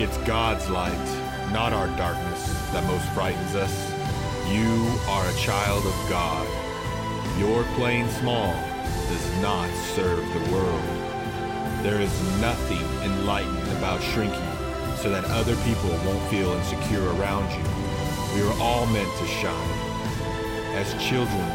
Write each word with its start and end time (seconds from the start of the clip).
It's 0.00 0.16
God's 0.18 0.70
light, 0.70 1.50
not 1.52 1.72
our 1.72 1.88
darkness, 1.96 2.46
that 2.70 2.84
most 2.84 3.04
frightens 3.14 3.56
us. 3.56 3.74
You 4.48 4.86
are 5.08 5.28
a 5.28 5.34
child 5.34 5.84
of 5.84 5.92
God. 6.08 6.46
Your 7.36 7.64
playing 7.74 8.08
small 8.10 8.54
does 9.08 9.42
not 9.42 9.68
serve 9.96 10.22
the 10.22 10.52
world. 10.54 10.84
There 11.82 12.00
is 12.00 12.14
nothing 12.40 12.78
enlightened 13.02 13.76
about 13.76 14.00
shrinking 14.00 14.48
so 15.02 15.10
that 15.10 15.24
other 15.24 15.56
people 15.66 15.90
won't 16.06 16.30
feel 16.30 16.52
insecure 16.52 17.12
around 17.14 17.50
you. 17.50 17.64
We 18.36 18.48
are 18.48 18.60
all 18.60 18.86
meant 18.86 19.10
to 19.18 19.26
shine, 19.26 19.78
as 20.78 20.94
children. 21.02 21.50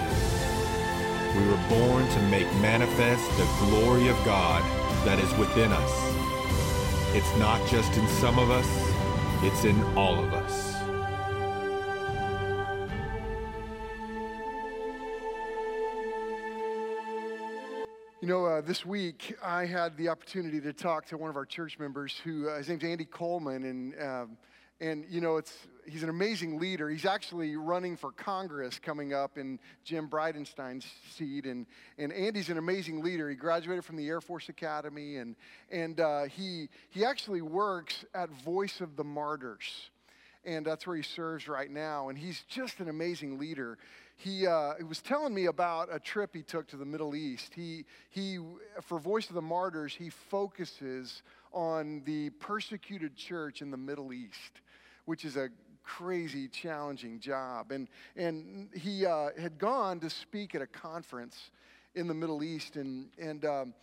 We 1.40 1.48
were 1.48 1.64
born 1.70 2.10
to 2.10 2.22
make 2.24 2.52
manifest 2.56 3.24
the 3.38 3.48
glory 3.68 4.10
of 4.10 4.18
God 4.26 4.62
that 5.06 5.18
is 5.18 5.34
within 5.38 5.72
us. 5.72 6.13
It's 7.16 7.38
not 7.38 7.64
just 7.70 7.96
in 7.96 8.08
some 8.08 8.40
of 8.40 8.50
us, 8.50 8.68
it's 9.44 9.66
in 9.66 9.80
all 9.96 10.18
of 10.18 10.34
us. 10.34 10.74
You 18.20 18.28
know, 18.28 18.46
uh, 18.46 18.62
this 18.62 18.84
week 18.84 19.36
I 19.44 19.66
had 19.66 19.96
the 19.96 20.10
opportunity 20.10 20.60
to 20.62 20.74
talk 20.74 21.06
to 21.08 21.18
one 21.18 21.30
of 21.30 21.36
our 21.36 21.46
church 21.46 21.78
members 21.78 22.20
who, 22.24 22.50
uh, 22.50 22.58
his 22.58 22.70
name's 22.70 22.84
Andy 22.84 23.06
Coleman, 23.06 23.64
and 23.64 24.02
um, 24.02 24.38
and 24.82 25.06
you 25.08 25.22
know, 25.22 25.38
it's 25.38 25.56
he's 25.86 26.04
an 26.04 26.10
amazing 26.10 26.60
leader. 26.60 26.90
He's 26.90 27.06
actually 27.06 27.56
running 27.56 27.98
for 27.98 28.12
Congress 28.12 28.80
coming 28.80 29.14
up 29.14 29.38
in 29.38 29.60
Jim 29.84 30.08
Bridenstine's 30.08 30.86
seat, 31.16 31.46
and 31.46 31.66
and 31.98 32.12
Andy's 32.12 32.50
an 32.50 32.58
amazing 32.58 33.04
leader. 33.04 33.30
He 33.30 33.36
graduated 33.36 33.86
from 33.86 33.96
the 33.96 34.08
Air 34.08 34.22
Force 34.22 34.50
Academy, 34.50 35.18
and 35.18 35.36
and 35.72 36.00
uh, 36.00 36.24
he 36.24 36.70
he 36.90 37.06
actually 37.06 37.42
works 37.42 38.06
at 38.14 38.30
Voice 38.30 38.82
of 38.82 38.96
the 38.96 39.04
Martyrs, 39.04 39.90
and 40.46 40.66
that's 40.66 40.88
where 40.88 40.96
he 40.96 41.04
serves 41.04 41.48
right 41.48 41.70
now. 41.70 42.10
And 42.10 42.18
he's 42.18 42.44
just 42.50 42.80
an 42.80 42.90
amazing 42.90 43.40
leader 43.40 43.78
he, 44.18 44.48
uh, 44.48 44.76
he 44.78 44.84
was 44.84 45.02
telling 45.02 45.34
me 45.34 45.46
about 45.48 45.90
a 45.92 46.00
trip 46.00 46.32
he 46.34 46.44
took 46.44 46.68
to 46.68 46.78
the 46.78 46.86
Middle 46.86 47.16
East. 47.16 47.54
He, 47.54 47.86
he, 48.10 48.40
for 48.82 49.00
Voice 49.00 49.28
of 49.28 49.36
the 49.36 49.42
Martyrs, 49.42 49.94
he 49.94 50.10
focuses 50.10 51.24
on 51.52 52.04
the 52.06 52.30
persecuted 52.32 53.16
church 53.16 53.62
in 53.62 53.72
the 53.72 53.78
Middle 53.78 54.14
East, 54.14 54.62
which 55.06 55.26
is 55.26 55.36
a 55.36 55.50
crazy, 55.84 56.48
challenging 56.48 57.20
job. 57.20 57.72
And, 57.72 57.88
and 58.16 58.70
he 58.74 59.06
uh, 59.06 59.30
had 59.40 59.58
gone 59.58 60.00
to 60.02 60.10
speak 60.10 60.56
at 60.56 60.62
a 60.62 60.68
conference 60.68 61.52
in 61.96 62.08
the 62.08 62.14
Middle 62.14 62.44
East, 62.44 62.76
and, 62.76 63.10
and 63.20 63.46
um, 63.46 63.74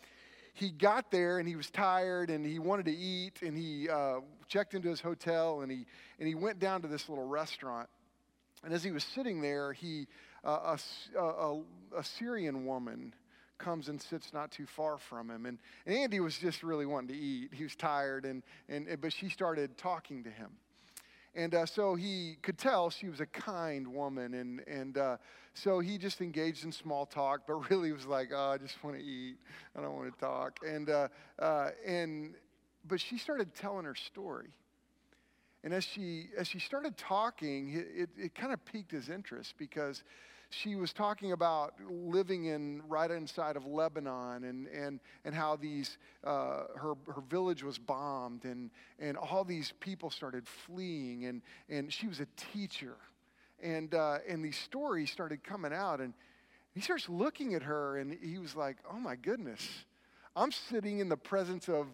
he 0.54 0.70
got 0.70 1.10
there 1.10 1.38
and 1.38 1.46
he 1.46 1.54
was 1.54 1.70
tired 1.70 2.28
and 2.30 2.44
he 2.44 2.58
wanted 2.58 2.86
to 2.86 2.94
eat, 2.94 3.42
and 3.42 3.56
he 3.56 3.88
uh, 3.88 4.20
checked 4.48 4.74
into 4.74 4.88
his 4.88 5.00
hotel 5.00 5.60
and 5.60 5.70
he, 5.70 5.86
and 6.18 6.26
he 6.26 6.34
went 6.34 6.58
down 6.58 6.82
to 6.82 6.88
this 6.88 7.08
little 7.08 7.26
restaurant 7.26 7.88
and 8.64 8.74
as 8.74 8.84
he 8.84 8.90
was 8.90 9.04
sitting 9.04 9.40
there, 9.40 9.72
he, 9.72 10.06
uh, 10.44 10.76
a, 11.16 11.18
a, 11.18 11.60
a, 11.96 12.04
Syrian 12.04 12.66
woman 12.66 13.14
comes 13.58 13.88
and 13.88 14.00
sits 14.00 14.32
not 14.32 14.50
too 14.50 14.66
far 14.66 14.98
from 14.98 15.30
him. 15.30 15.46
And, 15.46 15.58
and 15.86 15.96
Andy 15.96 16.20
was 16.20 16.36
just 16.36 16.62
really 16.62 16.86
wanting 16.86 17.08
to 17.08 17.22
eat. 17.22 17.50
He 17.52 17.62
was 17.62 17.74
tired, 17.74 18.24
and, 18.24 18.42
and, 18.68 18.86
but 19.00 19.12
she 19.12 19.28
started 19.28 19.78
talking 19.78 20.24
to 20.24 20.30
him. 20.30 20.50
And 21.34 21.55
uh, 21.55 21.67
so 21.67 21.95
he 21.95 22.36
could 22.42 22.59
tell 22.59 22.91
she 22.91 23.09
was 23.09 23.20
a 23.20 23.27
kind 23.27 23.86
woman. 23.86 24.34
And, 24.34 24.61
and 24.67 24.98
uh, 24.98 25.17
so 25.55 25.81
he 25.81 25.98
just 25.98 26.20
engaged 26.20 26.64
in 26.64 26.73
small 26.73 27.06
talk, 27.06 27.42
but 27.47 27.55
really 27.70 27.92
was 27.92 28.06
like, 28.06 28.31
oh, 28.34 28.50
I 28.50 28.59
just 28.59 28.83
want 28.83 28.97
to 28.97 29.03
eat. 29.03 29.36
I 29.77 29.81
don't 29.81 29.95
want 29.95 30.12
to 30.12 30.20
talk. 30.20 30.58
And, 30.67 30.91
uh, 30.91 31.08
uh, 31.39 31.70
and, 31.86 32.34
but 32.86 33.01
she 33.01 33.19
started 33.19 33.55
telling 33.55 33.84
her 33.84 33.95
story. 33.95 34.51
And 35.62 35.75
as 35.75 35.84
she, 35.84 36.28
as 36.39 36.48
she 36.48 36.58
started 36.58 36.97
talking, 36.97 37.75
it, 37.75 37.89
it, 37.95 38.11
it 38.17 38.34
kind 38.34 38.53
of 38.53 38.64
piqued 38.64 38.91
his 38.91 39.08
interest 39.11 39.55
because 39.58 40.02
she 40.50 40.74
was 40.74 40.92
talking 40.92 41.33
about 41.33 41.74
living 41.88 42.46
in 42.46 42.83
right 42.88 43.11
inside 43.11 43.56
of 43.56 43.66
Lebanon 43.66 44.44
and, 44.44 44.66
and, 44.66 45.00
and 45.24 45.34
how 45.34 45.56
these, 45.56 45.96
uh, 46.24 46.64
her, 46.77 46.94
her 47.06 47.22
village 47.28 47.62
was 47.62 47.78
bombed 47.78 48.44
and, 48.44 48.70
and 48.98 49.16
all 49.16 49.44
these 49.44 49.72
people 49.78 50.10
started 50.10 50.46
fleeing. 50.46 51.27
And, 51.27 51.42
and 51.68 51.92
she 51.92 52.08
was 52.08 52.18
a 52.18 52.27
teacher. 52.52 52.96
And, 53.62 53.94
uh, 53.94 54.18
and 54.28 54.44
these 54.44 54.58
stories 54.58 55.10
started 55.10 55.44
coming 55.44 55.72
out. 55.72 56.00
And 56.00 56.14
he 56.74 56.80
starts 56.80 57.08
looking 57.08 57.55
at 57.55 57.62
her 57.62 57.98
and 57.98 58.18
he 58.20 58.39
was 58.39 58.56
like, 58.56 58.78
oh 58.92 58.98
my 58.98 59.14
goodness, 59.14 59.66
I'm 60.34 60.50
sitting 60.50 60.98
in 60.98 61.08
the 61.08 61.16
presence 61.16 61.68
of, 61.68 61.86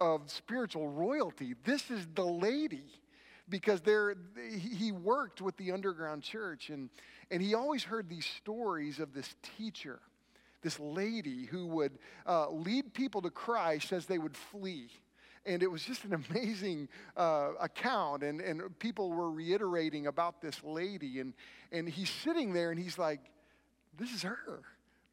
of 0.00 0.30
spiritual 0.30 0.88
royalty. 0.88 1.54
This 1.64 1.90
is 1.90 2.06
the 2.14 2.24
lady 2.24 2.84
because 3.48 3.80
there 3.82 4.14
he 4.58 4.92
worked 4.92 5.40
with 5.40 5.56
the 5.56 5.72
underground 5.72 6.22
church 6.22 6.70
and, 6.70 6.88
and 7.30 7.42
he 7.42 7.54
always 7.54 7.84
heard 7.84 8.08
these 8.08 8.26
stories 8.26 8.98
of 9.00 9.12
this 9.12 9.34
teacher 9.56 10.00
this 10.64 10.80
lady 10.80 11.44
who 11.44 11.66
would 11.66 11.92
uh, 12.26 12.50
lead 12.50 12.92
people 12.94 13.22
to 13.22 13.30
christ 13.30 13.92
as 13.92 14.06
they 14.06 14.18
would 14.18 14.36
flee. 14.36 14.88
And 15.46 15.62
it 15.62 15.70
was 15.70 15.84
just 15.84 16.04
an 16.04 16.14
amazing 16.30 16.88
uh, 17.16 17.50
account 17.60 18.22
and, 18.22 18.40
and 18.40 18.76
people 18.78 19.10
were 19.10 19.30
reiterating 19.30 20.06
about 20.06 20.40
this 20.40 20.64
lady 20.64 21.20
and, 21.20 21.34
and 21.70 21.86
he's 21.88 22.10
sitting 22.10 22.52
there 22.52 22.70
and 22.70 22.80
he's 22.80 22.98
like 22.98 23.20
this 23.96 24.12
is 24.12 24.22
her 24.22 24.62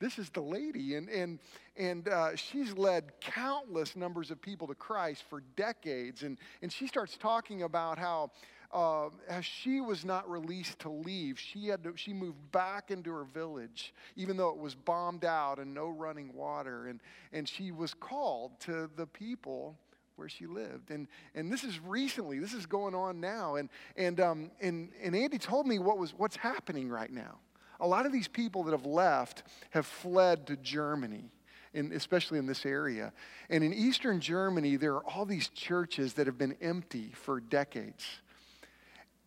this 0.02 0.20
is 0.20 0.30
the 0.32 0.42
lady. 0.42 0.96
And, 0.96 1.08
and, 1.08 1.40
and 1.78 2.10
uh, 2.10 2.36
she's 2.36 2.74
led 2.74 3.14
countless 3.22 3.96
numbers 3.96 4.32
of 4.32 4.42
people 4.42 4.68
to 4.68 4.76
Christ 4.76 5.24
for 5.30 5.44
decades. 5.56 6.24
And, 6.24 6.38
and 6.62 6.72
she 6.72 6.88
starts 6.88 7.16
talking 7.16 7.64
about 7.64 7.98
how. 7.98 8.32
Uh, 8.74 9.10
as 9.28 9.44
she 9.44 9.82
was 9.82 10.06
not 10.06 10.32
released 10.32 10.80
to 10.80 10.88
leave, 10.88 11.38
she 11.38 11.68
had 11.68 11.84
to, 11.84 11.92
she 11.98 12.14
moved 12.14 12.40
back 12.54 12.90
into 12.90 13.12
her 13.12 13.26
village, 13.26 13.94
even 14.16 14.38
though 14.38 14.48
it 14.48 14.56
was 14.56 14.76
bombed 14.76 15.26
out 15.26 15.60
and 15.60 15.74
no 15.74 15.90
running 15.90 16.34
water. 16.34 16.88
And, 16.88 17.02
and 17.34 17.50
she 17.50 17.74
was 17.74 17.94
called 17.94 18.58
to 18.62 18.90
the 18.96 19.06
people 19.06 19.78
where 20.16 20.30
she 20.30 20.46
lived. 20.46 20.90
And, 20.90 21.10
and 21.36 21.52
this 21.52 21.66
is 21.66 21.82
recently, 21.82 22.40
this 22.40 22.54
is 22.54 22.66
going 22.66 22.96
on 22.96 23.20
now. 23.20 23.56
And, 23.56 23.68
and, 23.98 24.22
um, 24.22 24.52
and, 24.62 24.88
and 25.04 25.18
Andy 25.18 25.38
told 25.38 25.68
me 25.68 25.78
what 25.78 25.98
was, 25.98 26.14
what's 26.16 26.38
happening 26.38 26.88
right 26.88 27.12
now 27.12 27.40
a 27.82 27.88
lot 27.88 28.06
of 28.06 28.14
these 28.14 28.28
people 28.28 28.64
that 28.64 28.72
have 28.72 28.86
left 28.86 29.44
have 29.72 29.86
fled 29.86 30.48
to 30.48 30.56
Germany. 30.56 31.32
In, 31.74 31.94
especially 31.94 32.38
in 32.38 32.48
this 32.48 32.66
area. 32.66 33.14
And 33.50 33.64
in 33.64 33.74
Eastern 33.74 34.20
Germany, 34.20 34.76
there 34.76 34.94
are 34.96 35.06
all 35.06 35.24
these 35.24 35.48
churches 35.48 36.16
that 36.16 36.28
have 36.28 36.38
been 36.38 36.58
empty 36.62 37.12
for 37.14 37.40
decades. 37.40 38.06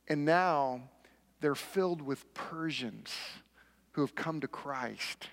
And 0.09 0.27
now 0.27 0.83
they're 1.41 1.55
filled 1.55 2.03
with 2.03 2.35
Persians 2.35 3.15
who 3.93 4.03
have 4.03 4.15
come 4.15 4.43
to 4.43 4.49
Christ. 4.49 5.29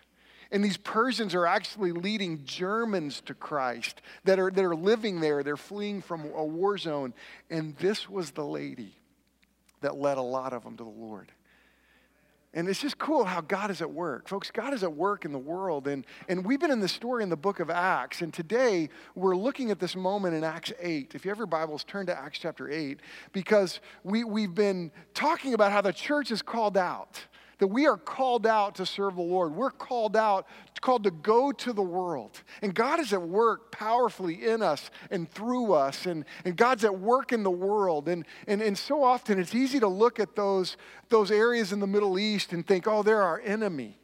And 0.54 0.64
these 0.64 0.78
Persians 0.78 1.36
are 1.36 1.46
actually 1.46 1.92
leading 1.92 2.46
Germans 2.46 3.20
to 3.26 3.34
Christ 3.34 4.02
that 4.24 4.40
are, 4.40 4.50
that 4.50 4.64
are 4.64 4.76
living 4.76 5.20
there. 5.20 5.44
They're 5.44 5.58
fleeing 5.58 6.02
from 6.02 6.32
a 6.34 6.46
war 6.46 6.78
zone. 6.78 7.14
And 7.50 7.76
this 7.78 8.10
was 8.10 8.32
the 8.32 8.46
lady 8.46 8.96
that 9.82 9.98
led 9.98 10.18
a 10.18 10.22
lot 10.22 10.54
of 10.54 10.64
them 10.64 10.78
to 10.78 10.84
the 10.86 10.90
Lord. 10.90 11.30
And 12.54 12.68
it's 12.68 12.82
just 12.82 12.98
cool 12.98 13.24
how 13.24 13.40
God 13.40 13.72
is 13.72 13.82
at 13.82 13.92
work. 13.92 14.28
Folks, 14.28 14.52
God 14.52 14.74
is 14.74 14.84
at 14.84 14.94
work 14.94 15.24
in 15.24 15.32
the 15.32 15.40
world. 15.40 15.88
And, 15.88 16.06
and 16.28 16.46
we've 16.46 16.60
been 16.60 16.72
in 16.72 16.82
the 16.82 16.90
story 16.90 17.24
in 17.24 17.30
the 17.30 17.38
book 17.38 17.62
of 17.62 17.70
Acts. 17.70 18.22
And 18.22 18.34
today 18.34 18.90
we're 19.16 19.38
looking 19.38 19.72
at 19.72 19.80
this 19.80 19.96
moment 19.96 20.36
in 20.36 20.44
Acts 20.44 20.74
8. 20.80 21.16
If 21.16 21.24
you 21.24 21.30
have 21.30 21.38
your 21.38 21.48
Bibles, 21.48 21.86
turn 21.86 22.08
to 22.08 22.18
Acts 22.18 22.40
chapter 22.40 22.70
8, 22.70 23.00
because 23.32 23.80
we, 24.04 24.26
we've 24.26 24.54
been 24.54 24.92
talking 25.14 25.54
about 25.54 25.72
how 25.72 25.80
the 25.80 25.94
church 25.94 26.30
is 26.30 26.42
called 26.42 26.76
out 26.76 27.22
that 27.62 27.68
we 27.68 27.86
are 27.86 27.96
called 27.96 28.48
out 28.48 28.74
to 28.74 28.88
serve 28.88 29.18
the 29.18 29.22
Lord. 29.22 29.54
We're 29.56 29.70
called 29.70 30.18
out, 30.18 30.48
called 30.82 31.04
to 31.04 31.12
go 31.12 31.52
to 31.52 31.74
the 31.74 31.84
world. 31.84 32.42
And 32.64 32.74
God 32.74 33.00
is 33.00 33.14
at 33.14 33.22
work 33.22 33.72
powerfully 33.72 34.48
in 34.48 34.64
us 34.64 34.90
and 35.12 35.30
through 35.30 35.74
us. 35.74 36.08
And, 36.08 36.26
and 36.44 36.58
God's 36.58 36.84
at 36.86 36.98
work 36.98 37.32
in 37.32 37.44
the 37.44 37.52
world. 37.52 38.10
And, 38.10 38.26
and, 38.48 38.64
and 38.64 38.76
so 38.76 39.04
often 39.04 39.40
it's 39.40 39.54
easy 39.54 39.80
to 39.80 39.88
look 39.88 40.20
at 40.20 40.36
those, 40.36 40.76
those 41.10 41.30
areas 41.30 41.72
in 41.72 41.80
the 41.80 41.86
Middle 41.86 42.18
East 42.18 42.52
and 42.52 42.66
think, 42.66 42.88
oh, 42.88 43.04
they're 43.04 43.22
our 43.22 43.40
enemy. 43.42 44.00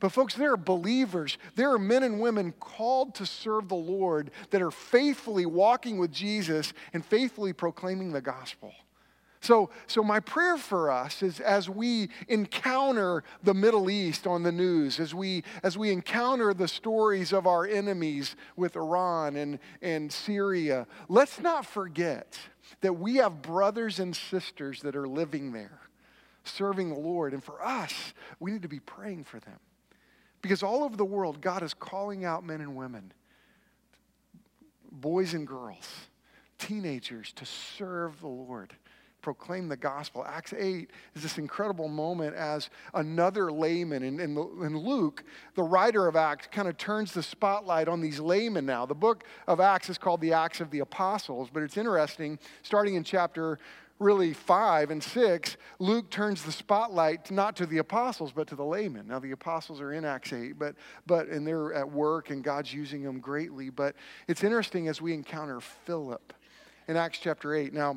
But, 0.00 0.10
folks, 0.10 0.34
there 0.34 0.54
are 0.54 0.56
believers. 0.56 1.38
There 1.54 1.72
are 1.72 1.78
men 1.78 2.02
and 2.02 2.18
women 2.20 2.50
called 2.58 3.14
to 3.16 3.26
serve 3.26 3.68
the 3.68 3.76
Lord 3.76 4.32
that 4.50 4.62
are 4.62 4.72
faithfully 4.72 5.46
walking 5.46 5.96
with 5.96 6.10
Jesus 6.10 6.72
and 6.92 7.06
faithfully 7.06 7.52
proclaiming 7.52 8.10
the 8.10 8.20
gospel. 8.20 8.72
So, 9.42 9.70
so 9.86 10.02
my 10.02 10.20
prayer 10.20 10.58
for 10.58 10.90
us 10.90 11.22
is 11.22 11.40
as 11.40 11.68
we 11.68 12.10
encounter 12.28 13.24
the 13.42 13.54
Middle 13.54 13.88
East 13.88 14.26
on 14.26 14.42
the 14.42 14.52
news, 14.52 15.00
as 15.00 15.14
we, 15.14 15.44
as 15.62 15.78
we 15.78 15.90
encounter 15.90 16.52
the 16.52 16.68
stories 16.68 17.32
of 17.32 17.46
our 17.46 17.66
enemies 17.66 18.36
with 18.56 18.76
Iran 18.76 19.36
and, 19.36 19.58
and 19.80 20.12
Syria, 20.12 20.86
let's 21.08 21.40
not 21.40 21.64
forget 21.64 22.38
that 22.82 22.92
we 22.92 23.16
have 23.16 23.40
brothers 23.40 23.98
and 23.98 24.14
sisters 24.14 24.82
that 24.82 24.94
are 24.94 25.08
living 25.08 25.52
there, 25.52 25.80
serving 26.44 26.90
the 26.90 27.00
Lord. 27.00 27.32
And 27.32 27.42
for 27.42 27.64
us, 27.64 28.12
we 28.40 28.52
need 28.52 28.62
to 28.62 28.68
be 28.68 28.80
praying 28.80 29.24
for 29.24 29.40
them. 29.40 29.58
Because 30.42 30.62
all 30.62 30.84
over 30.84 30.96
the 30.96 31.04
world, 31.04 31.40
God 31.40 31.62
is 31.62 31.72
calling 31.72 32.26
out 32.26 32.44
men 32.44 32.60
and 32.60 32.76
women, 32.76 33.12
boys 34.92 35.32
and 35.32 35.46
girls 35.46 35.88
teenagers 36.58 37.32
to 37.32 37.46
serve 37.46 38.20
the 38.20 38.28
Lord 38.28 38.74
proclaim 39.20 39.68
the 39.68 39.76
gospel. 39.76 40.24
Acts 40.26 40.52
8 40.52 40.90
is 41.14 41.22
this 41.22 41.38
incredible 41.38 41.88
moment 41.88 42.34
as 42.34 42.70
another 42.94 43.52
layman. 43.52 44.02
And 44.02 44.20
in, 44.20 44.76
Luke, 44.78 45.24
the 45.54 45.62
writer 45.62 46.06
of 46.06 46.16
Acts 46.16 46.48
kind 46.50 46.68
of 46.68 46.76
turns 46.76 47.12
the 47.12 47.22
spotlight 47.22 47.88
on 47.88 48.00
these 48.00 48.20
laymen 48.20 48.66
now. 48.66 48.86
The 48.86 48.94
book 48.94 49.24
of 49.46 49.60
Acts 49.60 49.88
is 49.90 49.98
called 49.98 50.20
the 50.20 50.32
Acts 50.32 50.60
of 50.60 50.70
the 50.70 50.80
Apostles, 50.80 51.48
but 51.52 51.62
it's 51.62 51.76
interesting, 51.76 52.38
starting 52.62 52.94
in 52.94 53.04
chapter 53.04 53.58
really 54.00 54.32
5 54.32 54.90
and 54.90 55.02
6, 55.02 55.56
Luke 55.78 56.10
turns 56.10 56.42
the 56.42 56.50
spotlight 56.50 57.30
not 57.30 57.54
to 57.56 57.66
the 57.66 57.78
apostles, 57.78 58.32
but 58.32 58.48
to 58.48 58.56
the 58.56 58.64
laymen. 58.64 59.06
Now, 59.06 59.18
the 59.18 59.30
apostles 59.32 59.80
are 59.80 59.92
in 59.92 60.04
Acts 60.04 60.32
8, 60.32 60.58
but, 60.58 60.74
but 61.06 61.28
and 61.28 61.46
they're 61.46 61.74
at 61.74 61.88
work, 61.88 62.30
and 62.30 62.42
God's 62.42 62.72
using 62.72 63.02
them 63.02 63.20
greatly. 63.20 63.68
But 63.68 63.94
it's 64.26 64.42
interesting 64.42 64.88
as 64.88 65.00
we 65.00 65.12
encounter 65.12 65.60
Philip 65.60 66.32
in 66.88 66.96
Acts 66.96 67.18
chapter 67.18 67.54
8. 67.54 67.74
Now, 67.74 67.96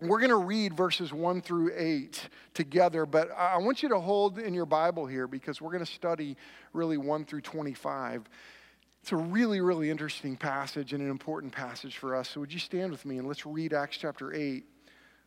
we're 0.00 0.18
going 0.18 0.30
to 0.30 0.36
read 0.36 0.74
verses 0.74 1.12
1 1.12 1.40
through 1.40 1.72
8 1.74 2.28
together, 2.54 3.04
but 3.04 3.30
I 3.32 3.56
want 3.58 3.82
you 3.82 3.88
to 3.88 3.98
hold 3.98 4.38
in 4.38 4.54
your 4.54 4.66
Bible 4.66 5.06
here 5.06 5.26
because 5.26 5.60
we're 5.60 5.72
going 5.72 5.84
to 5.84 5.90
study 5.90 6.36
really 6.72 6.96
1 6.96 7.24
through 7.24 7.40
25. 7.40 8.28
It's 9.02 9.10
a 9.10 9.16
really, 9.16 9.60
really 9.60 9.90
interesting 9.90 10.36
passage 10.36 10.92
and 10.92 11.02
an 11.02 11.10
important 11.10 11.52
passage 11.52 11.96
for 11.96 12.14
us. 12.14 12.28
So, 12.28 12.40
would 12.40 12.52
you 12.52 12.60
stand 12.60 12.92
with 12.92 13.04
me 13.04 13.18
and 13.18 13.26
let's 13.26 13.44
read 13.44 13.72
Acts 13.72 13.96
chapter 13.96 14.32
8, 14.32 14.64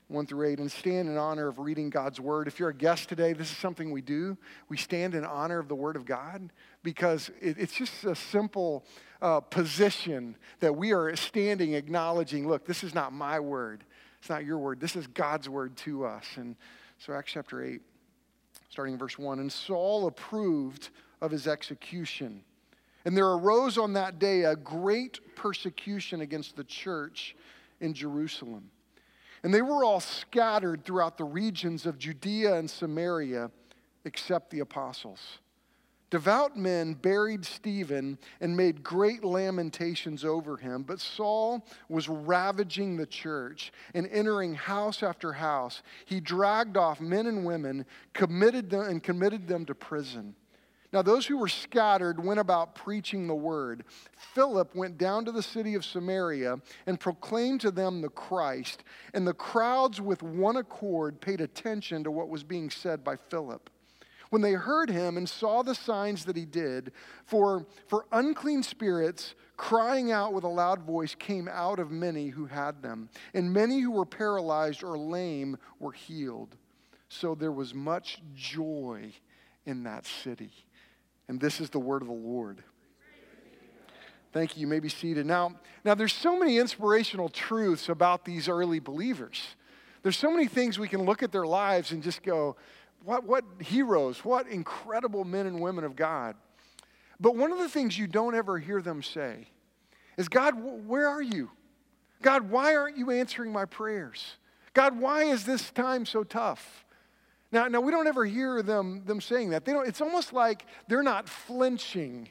1 0.07 0.25
through 0.25 0.47
8, 0.47 0.59
and 0.59 0.71
stand 0.71 1.09
in 1.09 1.17
honor 1.17 1.49
of 1.49 1.59
reading 1.59 1.89
God's 1.89 2.21
word. 2.21 2.47
If 2.47 2.57
you're 2.57 2.69
a 2.69 2.73
guest 2.73 3.09
today, 3.09 3.33
this 3.33 3.51
is 3.51 3.57
something 3.57 3.91
we 3.91 4.01
do. 4.01 4.37
We 4.69 4.77
stand 4.77 5.15
in 5.15 5.25
honor 5.25 5.59
of 5.59 5.67
the 5.67 5.75
word 5.75 5.97
of 5.97 6.05
God 6.05 6.49
because 6.81 7.29
it's 7.41 7.73
just 7.73 8.05
a 8.05 8.15
simple 8.15 8.85
uh, 9.21 9.41
position 9.41 10.37
that 10.61 10.75
we 10.75 10.93
are 10.93 11.13
standing, 11.17 11.73
acknowledging 11.73 12.47
look, 12.47 12.65
this 12.65 12.83
is 12.83 12.95
not 12.95 13.11
my 13.11 13.39
word. 13.39 13.83
It's 14.21 14.29
not 14.29 14.45
your 14.45 14.59
word. 14.59 14.79
This 14.79 14.95
is 14.95 15.07
God's 15.07 15.49
word 15.49 15.75
to 15.77 16.05
us. 16.05 16.25
And 16.35 16.55
so, 16.99 17.11
Acts 17.11 17.31
chapter 17.31 17.63
8, 17.63 17.81
starting 18.69 18.93
in 18.93 18.99
verse 18.99 19.17
1 19.17 19.39
And 19.39 19.51
Saul 19.51 20.05
approved 20.05 20.89
of 21.21 21.31
his 21.31 21.47
execution. 21.47 22.43
And 23.03 23.17
there 23.17 23.25
arose 23.25 23.79
on 23.79 23.93
that 23.93 24.19
day 24.19 24.43
a 24.43 24.55
great 24.55 25.19
persecution 25.35 26.21
against 26.21 26.55
the 26.55 26.63
church 26.63 27.35
in 27.79 27.95
Jerusalem. 27.95 28.69
And 29.41 29.51
they 29.51 29.63
were 29.63 29.83
all 29.83 29.99
scattered 29.99 30.85
throughout 30.85 31.17
the 31.17 31.23
regions 31.23 31.87
of 31.87 31.97
Judea 31.97 32.53
and 32.57 32.69
Samaria, 32.69 33.49
except 34.05 34.51
the 34.51 34.59
apostles. 34.59 35.39
Devout 36.11 36.57
men 36.57 36.93
buried 36.93 37.45
Stephen 37.45 38.19
and 38.41 38.55
made 38.55 38.83
great 38.83 39.23
lamentations 39.23 40.25
over 40.25 40.57
him, 40.57 40.83
but 40.83 40.99
Saul 40.99 41.65
was 41.87 42.09
ravaging 42.09 42.97
the 42.97 43.05
church 43.05 43.71
and 43.93 44.05
entering 44.11 44.53
house 44.53 45.03
after 45.03 45.31
house. 45.31 45.81
He 46.05 46.19
dragged 46.19 46.75
off 46.75 46.99
men 46.99 47.27
and 47.27 47.45
women, 47.45 47.85
committed 48.13 48.69
them 48.69 48.81
and 48.81 49.01
committed 49.01 49.47
them 49.47 49.65
to 49.65 49.73
prison. 49.73 50.35
Now, 50.91 51.01
those 51.01 51.25
who 51.25 51.37
were 51.37 51.47
scattered 51.47 52.21
went 52.21 52.41
about 52.41 52.75
preaching 52.75 53.25
the 53.25 53.33
word. 53.33 53.85
Philip 54.33 54.75
went 54.75 54.97
down 54.97 55.23
to 55.23 55.31
the 55.31 55.41
city 55.41 55.75
of 55.75 55.85
Samaria 55.85 56.57
and 56.85 56.99
proclaimed 56.99 57.61
to 57.61 57.71
them 57.71 58.01
the 58.01 58.09
Christ, 58.09 58.83
and 59.13 59.25
the 59.25 59.33
crowds 59.33 60.01
with 60.01 60.21
one 60.21 60.57
accord 60.57 61.21
paid 61.21 61.39
attention 61.39 62.03
to 62.03 62.11
what 62.11 62.27
was 62.27 62.43
being 62.43 62.69
said 62.69 63.01
by 63.05 63.15
Philip 63.15 63.69
when 64.31 64.41
they 64.41 64.53
heard 64.53 64.89
him 64.89 65.17
and 65.17 65.29
saw 65.29 65.61
the 65.61 65.75
signs 65.75 66.25
that 66.25 66.37
he 66.37 66.45
did, 66.45 66.93
for, 67.25 67.67
for 67.87 68.05
unclean 68.11 68.63
spirits 68.63 69.35
crying 69.57 70.11
out 70.11 70.33
with 70.33 70.45
a 70.45 70.49
loud 70.49 70.81
voice 70.81 71.13
came 71.13 71.47
out 71.51 71.79
of 71.79 71.91
many 71.91 72.29
who 72.29 72.45
had 72.45 72.81
them, 72.81 73.09
and 73.33 73.53
many 73.53 73.81
who 73.81 73.91
were 73.91 74.05
paralyzed 74.05 74.83
or 74.83 74.97
lame 74.97 75.57
were 75.79 75.91
healed. 75.91 76.55
So 77.09 77.35
there 77.35 77.51
was 77.51 77.75
much 77.75 78.21
joy 78.33 79.11
in 79.65 79.83
that 79.83 80.05
city. 80.05 80.51
And 81.27 81.39
this 81.39 81.59
is 81.59 81.69
the 81.69 81.79
word 81.79 82.01
of 82.01 82.07
the 82.07 82.13
Lord. 82.13 82.63
Thank 84.31 84.55
you. 84.55 84.61
You 84.61 84.67
may 84.67 84.79
be 84.79 84.87
seated. 84.87 85.25
Now, 85.25 85.55
now 85.83 85.93
there's 85.93 86.13
so 86.13 86.39
many 86.39 86.57
inspirational 86.57 87.27
truths 87.27 87.89
about 87.89 88.23
these 88.23 88.47
early 88.47 88.79
believers. 88.79 89.41
There's 90.03 90.17
so 90.17 90.31
many 90.31 90.47
things 90.47 90.79
we 90.79 90.87
can 90.87 91.03
look 91.03 91.21
at 91.21 91.33
their 91.33 91.45
lives 91.45 91.91
and 91.91 92.01
just 92.01 92.23
go, 92.23 92.55
what, 93.03 93.23
what 93.23 93.43
heroes, 93.59 94.23
what 94.23 94.47
incredible 94.47 95.23
men 95.23 95.47
and 95.47 95.59
women 95.59 95.83
of 95.83 95.95
God. 95.95 96.35
But 97.19 97.35
one 97.35 97.51
of 97.51 97.59
the 97.59 97.69
things 97.69 97.97
you 97.97 98.07
don't 98.07 98.35
ever 98.35 98.57
hear 98.57 98.81
them 98.81 99.03
say 99.03 99.47
is, 100.17 100.27
God, 100.27 100.55
where 100.87 101.07
are 101.07 101.21
you? 101.21 101.49
God, 102.21 102.49
why 102.49 102.75
aren't 102.75 102.97
you 102.97 103.11
answering 103.11 103.51
my 103.51 103.65
prayers? 103.65 104.37
God, 104.73 104.99
why 104.99 105.23
is 105.23 105.45
this 105.45 105.71
time 105.71 106.05
so 106.05 106.23
tough? 106.23 106.85
Now, 107.51 107.67
now 107.67 107.81
we 107.81 107.91
don't 107.91 108.07
ever 108.07 108.25
hear 108.25 108.61
them, 108.61 109.03
them 109.05 109.19
saying 109.19 109.49
that. 109.49 109.65
They 109.65 109.73
don't, 109.73 109.87
it's 109.87 110.01
almost 110.01 110.31
like 110.31 110.65
they're 110.87 111.03
not 111.03 111.27
flinching 111.27 112.29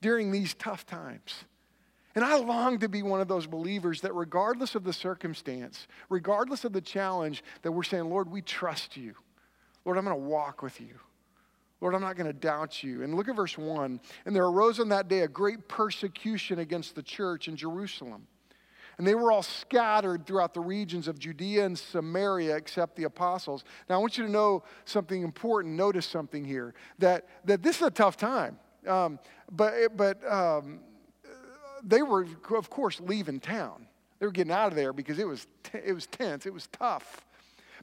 during 0.00 0.32
these 0.32 0.54
tough 0.54 0.86
times. 0.86 1.44
And 2.14 2.24
I 2.24 2.36
long 2.36 2.78
to 2.80 2.88
be 2.88 3.02
one 3.02 3.20
of 3.20 3.28
those 3.28 3.46
believers 3.46 4.00
that, 4.02 4.14
regardless 4.14 4.74
of 4.74 4.84
the 4.84 4.92
circumstance, 4.92 5.86
regardless 6.08 6.64
of 6.64 6.72
the 6.72 6.80
challenge, 6.80 7.42
that 7.62 7.72
we're 7.72 7.82
saying, 7.82 8.08
Lord, 8.08 8.30
we 8.30 8.42
trust 8.42 8.96
you. 8.96 9.14
Lord, 9.84 9.98
I'm 9.98 10.04
going 10.04 10.16
to 10.16 10.28
walk 10.28 10.62
with 10.62 10.80
you. 10.80 10.94
Lord, 11.80 11.94
I'm 11.94 12.00
not 12.00 12.16
going 12.16 12.28
to 12.28 12.32
doubt 12.32 12.82
you. 12.82 13.02
And 13.02 13.14
look 13.14 13.28
at 13.28 13.34
verse 13.34 13.58
1. 13.58 14.00
And 14.24 14.36
there 14.36 14.44
arose 14.44 14.78
on 14.78 14.88
that 14.90 15.08
day 15.08 15.20
a 15.20 15.28
great 15.28 15.68
persecution 15.68 16.60
against 16.60 16.94
the 16.94 17.02
church 17.02 17.48
in 17.48 17.56
Jerusalem. 17.56 18.28
And 18.98 19.06
they 19.06 19.14
were 19.14 19.32
all 19.32 19.42
scattered 19.42 20.26
throughout 20.26 20.54
the 20.54 20.60
regions 20.60 21.08
of 21.08 21.18
Judea 21.18 21.64
and 21.64 21.76
Samaria 21.76 22.54
except 22.56 22.94
the 22.94 23.04
apostles. 23.04 23.64
Now, 23.88 23.96
I 23.96 23.98
want 23.98 24.16
you 24.16 24.24
to 24.24 24.30
know 24.30 24.62
something 24.84 25.22
important. 25.22 25.74
Notice 25.74 26.06
something 26.06 26.44
here 26.44 26.74
that, 26.98 27.26
that 27.46 27.62
this 27.62 27.76
is 27.76 27.82
a 27.82 27.90
tough 27.90 28.16
time. 28.16 28.58
Um, 28.86 29.18
but 29.50 29.96
but 29.96 30.24
um, 30.30 30.80
they 31.82 32.02
were, 32.02 32.26
of 32.56 32.70
course, 32.70 33.00
leaving 33.00 33.40
town. 33.40 33.86
They 34.18 34.26
were 34.26 34.32
getting 34.32 34.52
out 34.52 34.68
of 34.68 34.76
there 34.76 34.92
because 34.92 35.18
it 35.18 35.26
was, 35.26 35.46
t- 35.64 35.78
it 35.84 35.92
was 35.92 36.06
tense, 36.06 36.46
it 36.46 36.54
was 36.54 36.68
tough. 36.68 37.26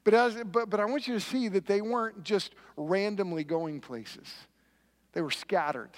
But, 0.04 0.14
as, 0.14 0.36
but, 0.52 0.70
but 0.70 0.80
I 0.80 0.86
want 0.86 1.08
you 1.08 1.14
to 1.14 1.20
see 1.20 1.48
that 1.50 1.66
they 1.66 1.82
weren't 1.82 2.24
just 2.24 2.56
randomly 2.78 3.44
going 3.44 3.82
places, 3.82 4.28
they 5.14 5.22
were 5.22 5.32
scattered. 5.32 5.92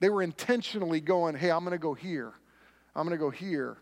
They 0.00 0.10
were 0.10 0.22
intentionally 0.22 1.00
going, 1.00 1.36
hey, 1.36 1.50
I'm 1.50 1.60
going 1.60 1.72
to 1.72 1.78
go 1.78 1.94
here. 1.94 2.32
I'm 2.94 3.06
going 3.06 3.16
to 3.16 3.24
go 3.24 3.30
here. 3.30 3.78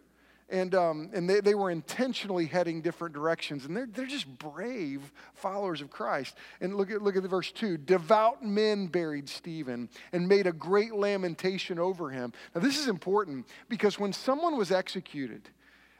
And, 0.48 0.74
um, 0.74 1.10
and 1.14 1.28
they, 1.28 1.40
they 1.40 1.54
were 1.54 1.70
intentionally 1.70 2.44
heading 2.44 2.82
different 2.82 3.14
directions. 3.14 3.64
And 3.64 3.74
they're, 3.74 3.86
they're 3.86 4.06
just 4.06 4.28
brave 4.38 5.10
followers 5.32 5.80
of 5.80 5.90
Christ. 5.90 6.36
And 6.60 6.76
look 6.76 6.90
at, 6.90 7.00
look 7.00 7.16
at 7.16 7.22
the 7.22 7.28
verse 7.28 7.50
2 7.50 7.78
Devout 7.78 8.44
men 8.44 8.86
buried 8.86 9.28
Stephen 9.30 9.88
and 10.12 10.28
made 10.28 10.46
a 10.46 10.52
great 10.52 10.92
lamentation 10.92 11.78
over 11.78 12.10
him. 12.10 12.34
Now, 12.54 12.60
this 12.60 12.78
is 12.78 12.86
important 12.86 13.48
because 13.70 13.98
when 13.98 14.12
someone 14.12 14.58
was 14.58 14.70
executed, 14.70 15.48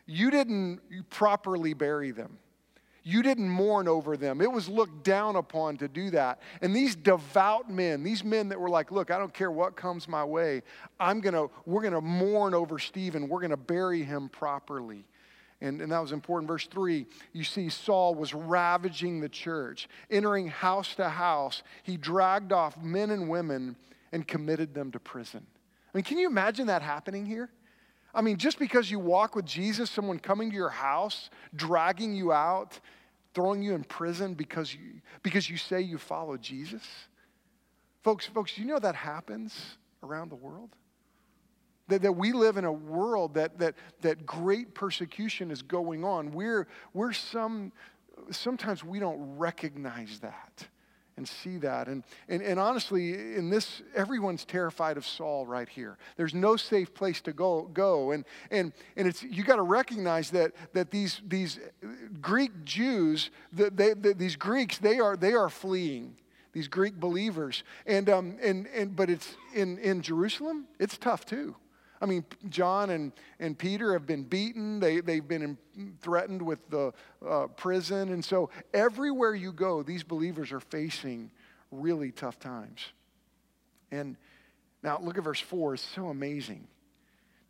you 0.04 0.30
didn't 0.30 0.80
properly 1.08 1.72
bury 1.72 2.10
them. 2.10 2.38
You 3.04 3.22
didn't 3.22 3.48
mourn 3.48 3.88
over 3.88 4.16
them. 4.16 4.40
It 4.40 4.50
was 4.50 4.68
looked 4.68 5.02
down 5.02 5.34
upon 5.34 5.76
to 5.78 5.88
do 5.88 6.10
that. 6.10 6.40
And 6.60 6.74
these 6.74 6.94
devout 6.94 7.68
men, 7.68 8.04
these 8.04 8.22
men 8.22 8.48
that 8.50 8.60
were 8.60 8.70
like, 8.70 8.92
look, 8.92 9.10
I 9.10 9.18
don't 9.18 9.34
care 9.34 9.50
what 9.50 9.74
comes 9.74 10.06
my 10.06 10.24
way. 10.24 10.62
I'm 11.00 11.20
going 11.20 11.34
to, 11.34 11.50
we're 11.66 11.82
going 11.82 11.94
to 11.94 12.00
mourn 12.00 12.54
over 12.54 12.78
Stephen. 12.78 13.28
We're 13.28 13.40
going 13.40 13.50
to 13.50 13.56
bury 13.56 14.04
him 14.04 14.28
properly. 14.28 15.04
And, 15.60 15.80
and 15.80 15.90
that 15.90 16.00
was 16.00 16.12
important. 16.12 16.48
Verse 16.48 16.66
3, 16.66 17.06
you 17.32 17.44
see 17.44 17.68
Saul 17.68 18.14
was 18.14 18.34
ravaging 18.34 19.20
the 19.20 19.28
church, 19.28 19.88
entering 20.10 20.48
house 20.48 20.94
to 20.96 21.08
house. 21.08 21.62
He 21.82 21.96
dragged 21.96 22.52
off 22.52 22.80
men 22.80 23.10
and 23.10 23.28
women 23.28 23.76
and 24.12 24.26
committed 24.26 24.74
them 24.74 24.92
to 24.92 25.00
prison. 25.00 25.44
I 25.92 25.98
mean, 25.98 26.04
can 26.04 26.18
you 26.18 26.28
imagine 26.28 26.68
that 26.68 26.82
happening 26.82 27.26
here? 27.26 27.50
I 28.14 28.20
mean, 28.20 28.36
just 28.36 28.58
because 28.58 28.90
you 28.90 28.98
walk 28.98 29.34
with 29.34 29.46
Jesus, 29.46 29.90
someone 29.90 30.18
coming 30.18 30.50
to 30.50 30.56
your 30.56 30.68
house, 30.68 31.30
dragging 31.54 32.14
you 32.14 32.32
out, 32.32 32.78
throwing 33.34 33.62
you 33.62 33.74
in 33.74 33.84
prison 33.84 34.34
because 34.34 34.74
you, 34.74 35.00
because 35.22 35.48
you 35.48 35.56
say 35.56 35.80
you 35.80 35.98
follow 35.98 36.36
Jesus? 36.36 36.82
Folks, 38.02 38.26
folks, 38.26 38.58
you 38.58 38.66
know 38.66 38.78
that 38.78 38.94
happens 38.94 39.78
around 40.02 40.30
the 40.30 40.36
world? 40.36 40.70
That, 41.88 42.02
that 42.02 42.12
we 42.12 42.32
live 42.32 42.58
in 42.58 42.64
a 42.64 42.72
world 42.72 43.34
that, 43.34 43.58
that, 43.58 43.74
that 44.02 44.26
great 44.26 44.74
persecution 44.74 45.50
is 45.50 45.62
going 45.62 46.04
on. 46.04 46.32
We're, 46.32 46.68
we're 46.92 47.12
some, 47.12 47.72
sometimes 48.30 48.84
we 48.84 48.98
don't 48.98 49.36
recognize 49.38 50.20
that 50.20 50.66
and 51.16 51.28
see 51.28 51.58
that. 51.58 51.88
And, 51.88 52.02
and, 52.28 52.42
and 52.42 52.58
honestly, 52.58 53.12
in 53.36 53.50
this, 53.50 53.82
everyone's 53.94 54.44
terrified 54.44 54.96
of 54.96 55.06
Saul 55.06 55.46
right 55.46 55.68
here. 55.68 55.98
There's 56.16 56.34
no 56.34 56.56
safe 56.56 56.94
place 56.94 57.20
to 57.22 57.32
go. 57.32 57.62
go. 57.72 58.12
And, 58.12 58.24
and, 58.50 58.72
and 58.96 59.06
it's, 59.06 59.22
you 59.22 59.44
got 59.44 59.56
to 59.56 59.62
recognize 59.62 60.30
that, 60.30 60.52
that 60.72 60.90
these, 60.90 61.20
these 61.26 61.60
Greek 62.20 62.64
Jews, 62.64 63.30
the, 63.52 63.70
they, 63.70 63.94
the, 63.94 64.14
these 64.14 64.36
Greeks, 64.36 64.78
they 64.78 64.98
are, 64.98 65.16
they 65.16 65.34
are 65.34 65.48
fleeing. 65.48 66.16
These 66.52 66.68
Greek 66.68 66.98
believers. 66.98 67.64
And, 67.86 68.10
um, 68.10 68.36
and, 68.42 68.66
and, 68.74 68.94
but 68.94 69.08
it's 69.08 69.36
in, 69.54 69.78
in 69.78 70.02
Jerusalem, 70.02 70.66
it's 70.78 70.98
tough 70.98 71.24
too. 71.24 71.56
I 72.02 72.06
mean, 72.06 72.24
John 72.48 72.90
and, 72.90 73.12
and 73.38 73.56
Peter 73.56 73.92
have 73.92 74.06
been 74.06 74.24
beaten, 74.24 74.80
they, 74.80 75.00
they've 75.00 75.26
been 75.26 75.56
threatened 76.00 76.42
with 76.42 76.68
the 76.68 76.92
uh, 77.26 77.46
prison. 77.46 78.12
And 78.12 78.24
so, 78.24 78.50
everywhere 78.74 79.36
you 79.36 79.52
go, 79.52 79.84
these 79.84 80.02
believers 80.02 80.50
are 80.50 80.58
facing 80.58 81.30
really 81.70 82.10
tough 82.10 82.40
times. 82.40 82.80
And 83.92 84.16
now, 84.82 84.98
look 85.00 85.16
at 85.16 85.22
verse 85.22 85.38
4, 85.38 85.74
it's 85.74 85.82
so 85.94 86.08
amazing. 86.08 86.66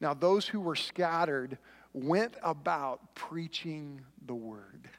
Now, 0.00 0.12
those 0.12 0.46
who 0.46 0.60
were 0.60 0.76
scattered 0.76 1.56
went 1.94 2.34
about 2.42 3.14
preaching 3.14 4.02
the 4.26 4.34
word. 4.34 4.90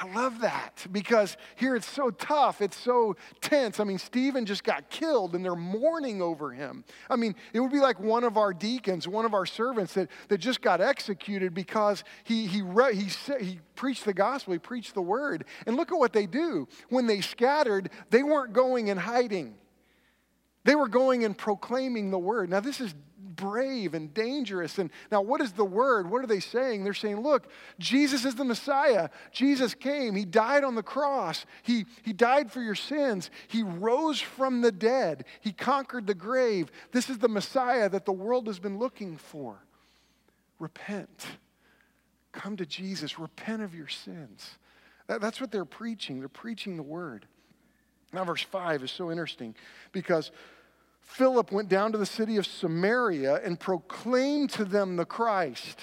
I 0.00 0.10
love 0.14 0.40
that 0.40 0.86
because 0.92 1.36
here 1.56 1.76
it's 1.76 1.88
so 1.88 2.10
tough. 2.10 2.62
It's 2.62 2.76
so 2.76 3.16
tense. 3.42 3.80
I 3.80 3.84
mean, 3.84 3.98
Stephen 3.98 4.46
just 4.46 4.64
got 4.64 4.88
killed 4.88 5.34
and 5.34 5.44
they're 5.44 5.54
mourning 5.54 6.22
over 6.22 6.52
him. 6.52 6.84
I 7.10 7.16
mean, 7.16 7.34
it 7.52 7.60
would 7.60 7.70
be 7.70 7.80
like 7.80 8.00
one 8.00 8.24
of 8.24 8.38
our 8.38 8.54
deacons, 8.54 9.06
one 9.06 9.26
of 9.26 9.34
our 9.34 9.44
servants 9.44 9.92
that, 9.94 10.08
that 10.28 10.38
just 10.38 10.62
got 10.62 10.80
executed 10.80 11.52
because 11.52 12.02
he, 12.24 12.46
he, 12.46 12.62
re, 12.62 12.94
he, 12.94 13.10
he 13.44 13.60
preached 13.74 14.06
the 14.06 14.14
gospel, 14.14 14.54
he 14.54 14.58
preached 14.58 14.94
the 14.94 15.02
word. 15.02 15.44
And 15.66 15.76
look 15.76 15.92
at 15.92 15.98
what 15.98 16.14
they 16.14 16.24
do. 16.24 16.66
When 16.88 17.06
they 17.06 17.20
scattered, 17.20 17.90
they 18.08 18.22
weren't 18.22 18.54
going 18.54 18.88
and 18.88 18.98
hiding, 18.98 19.54
they 20.64 20.74
were 20.74 20.88
going 20.88 21.24
and 21.24 21.36
proclaiming 21.36 22.10
the 22.10 22.18
word. 22.18 22.50
Now, 22.50 22.60
this 22.60 22.80
is 22.80 22.94
brave 23.40 23.94
and 23.94 24.12
dangerous. 24.12 24.78
And 24.78 24.90
now, 25.10 25.22
what 25.22 25.40
is 25.40 25.52
the 25.52 25.64
word? 25.64 26.10
What 26.10 26.22
are 26.22 26.26
they 26.26 26.40
saying? 26.40 26.84
They're 26.84 26.94
saying, 26.94 27.20
look, 27.20 27.48
Jesus 27.78 28.24
is 28.24 28.34
the 28.34 28.44
Messiah. 28.44 29.08
Jesus 29.32 29.74
came. 29.74 30.14
He 30.14 30.24
died 30.24 30.62
on 30.64 30.74
the 30.74 30.82
cross. 30.82 31.46
He, 31.62 31.86
he 32.02 32.12
died 32.12 32.52
for 32.52 32.60
your 32.60 32.74
sins. 32.74 33.30
He 33.48 33.62
rose 33.62 34.20
from 34.20 34.60
the 34.60 34.72
dead. 34.72 35.24
He 35.40 35.52
conquered 35.52 36.06
the 36.06 36.14
grave. 36.14 36.70
This 36.92 37.08
is 37.08 37.18
the 37.18 37.28
Messiah 37.28 37.88
that 37.88 38.04
the 38.04 38.12
world 38.12 38.46
has 38.46 38.58
been 38.58 38.78
looking 38.78 39.16
for. 39.16 39.64
Repent. 40.58 41.26
Come 42.32 42.56
to 42.58 42.66
Jesus. 42.66 43.18
Repent 43.18 43.62
of 43.62 43.74
your 43.74 43.88
sins. 43.88 44.58
That, 45.06 45.20
that's 45.20 45.40
what 45.40 45.50
they're 45.50 45.64
preaching. 45.64 46.20
They're 46.20 46.28
preaching 46.28 46.76
the 46.76 46.82
word. 46.82 47.26
Now, 48.12 48.24
verse 48.24 48.42
5 48.42 48.82
is 48.82 48.90
so 48.90 49.10
interesting 49.10 49.54
because 49.92 50.30
Philip 51.00 51.52
went 51.52 51.68
down 51.68 51.92
to 51.92 51.98
the 51.98 52.06
city 52.06 52.36
of 52.36 52.46
Samaria 52.46 53.40
and 53.44 53.58
proclaimed 53.58 54.50
to 54.50 54.64
them 54.64 54.96
the 54.96 55.04
Christ. 55.04 55.80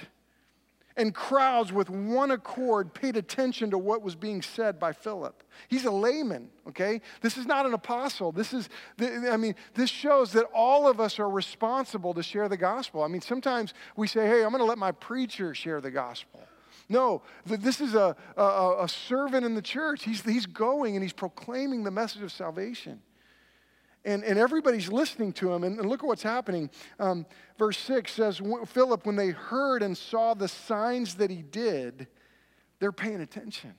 And 0.96 1.14
crowds 1.14 1.72
with 1.72 1.92
one 1.92 2.32
accord 2.32 2.94
paid 2.94 3.18
attention 3.18 3.70
to 3.70 3.78
what 3.78 4.02
was 4.02 4.16
being 4.16 4.42
said 4.42 4.80
by 4.80 4.94
Philip. 4.94 5.44
He's 5.68 5.86
a 5.86 5.92
layman, 5.92 6.50
okay? 6.68 7.02
This 7.22 7.38
is 7.38 7.46
not 7.46 7.68
an 7.68 7.76
apostle. 7.76 8.32
This 8.32 8.52
is, 8.52 8.68
I 9.00 9.38
mean, 9.38 9.54
this 9.76 9.92
shows 9.92 10.32
that 10.34 10.46
all 10.56 10.88
of 10.88 11.00
us 11.00 11.20
are 11.20 11.30
responsible 11.30 12.16
to 12.16 12.24
share 12.24 12.50
the 12.50 12.58
gospel. 12.58 13.04
I 13.04 13.08
mean, 13.10 13.22
sometimes 13.22 13.76
we 13.96 14.08
say, 14.08 14.26
hey, 14.26 14.44
I'm 14.44 14.50
going 14.50 14.60
to 14.60 14.66
let 14.66 14.80
my 14.80 14.92
preacher 14.92 15.54
share 15.54 15.82
the 15.82 15.92
gospel. 15.92 16.42
No, 16.90 17.22
this 17.46 17.82
is 17.82 17.96
a, 17.96 18.16
a, 18.38 18.84
a 18.84 18.88
servant 18.88 19.46
in 19.46 19.56
the 19.56 19.62
church. 19.62 20.04
He's, 20.04 20.22
he's 20.22 20.46
going 20.46 20.96
and 20.96 21.04
he's 21.04 21.14
proclaiming 21.14 21.84
the 21.84 21.92
message 21.92 22.22
of 22.22 22.32
salvation 22.32 23.02
and, 24.08 24.24
and 24.24 24.40
everybody's 24.40 24.90
listening 24.90 25.34
to 25.34 25.52
him. 25.52 25.64
And, 25.64 25.78
and 25.78 25.90
look 25.90 26.02
at 26.02 26.08
what's 26.08 26.24
happening. 26.24 26.70
Um, 26.98 27.26
verse 27.60 27.78
6 27.78 28.12
says, 28.12 28.42
Philip, 28.66 29.06
when 29.06 29.18
they 29.18 29.30
heard 29.30 29.84
and 29.84 29.96
saw 29.96 30.34
the 30.34 30.48
signs 30.48 31.16
that 31.16 31.30
he 31.30 31.42
did, 31.42 32.08
they're 32.80 32.94
paying 32.94 33.22
attention. 33.22 33.74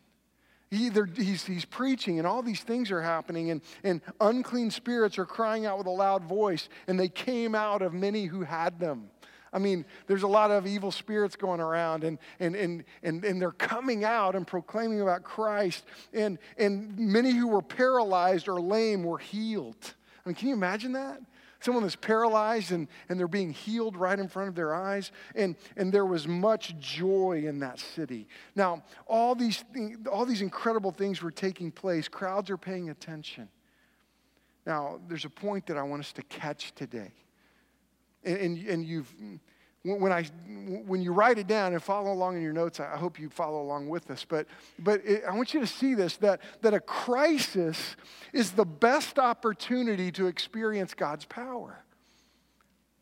He, 0.70 0.90
he's, 1.16 1.46
he's 1.46 1.64
preaching, 1.64 2.18
and 2.18 2.26
all 2.26 2.42
these 2.42 2.60
things 2.60 2.90
are 2.90 3.00
happening, 3.00 3.50
and, 3.50 3.62
and 3.82 4.02
unclean 4.20 4.70
spirits 4.70 5.18
are 5.18 5.24
crying 5.24 5.64
out 5.64 5.78
with 5.78 5.86
a 5.86 5.90
loud 5.90 6.24
voice, 6.24 6.68
and 6.86 7.00
they 7.00 7.08
came 7.08 7.54
out 7.54 7.80
of 7.80 7.94
many 7.94 8.26
who 8.26 8.42
had 8.42 8.78
them. 8.78 9.08
I 9.52 9.58
mean, 9.58 9.84
there's 10.06 10.22
a 10.22 10.28
lot 10.28 10.50
of 10.50 10.66
evil 10.66 10.90
spirits 10.90 11.36
going 11.36 11.60
around, 11.60 12.04
and, 12.04 12.18
and, 12.38 12.54
and, 12.54 12.84
and, 13.02 13.24
and 13.24 13.40
they're 13.40 13.50
coming 13.52 14.04
out 14.04 14.34
and 14.36 14.46
proclaiming 14.46 15.00
about 15.00 15.22
Christ. 15.22 15.84
And, 16.12 16.38
and 16.56 16.98
many 16.98 17.32
who 17.32 17.48
were 17.48 17.62
paralyzed 17.62 18.48
or 18.48 18.60
lame 18.60 19.04
were 19.04 19.18
healed. 19.18 19.94
I 20.24 20.28
mean, 20.28 20.36
can 20.36 20.48
you 20.48 20.54
imagine 20.54 20.92
that? 20.92 21.20
Someone 21.60 21.82
that's 21.82 21.96
paralyzed 21.96 22.70
and, 22.70 22.86
and 23.08 23.18
they're 23.18 23.26
being 23.26 23.50
healed 23.50 23.96
right 23.96 24.18
in 24.18 24.28
front 24.28 24.48
of 24.48 24.54
their 24.54 24.74
eyes. 24.74 25.10
And, 25.34 25.56
and 25.76 25.92
there 25.92 26.06
was 26.06 26.28
much 26.28 26.78
joy 26.78 27.42
in 27.46 27.58
that 27.60 27.80
city. 27.80 28.28
Now, 28.54 28.84
all 29.08 29.34
these, 29.34 29.64
all 30.10 30.24
these 30.24 30.40
incredible 30.40 30.92
things 30.92 31.20
were 31.20 31.32
taking 31.32 31.72
place. 31.72 32.06
Crowds 32.06 32.48
are 32.50 32.56
paying 32.56 32.90
attention. 32.90 33.48
Now, 34.66 35.00
there's 35.08 35.24
a 35.24 35.30
point 35.30 35.66
that 35.66 35.76
I 35.76 35.82
want 35.82 36.00
us 36.00 36.12
to 36.12 36.22
catch 36.22 36.74
today. 36.74 37.10
And, 38.24 38.36
and, 38.36 38.66
and 38.66 38.84
you've, 38.84 39.12
when, 39.84 40.12
I, 40.12 40.24
when 40.86 41.00
you 41.00 41.12
write 41.12 41.38
it 41.38 41.46
down 41.46 41.72
and 41.72 41.82
follow 41.82 42.12
along 42.12 42.36
in 42.36 42.42
your 42.42 42.52
notes, 42.52 42.80
I 42.80 42.96
hope 42.96 43.18
you 43.18 43.28
follow 43.28 43.62
along 43.62 43.88
with 43.88 44.10
us. 44.10 44.24
But, 44.28 44.46
but 44.78 45.04
it, 45.04 45.24
I 45.28 45.34
want 45.34 45.54
you 45.54 45.60
to 45.60 45.66
see 45.66 45.94
this 45.94 46.16
that, 46.18 46.40
that 46.62 46.74
a 46.74 46.80
crisis 46.80 47.96
is 48.32 48.52
the 48.52 48.64
best 48.64 49.18
opportunity 49.18 50.10
to 50.12 50.26
experience 50.26 50.94
God's 50.94 51.24
power. 51.24 51.84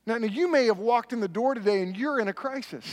Now, 0.06 0.18
now, 0.18 0.28
you 0.28 0.48
may 0.48 0.66
have 0.66 0.78
walked 0.78 1.12
in 1.12 1.18
the 1.18 1.28
door 1.28 1.54
today 1.54 1.82
and 1.82 1.96
you're 1.96 2.20
in 2.20 2.28
a 2.28 2.32
crisis. 2.32 2.84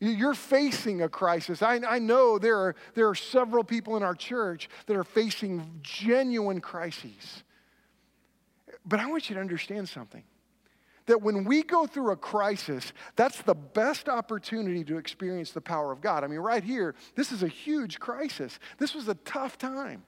You're 0.00 0.34
facing 0.34 1.02
a 1.02 1.08
crisis. 1.08 1.62
I, 1.62 1.80
I 1.86 1.98
know 1.98 2.38
there 2.38 2.56
are, 2.56 2.74
there 2.94 3.08
are 3.08 3.14
several 3.14 3.62
people 3.62 3.96
in 3.96 4.02
our 4.02 4.14
church 4.14 4.68
that 4.86 4.96
are 4.96 5.04
facing 5.04 5.80
genuine 5.82 6.60
crises. 6.60 7.44
But 8.84 8.98
I 8.98 9.06
want 9.06 9.28
you 9.28 9.34
to 9.34 9.40
understand 9.40 9.88
something 9.88 10.24
that 11.10 11.20
when 11.20 11.42
we 11.42 11.64
go 11.64 11.88
through 11.88 12.12
a 12.12 12.16
crisis, 12.16 12.92
that's 13.16 13.42
the 13.42 13.54
best 13.54 14.08
opportunity 14.08 14.84
to 14.84 14.96
experience 14.96 15.50
the 15.50 15.60
power 15.60 15.90
of 15.90 16.00
God. 16.00 16.22
I 16.22 16.28
mean, 16.28 16.38
right 16.38 16.62
here, 16.62 16.94
this 17.16 17.32
is 17.32 17.42
a 17.42 17.48
huge 17.48 17.98
crisis. 17.98 18.60
This 18.78 18.94
was 18.94 19.08
a 19.08 19.14
tough 19.14 19.58
time. 19.58 20.04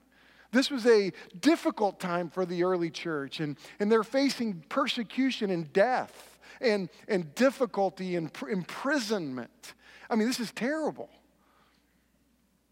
This 0.52 0.70
was 0.70 0.86
a 0.86 1.10
difficult 1.40 1.98
time 1.98 2.30
for 2.30 2.46
the 2.46 2.62
early 2.62 2.88
church, 2.88 3.40
and, 3.40 3.56
and 3.80 3.90
they're 3.90 4.04
facing 4.04 4.62
persecution 4.68 5.50
and 5.50 5.72
death 5.72 6.38
and, 6.60 6.88
and 7.08 7.34
difficulty 7.34 8.14
and 8.14 8.32
pr- 8.32 8.50
imprisonment. 8.50 9.74
I 10.08 10.14
mean, 10.14 10.28
this 10.28 10.38
is 10.38 10.52
terrible. 10.52 11.10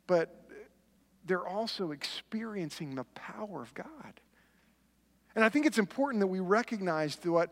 But 0.07 0.37
they're 1.25 1.49
also 1.49 1.91
experiencing 1.91 2.95
the 2.95 3.05
power 3.15 3.61
of 3.61 3.75
God. 3.75 4.21
And 5.35 5.45
I 5.45 5.49
think 5.49 5.67
it's 5.67 5.79
important 5.79 6.21
that 6.21 6.29
we 6.29 6.39
recognize 6.39 7.19
what 7.25 7.51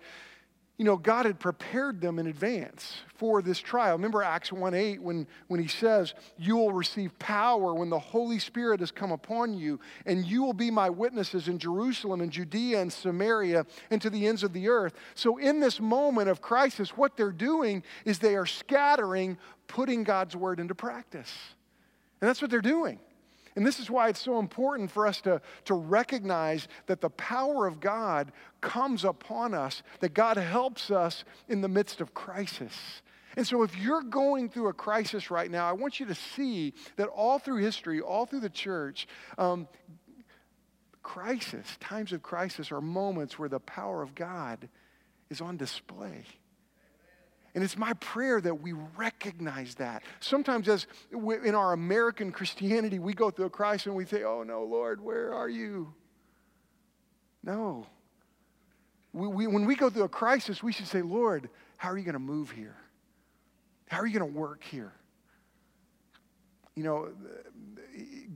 you 0.78 0.84
know, 0.84 0.96
God 0.96 1.26
had 1.26 1.40
prepared 1.40 2.00
them 2.00 2.20
in 2.20 2.28
advance 2.28 3.02
for 3.16 3.42
this 3.42 3.58
trial. 3.58 3.96
Remember 3.96 4.22
Acts 4.22 4.52
1 4.52 4.74
8 4.74 5.02
when, 5.02 5.26
when 5.48 5.58
he 5.58 5.66
says, 5.66 6.14
You 6.38 6.56
will 6.56 6.72
receive 6.72 7.18
power 7.18 7.74
when 7.74 7.90
the 7.90 7.98
Holy 7.98 8.38
Spirit 8.38 8.78
has 8.78 8.92
come 8.92 9.10
upon 9.10 9.54
you, 9.54 9.80
and 10.06 10.24
you 10.24 10.44
will 10.44 10.52
be 10.52 10.70
my 10.70 10.88
witnesses 10.88 11.48
in 11.48 11.58
Jerusalem 11.58 12.20
and 12.20 12.30
Judea 12.30 12.80
and 12.80 12.92
Samaria 12.92 13.66
and 13.90 14.00
to 14.00 14.08
the 14.08 14.28
ends 14.28 14.44
of 14.44 14.52
the 14.52 14.68
earth. 14.68 14.94
So, 15.16 15.36
in 15.36 15.58
this 15.58 15.80
moment 15.80 16.28
of 16.28 16.40
crisis, 16.40 16.96
what 16.96 17.16
they're 17.16 17.32
doing 17.32 17.82
is 18.04 18.20
they 18.20 18.36
are 18.36 18.46
scattering, 18.46 19.36
putting 19.66 20.04
God's 20.04 20.36
word 20.36 20.60
into 20.60 20.76
practice. 20.76 21.32
And 22.20 22.28
that's 22.28 22.40
what 22.40 22.52
they're 22.52 22.60
doing. 22.60 23.00
And 23.58 23.66
this 23.66 23.80
is 23.80 23.90
why 23.90 24.08
it's 24.08 24.20
so 24.20 24.38
important 24.38 24.88
for 24.88 25.04
us 25.04 25.20
to, 25.22 25.42
to 25.64 25.74
recognize 25.74 26.68
that 26.86 27.00
the 27.00 27.10
power 27.10 27.66
of 27.66 27.80
God 27.80 28.30
comes 28.60 29.04
upon 29.04 29.52
us, 29.52 29.82
that 29.98 30.14
God 30.14 30.36
helps 30.36 30.92
us 30.92 31.24
in 31.48 31.60
the 31.60 31.66
midst 31.66 32.00
of 32.00 32.14
crisis. 32.14 33.02
And 33.36 33.44
so, 33.44 33.64
if 33.64 33.76
you're 33.76 34.04
going 34.04 34.48
through 34.48 34.68
a 34.68 34.72
crisis 34.72 35.28
right 35.28 35.50
now, 35.50 35.68
I 35.68 35.72
want 35.72 35.98
you 35.98 36.06
to 36.06 36.14
see 36.14 36.72
that 36.94 37.08
all 37.08 37.40
through 37.40 37.56
history, 37.56 38.00
all 38.00 38.26
through 38.26 38.40
the 38.40 38.48
church, 38.48 39.08
um, 39.38 39.66
crisis, 41.02 41.66
times 41.80 42.12
of 42.12 42.22
crisis, 42.22 42.70
are 42.70 42.80
moments 42.80 43.40
where 43.40 43.48
the 43.48 43.58
power 43.58 44.02
of 44.04 44.14
God 44.14 44.68
is 45.30 45.40
on 45.40 45.56
display. 45.56 46.22
And 47.58 47.64
it's 47.64 47.76
my 47.76 47.92
prayer 47.94 48.40
that 48.40 48.62
we 48.62 48.72
recognize 48.96 49.74
that. 49.74 50.04
Sometimes, 50.20 50.68
as 50.68 50.86
in 51.10 51.56
our 51.56 51.72
American 51.72 52.30
Christianity, 52.30 53.00
we 53.00 53.14
go 53.14 53.32
through 53.32 53.46
a 53.46 53.50
crisis 53.50 53.86
and 53.86 53.96
we 53.96 54.04
say, 54.04 54.22
Oh 54.22 54.44
no, 54.44 54.62
Lord, 54.62 55.00
where 55.00 55.34
are 55.34 55.48
you? 55.48 55.92
No. 57.42 57.84
We, 59.12 59.26
we, 59.26 59.46
when 59.48 59.64
we 59.64 59.74
go 59.74 59.90
through 59.90 60.04
a 60.04 60.08
crisis, 60.08 60.62
we 60.62 60.70
should 60.70 60.86
say, 60.86 61.02
Lord, 61.02 61.50
how 61.78 61.90
are 61.90 61.98
you 61.98 62.04
going 62.04 62.12
to 62.12 62.20
move 62.20 62.52
here? 62.52 62.76
How 63.88 63.98
are 63.98 64.06
you 64.06 64.16
going 64.16 64.32
to 64.32 64.38
work 64.38 64.62
here? 64.62 64.92
You 66.78 66.84
know, 66.84 67.08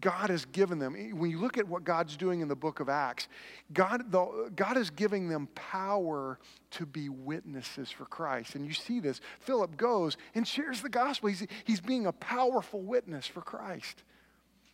God 0.00 0.30
has 0.30 0.44
given 0.46 0.80
them, 0.80 0.94
when 1.16 1.30
you 1.30 1.38
look 1.38 1.58
at 1.58 1.68
what 1.68 1.84
God's 1.84 2.16
doing 2.16 2.40
in 2.40 2.48
the 2.48 2.56
book 2.56 2.80
of 2.80 2.88
Acts, 2.88 3.28
God, 3.72 4.10
the, 4.10 4.50
God 4.56 4.76
is 4.76 4.90
giving 4.90 5.28
them 5.28 5.46
power 5.54 6.40
to 6.72 6.84
be 6.84 7.08
witnesses 7.08 7.88
for 7.88 8.04
Christ. 8.04 8.56
And 8.56 8.66
you 8.66 8.72
see 8.72 8.98
this. 8.98 9.20
Philip 9.38 9.76
goes 9.76 10.16
and 10.34 10.46
shares 10.46 10.82
the 10.82 10.88
gospel. 10.88 11.28
He's, 11.28 11.46
he's 11.62 11.80
being 11.80 12.06
a 12.06 12.12
powerful 12.12 12.80
witness 12.80 13.28
for 13.28 13.42
Christ. 13.42 14.02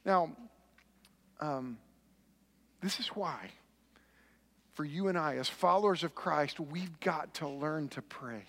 Now, 0.07 0.35
um, 1.39 1.77
this 2.81 3.01
is 3.01 3.09
why 3.09 3.51
for 4.73 4.87
you 4.87 5.09
and 5.09 5.19
I, 5.19 5.37
as 5.37 5.49
followers 5.49 6.05
of 6.05 6.15
Christ, 6.15 6.59
we've 6.59 6.99
got 7.01 7.35
to 7.35 7.49
learn 7.49 7.89
to 7.89 8.01
pray. 8.01 8.45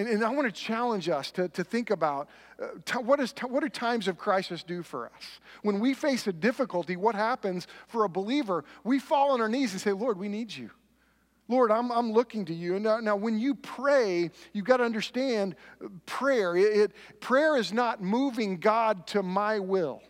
And, 0.00 0.08
and 0.08 0.24
I 0.24 0.30
want 0.30 0.46
to 0.46 0.52
challenge 0.52 1.10
us 1.10 1.30
to, 1.32 1.48
to 1.50 1.62
think 1.62 1.90
about 1.90 2.30
uh, 2.58 2.68
t- 2.86 2.98
what, 3.00 3.20
is 3.20 3.34
t- 3.34 3.44
what 3.44 3.62
do 3.62 3.68
times 3.68 4.08
of 4.08 4.16
crisis 4.16 4.62
do 4.62 4.82
for 4.82 5.04
us? 5.04 5.40
When 5.60 5.78
we 5.78 5.92
face 5.92 6.26
a 6.26 6.32
difficulty, 6.32 6.96
what 6.96 7.14
happens 7.14 7.66
for 7.86 8.04
a 8.04 8.08
believer? 8.08 8.64
We 8.82 8.98
fall 8.98 9.32
on 9.32 9.42
our 9.42 9.48
knees 9.48 9.72
and 9.72 9.80
say, 9.80 9.92
Lord, 9.92 10.18
we 10.18 10.28
need 10.28 10.56
you. 10.56 10.70
Lord, 11.48 11.70
I'm, 11.70 11.92
I'm 11.92 12.12
looking 12.12 12.46
to 12.46 12.54
you. 12.54 12.76
And 12.76 12.84
now, 12.84 13.00
now 13.00 13.14
when 13.14 13.38
you 13.38 13.54
pray, 13.56 14.30
you've 14.54 14.64
got 14.64 14.78
to 14.78 14.84
understand 14.84 15.54
uh, 15.84 15.88
prayer. 16.06 16.56
It, 16.56 16.78
it, 16.78 16.92
prayer 17.20 17.58
is 17.58 17.70
not 17.70 18.02
moving 18.02 18.56
God 18.56 19.06
to 19.08 19.22
my 19.22 19.58
will, 19.58 20.00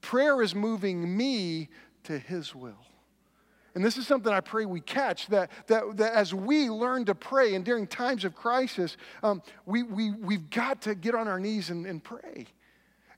prayer 0.00 0.40
is 0.40 0.54
moving 0.54 1.14
me 1.14 1.68
to 2.04 2.18
his 2.18 2.54
will. 2.54 2.78
And 3.76 3.84
this 3.84 3.98
is 3.98 4.06
something 4.06 4.32
I 4.32 4.40
pray 4.40 4.64
we 4.64 4.80
catch 4.80 5.26
that, 5.26 5.50
that, 5.66 5.98
that 5.98 6.14
as 6.14 6.32
we 6.32 6.70
learn 6.70 7.04
to 7.04 7.14
pray 7.14 7.54
and 7.54 7.62
during 7.62 7.86
times 7.86 8.24
of 8.24 8.34
crisis, 8.34 8.96
um, 9.22 9.42
we, 9.66 9.82
we, 9.82 10.12
we've 10.12 10.48
got 10.48 10.80
to 10.82 10.94
get 10.94 11.14
on 11.14 11.28
our 11.28 11.38
knees 11.38 11.68
and, 11.68 11.84
and 11.84 12.02
pray. 12.02 12.46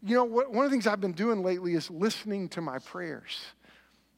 You 0.03 0.17
know, 0.17 0.25
what, 0.25 0.53
one 0.53 0.65
of 0.65 0.71
the 0.73 0.75
things 0.75 0.89
I've 0.89 1.01
been 1.01 1.13
doing 1.13 1.45
lately 1.45 1.75
is 1.75 1.89
listening 1.93 2.49
to 2.49 2.61
my 2.61 2.81
prayers, 2.81 3.39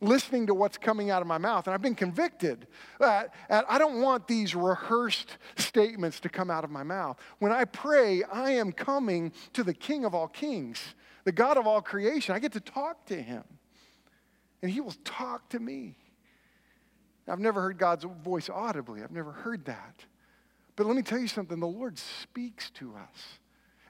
listening 0.00 0.46
to 0.46 0.54
what's 0.54 0.78
coming 0.78 1.10
out 1.10 1.20
of 1.20 1.28
my 1.28 1.36
mouth. 1.36 1.66
And 1.66 1.74
I've 1.74 1.82
been 1.82 1.94
convicted 1.94 2.66
that, 3.00 3.34
that 3.50 3.66
I 3.68 3.76
don't 3.76 4.00
want 4.00 4.26
these 4.26 4.54
rehearsed 4.54 5.36
statements 5.56 6.20
to 6.20 6.30
come 6.30 6.50
out 6.50 6.64
of 6.64 6.70
my 6.70 6.82
mouth. 6.82 7.18
When 7.40 7.52
I 7.52 7.66
pray, 7.66 8.22
I 8.32 8.52
am 8.52 8.72
coming 8.72 9.34
to 9.52 9.62
the 9.62 9.74
King 9.74 10.06
of 10.06 10.14
all 10.14 10.28
kings, 10.28 10.94
the 11.24 11.32
God 11.32 11.58
of 11.58 11.66
all 11.66 11.82
creation. 11.82 12.34
I 12.34 12.38
get 12.38 12.52
to 12.52 12.60
talk 12.60 13.04
to 13.08 13.20
him, 13.20 13.44
and 14.62 14.70
he 14.70 14.80
will 14.80 14.96
talk 15.04 15.46
to 15.50 15.58
me. 15.58 15.98
I've 17.28 17.38
never 17.38 17.60
heard 17.60 17.78
God's 17.78 18.04
voice 18.24 18.48
audibly. 18.48 19.02
I've 19.02 19.12
never 19.12 19.32
heard 19.32 19.64
that. 19.66 20.04
But 20.76 20.86
let 20.86 20.96
me 20.96 21.02
tell 21.02 21.18
you 21.18 21.28
something 21.28 21.60
the 21.60 21.66
Lord 21.66 21.98
speaks 21.98 22.70
to 22.70 22.94
us. 22.94 23.38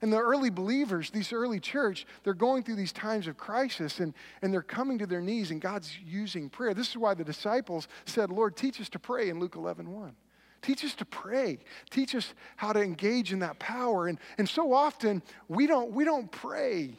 And 0.02 0.12
the 0.12 0.18
early 0.18 0.48
believers, 0.48 1.10
these 1.10 1.32
early 1.32 1.60
church, 1.60 2.06
they're 2.24 2.32
going 2.32 2.62
through 2.62 2.76
these 2.76 2.92
times 2.92 3.26
of 3.26 3.36
crisis 3.36 4.00
and, 4.00 4.14
and 4.40 4.52
they're 4.52 4.62
coming 4.62 4.98
to 4.98 5.06
their 5.06 5.20
knees 5.20 5.50
and 5.50 5.60
God's 5.60 5.98
using 6.04 6.48
prayer. 6.48 6.72
This 6.72 6.88
is 6.88 6.96
why 6.96 7.12
the 7.12 7.24
disciples 7.24 7.86
said, 8.06 8.30
Lord, 8.30 8.56
teach 8.56 8.80
us 8.80 8.88
to 8.90 8.98
pray 8.98 9.28
in 9.28 9.38
Luke 9.38 9.56
11 9.56 9.90
1. 9.90 10.16
Teach 10.62 10.84
us 10.84 10.94
to 10.96 11.04
pray. 11.04 11.58
Teach 11.90 12.14
us 12.14 12.34
how 12.56 12.72
to 12.72 12.80
engage 12.80 13.32
in 13.32 13.40
that 13.40 13.58
power. 13.58 14.08
And, 14.08 14.18
and 14.38 14.48
so 14.48 14.72
often 14.72 15.22
we 15.48 15.66
don't, 15.66 15.92
we 15.92 16.04
don't 16.04 16.30
pray. 16.30 16.94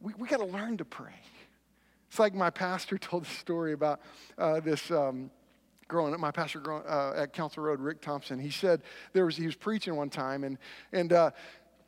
We, 0.00 0.14
we 0.16 0.28
got 0.28 0.38
to 0.38 0.46
learn 0.46 0.76
to 0.78 0.84
pray. 0.84 1.14
It's 2.14 2.20
like 2.20 2.32
my 2.32 2.50
pastor 2.50 2.96
told 3.10 3.24
a 3.24 3.26
story 3.26 3.72
about 3.72 4.00
uh, 4.38 4.60
this. 4.60 4.88
Um, 4.92 5.32
growing 5.88 6.14
up, 6.14 6.20
my 6.20 6.30
pastor 6.30 6.60
growing, 6.60 6.84
uh, 6.86 7.12
at 7.16 7.32
Council 7.32 7.64
Road, 7.64 7.80
Rick 7.80 8.00
Thompson, 8.00 8.38
he 8.38 8.50
said 8.50 8.82
there 9.12 9.24
was 9.24 9.36
he 9.36 9.46
was 9.46 9.56
preaching 9.56 9.96
one 9.96 10.10
time, 10.10 10.44
and 10.44 10.56
and 10.92 11.12
uh, 11.12 11.32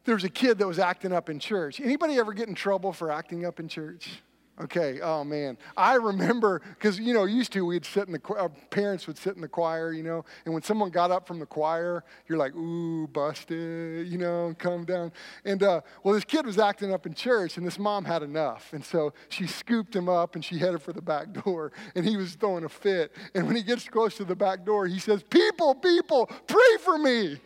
there 0.03 0.17
was 0.17 0.25
a 0.25 0.29
kid 0.29 0.59
that 0.59 0.67
was 0.67 0.81
acting 0.81 1.13
up 1.13 1.31
in 1.31 1.39
church. 1.39 1.81
Anybody 1.81 2.19
ever 2.19 2.33
get 2.33 2.49
in 2.49 2.57
trouble 2.57 2.93
for 2.93 3.13
acting 3.13 3.47
up 3.47 3.61
in 3.61 3.69
church? 3.69 4.21
Okay, 4.59 5.01
oh 5.03 5.23
man. 5.23 5.59
I 5.77 5.97
remember, 5.97 6.63
because, 6.79 6.99
you 6.99 7.13
know, 7.13 7.25
used 7.25 7.53
to 7.53 7.67
we'd 7.67 7.85
sit 7.85 8.07
in 8.07 8.13
the, 8.15 8.35
our 8.35 8.49
parents 8.71 9.07
would 9.07 9.19
sit 9.19 9.37
in 9.37 9.43
the 9.43 9.49
choir, 9.49 9.93
you 9.93 10.03
know, 10.03 10.25
and 10.47 10.55
when 10.55 10.63
someone 10.63 10.89
got 10.89 11.11
up 11.11 11.27
from 11.27 11.39
the 11.39 11.45
choir, 11.45 12.05
you're 12.27 12.39
like, 12.39 12.55
ooh, 12.57 13.07
busted, 13.09 14.09
you 14.09 14.17
know, 14.17 14.55
come 14.59 14.87
down. 14.87 15.13
And, 15.45 15.63
uh, 15.63 15.83
well, 16.03 16.15
this 16.15 16.25
kid 16.25 16.47
was 16.47 16.59
acting 16.59 16.91
up 16.91 17.05
in 17.05 17.13
church, 17.13 17.59
and 17.59 17.67
this 17.67 17.79
mom 17.79 18.07
had 18.07 18.23
enough. 18.23 18.73
And 18.73 18.83
so 18.83 19.13
she 19.29 19.47
scooped 19.47 19.95
him 19.95 20.09
up 20.09 20.35
and 20.35 20.45
she 20.45 20.59
headed 20.59 20.81
for 20.81 20.95
the 20.95 21.03
back 21.03 21.35
door, 21.45 21.73
and 21.95 22.07
he 22.07 22.17
was 22.17 22.35
throwing 22.35 22.65
a 22.65 22.69
fit. 22.71 23.13
And 23.35 23.47
when 23.47 23.57
he 23.57 23.63
gets 23.63 23.87
close 23.87 24.17
to 24.17 24.25
the 24.25 24.37
back 24.37 24.65
door, 24.65 24.87
he 24.87 24.99
says, 24.99 25.23
People, 25.23 25.75
people, 25.75 26.31
pray 26.47 26.77
for 26.83 26.97
me. 26.97 27.39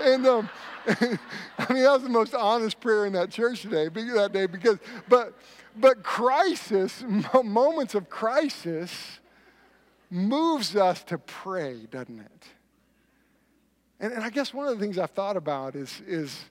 And, 0.00 0.26
um, 0.26 0.50
I 0.88 1.72
mean, 1.72 1.84
that 1.84 1.92
was 1.92 2.02
the 2.02 2.08
most 2.08 2.34
honest 2.34 2.80
prayer 2.80 3.06
in 3.06 3.12
that 3.12 3.30
church 3.30 3.62
today, 3.62 3.88
that 3.88 4.32
day, 4.32 4.46
because, 4.46 4.78
but, 5.08 5.34
but 5.80 6.02
crisis, 6.02 7.04
moments 7.44 7.94
of 7.94 8.08
crisis, 8.08 9.20
moves 10.10 10.76
us 10.76 11.02
to 11.04 11.18
pray, 11.18 11.86
doesn't 11.90 12.20
it? 12.20 12.44
And, 14.00 14.12
and 14.12 14.22
I 14.22 14.30
guess 14.30 14.54
one 14.54 14.66
of 14.66 14.78
the 14.78 14.84
things 14.84 14.98
I've 14.98 15.10
thought 15.10 15.36
about 15.36 15.74
is, 15.74 16.00
is 16.06 16.44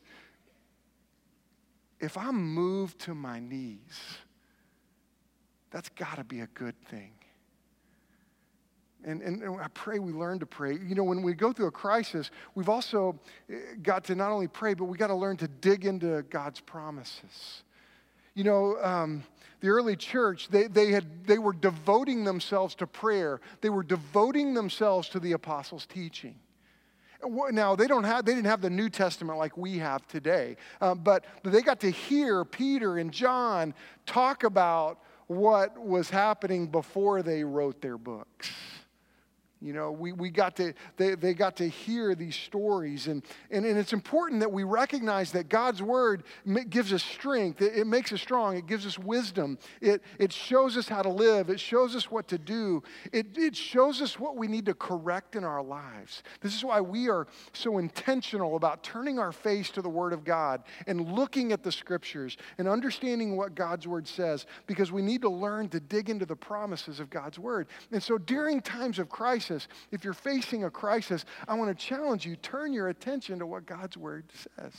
if 1.99 2.17
I'm 2.17 2.53
moved 2.53 2.99
to 3.01 3.15
my 3.15 3.39
knees, 3.39 4.17
that's 5.71 5.89
got 5.89 6.17
to 6.17 6.23
be 6.23 6.41
a 6.41 6.47
good 6.47 6.79
thing. 6.85 7.11
And, 9.03 9.21
and, 9.21 9.41
and, 9.41 9.61
I 9.61 9.67
pray 9.73 9.99
we 9.99 10.11
learn 10.11 10.39
to 10.39 10.45
pray. 10.45 10.73
You 10.73 10.95
know, 10.95 11.03
when 11.03 11.21
we 11.21 11.33
go 11.33 11.53
through 11.53 11.67
a 11.67 11.71
crisis, 11.71 12.31
we've 12.55 12.67
also 12.67 13.19
eh, 13.49 13.55
got 13.81 14.03
to 14.05 14.15
not 14.15 14.31
only 14.31 14.47
pray, 14.47 14.73
but 14.73 14.85
we 14.85 14.97
got 14.97 15.07
to 15.07 15.15
learn 15.15 15.37
to 15.37 15.47
dig 15.47 15.85
into 15.85 16.23
God's 16.29 16.59
promises. 16.59 17.63
You 18.37 18.43
know, 18.43 18.77
um, 18.83 19.23
the 19.61 19.69
early 19.69 19.95
church, 19.95 20.49
they, 20.49 20.67
they, 20.67 20.91
had, 20.91 21.25
they 21.25 21.39
were 21.39 21.53
devoting 21.53 22.23
themselves 22.23 22.75
to 22.75 22.85
prayer, 22.85 23.41
they 23.61 23.71
were 23.71 23.81
devoting 23.81 24.53
themselves 24.53 25.09
to 25.09 25.19
the 25.19 25.31
apostles' 25.31 25.87
teaching. 25.87 26.35
Now, 27.49 27.75
they, 27.75 27.87
don't 27.87 28.03
have, 28.03 28.25
they 28.25 28.35
didn't 28.35 28.45
have 28.45 28.61
the 28.61 28.69
New 28.69 28.91
Testament 28.91 29.39
like 29.39 29.57
we 29.57 29.79
have 29.79 30.07
today, 30.07 30.55
uh, 30.81 30.93
but 30.93 31.25
they 31.43 31.63
got 31.63 31.79
to 31.79 31.89
hear 31.89 32.45
Peter 32.45 32.99
and 32.99 33.11
John 33.11 33.73
talk 34.05 34.43
about 34.43 34.99
what 35.25 35.75
was 35.75 36.11
happening 36.11 36.67
before 36.67 37.23
they 37.23 37.43
wrote 37.43 37.81
their 37.81 37.97
books. 37.97 38.51
You 39.59 39.73
know, 39.73 39.91
we, 39.91 40.11
we 40.11 40.29
got 40.29 40.55
to, 40.57 40.73
they, 40.97 41.15
they 41.15 41.33
got 41.33 41.55
to 41.57 41.67
hear 41.67 42.13
these 42.13 42.35
stories. 42.35 43.07
And, 43.07 43.23
and, 43.49 43.65
and 43.65 43.77
it's 43.77 43.91
important 43.91 44.41
that 44.41 44.51
we 44.51 44.63
recognize 44.63 45.31
that 45.31 45.49
God's 45.49 45.81
word 45.81 46.23
gives 46.69 46.93
us 46.93 47.01
strength. 47.01 47.59
It, 47.61 47.75
it, 47.75 47.87
makes 47.87 48.13
us 48.13 48.21
strong. 48.21 48.55
It 48.55 48.67
gives 48.67 48.85
us 48.85 48.99
wisdom. 48.99 49.57
It, 49.81 50.03
it 50.19 50.31
shows 50.31 50.77
us 50.77 50.87
how 50.87 51.01
to 51.01 51.09
live. 51.09 51.49
It 51.49 51.59
shows 51.59 51.95
us 51.95 52.11
what 52.11 52.27
to 52.27 52.37
do. 52.37 52.83
It, 53.11 53.35
it 53.35 53.55
shows 53.55 53.99
us 53.99 54.19
what 54.19 54.37
we 54.37 54.47
need 54.47 54.67
to 54.67 54.75
correct 54.75 55.35
in 55.35 55.43
our 55.43 55.63
lives. 55.63 56.21
This 56.41 56.55
is 56.55 56.63
why 56.63 56.79
we 56.79 57.09
are 57.09 57.25
so 57.53 57.79
intentional 57.79 58.57
about 58.57 58.83
turning 58.83 59.17
our 59.17 59.31
face 59.31 59.71
to 59.71 59.81
the 59.81 59.89
word 59.89 60.13
of 60.13 60.23
God 60.23 60.61
and 60.85 61.13
looking 61.13 61.51
at 61.51 61.63
the 61.63 61.71
scriptures 61.71 62.37
and 62.59 62.67
understanding 62.67 63.35
what 63.35 63.55
God's 63.55 63.87
word 63.87 64.07
says 64.07 64.45
because 64.67 64.91
we 64.91 65.01
need 65.01 65.21
to 65.21 65.29
learn 65.29 65.67
to 65.69 65.79
dig 65.79 66.11
into 66.11 66.27
the 66.27 66.35
promises 66.35 66.99
of 66.99 67.09
God's 67.09 67.39
word. 67.39 67.65
And 67.91 68.03
so 68.03 68.19
during 68.19 68.61
times 68.61 68.99
of 68.99 69.09
crisis, 69.09 69.46
crisis, 69.47 69.67
if 69.91 70.03
you're 70.03 70.13
facing 70.13 70.63
a 70.63 70.69
crisis, 70.69 71.25
I 71.47 71.55
want 71.55 71.77
to 71.77 71.85
challenge 71.85 72.25
you 72.25 72.35
turn 72.35 72.73
your 72.73 72.89
attention 72.89 73.39
to 73.39 73.45
what 73.45 73.65
God's 73.65 73.97
word 73.97 74.25
says. 74.33 74.73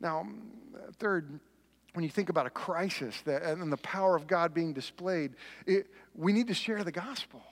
Now, 0.00 0.26
third, 0.98 1.40
when 1.94 2.04
you 2.04 2.10
think 2.10 2.28
about 2.28 2.46
a 2.46 2.50
crisis 2.50 3.22
and 3.26 3.72
the 3.72 3.76
power 3.78 4.16
of 4.16 4.26
God 4.26 4.52
being 4.52 4.72
displayed, 4.72 5.34
it, 5.66 5.86
we 6.14 6.32
need 6.32 6.48
to 6.48 6.54
share 6.54 6.82
the 6.84 6.92
gospel. 6.92 7.42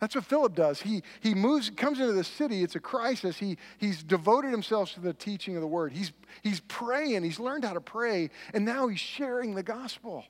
That's 0.00 0.16
what 0.16 0.24
Philip 0.24 0.56
does. 0.56 0.82
He, 0.82 1.04
he 1.20 1.32
moves, 1.32 1.70
comes 1.70 2.00
into 2.00 2.12
the 2.12 2.24
city. 2.24 2.64
It's 2.64 2.74
a 2.74 2.80
crisis. 2.80 3.36
He, 3.36 3.56
he's 3.78 4.02
devoted 4.02 4.50
himself 4.50 4.92
to 4.94 5.00
the 5.00 5.12
teaching 5.12 5.54
of 5.54 5.60
the 5.60 5.68
word. 5.68 5.92
He's, 5.92 6.10
he's 6.42 6.58
praying. 6.66 7.22
He's 7.22 7.38
learned 7.38 7.64
how 7.64 7.74
to 7.74 7.80
pray. 7.80 8.30
And 8.52 8.64
now 8.64 8.88
he's 8.88 8.98
sharing 8.98 9.54
the 9.54 9.62
gospel. 9.62 10.24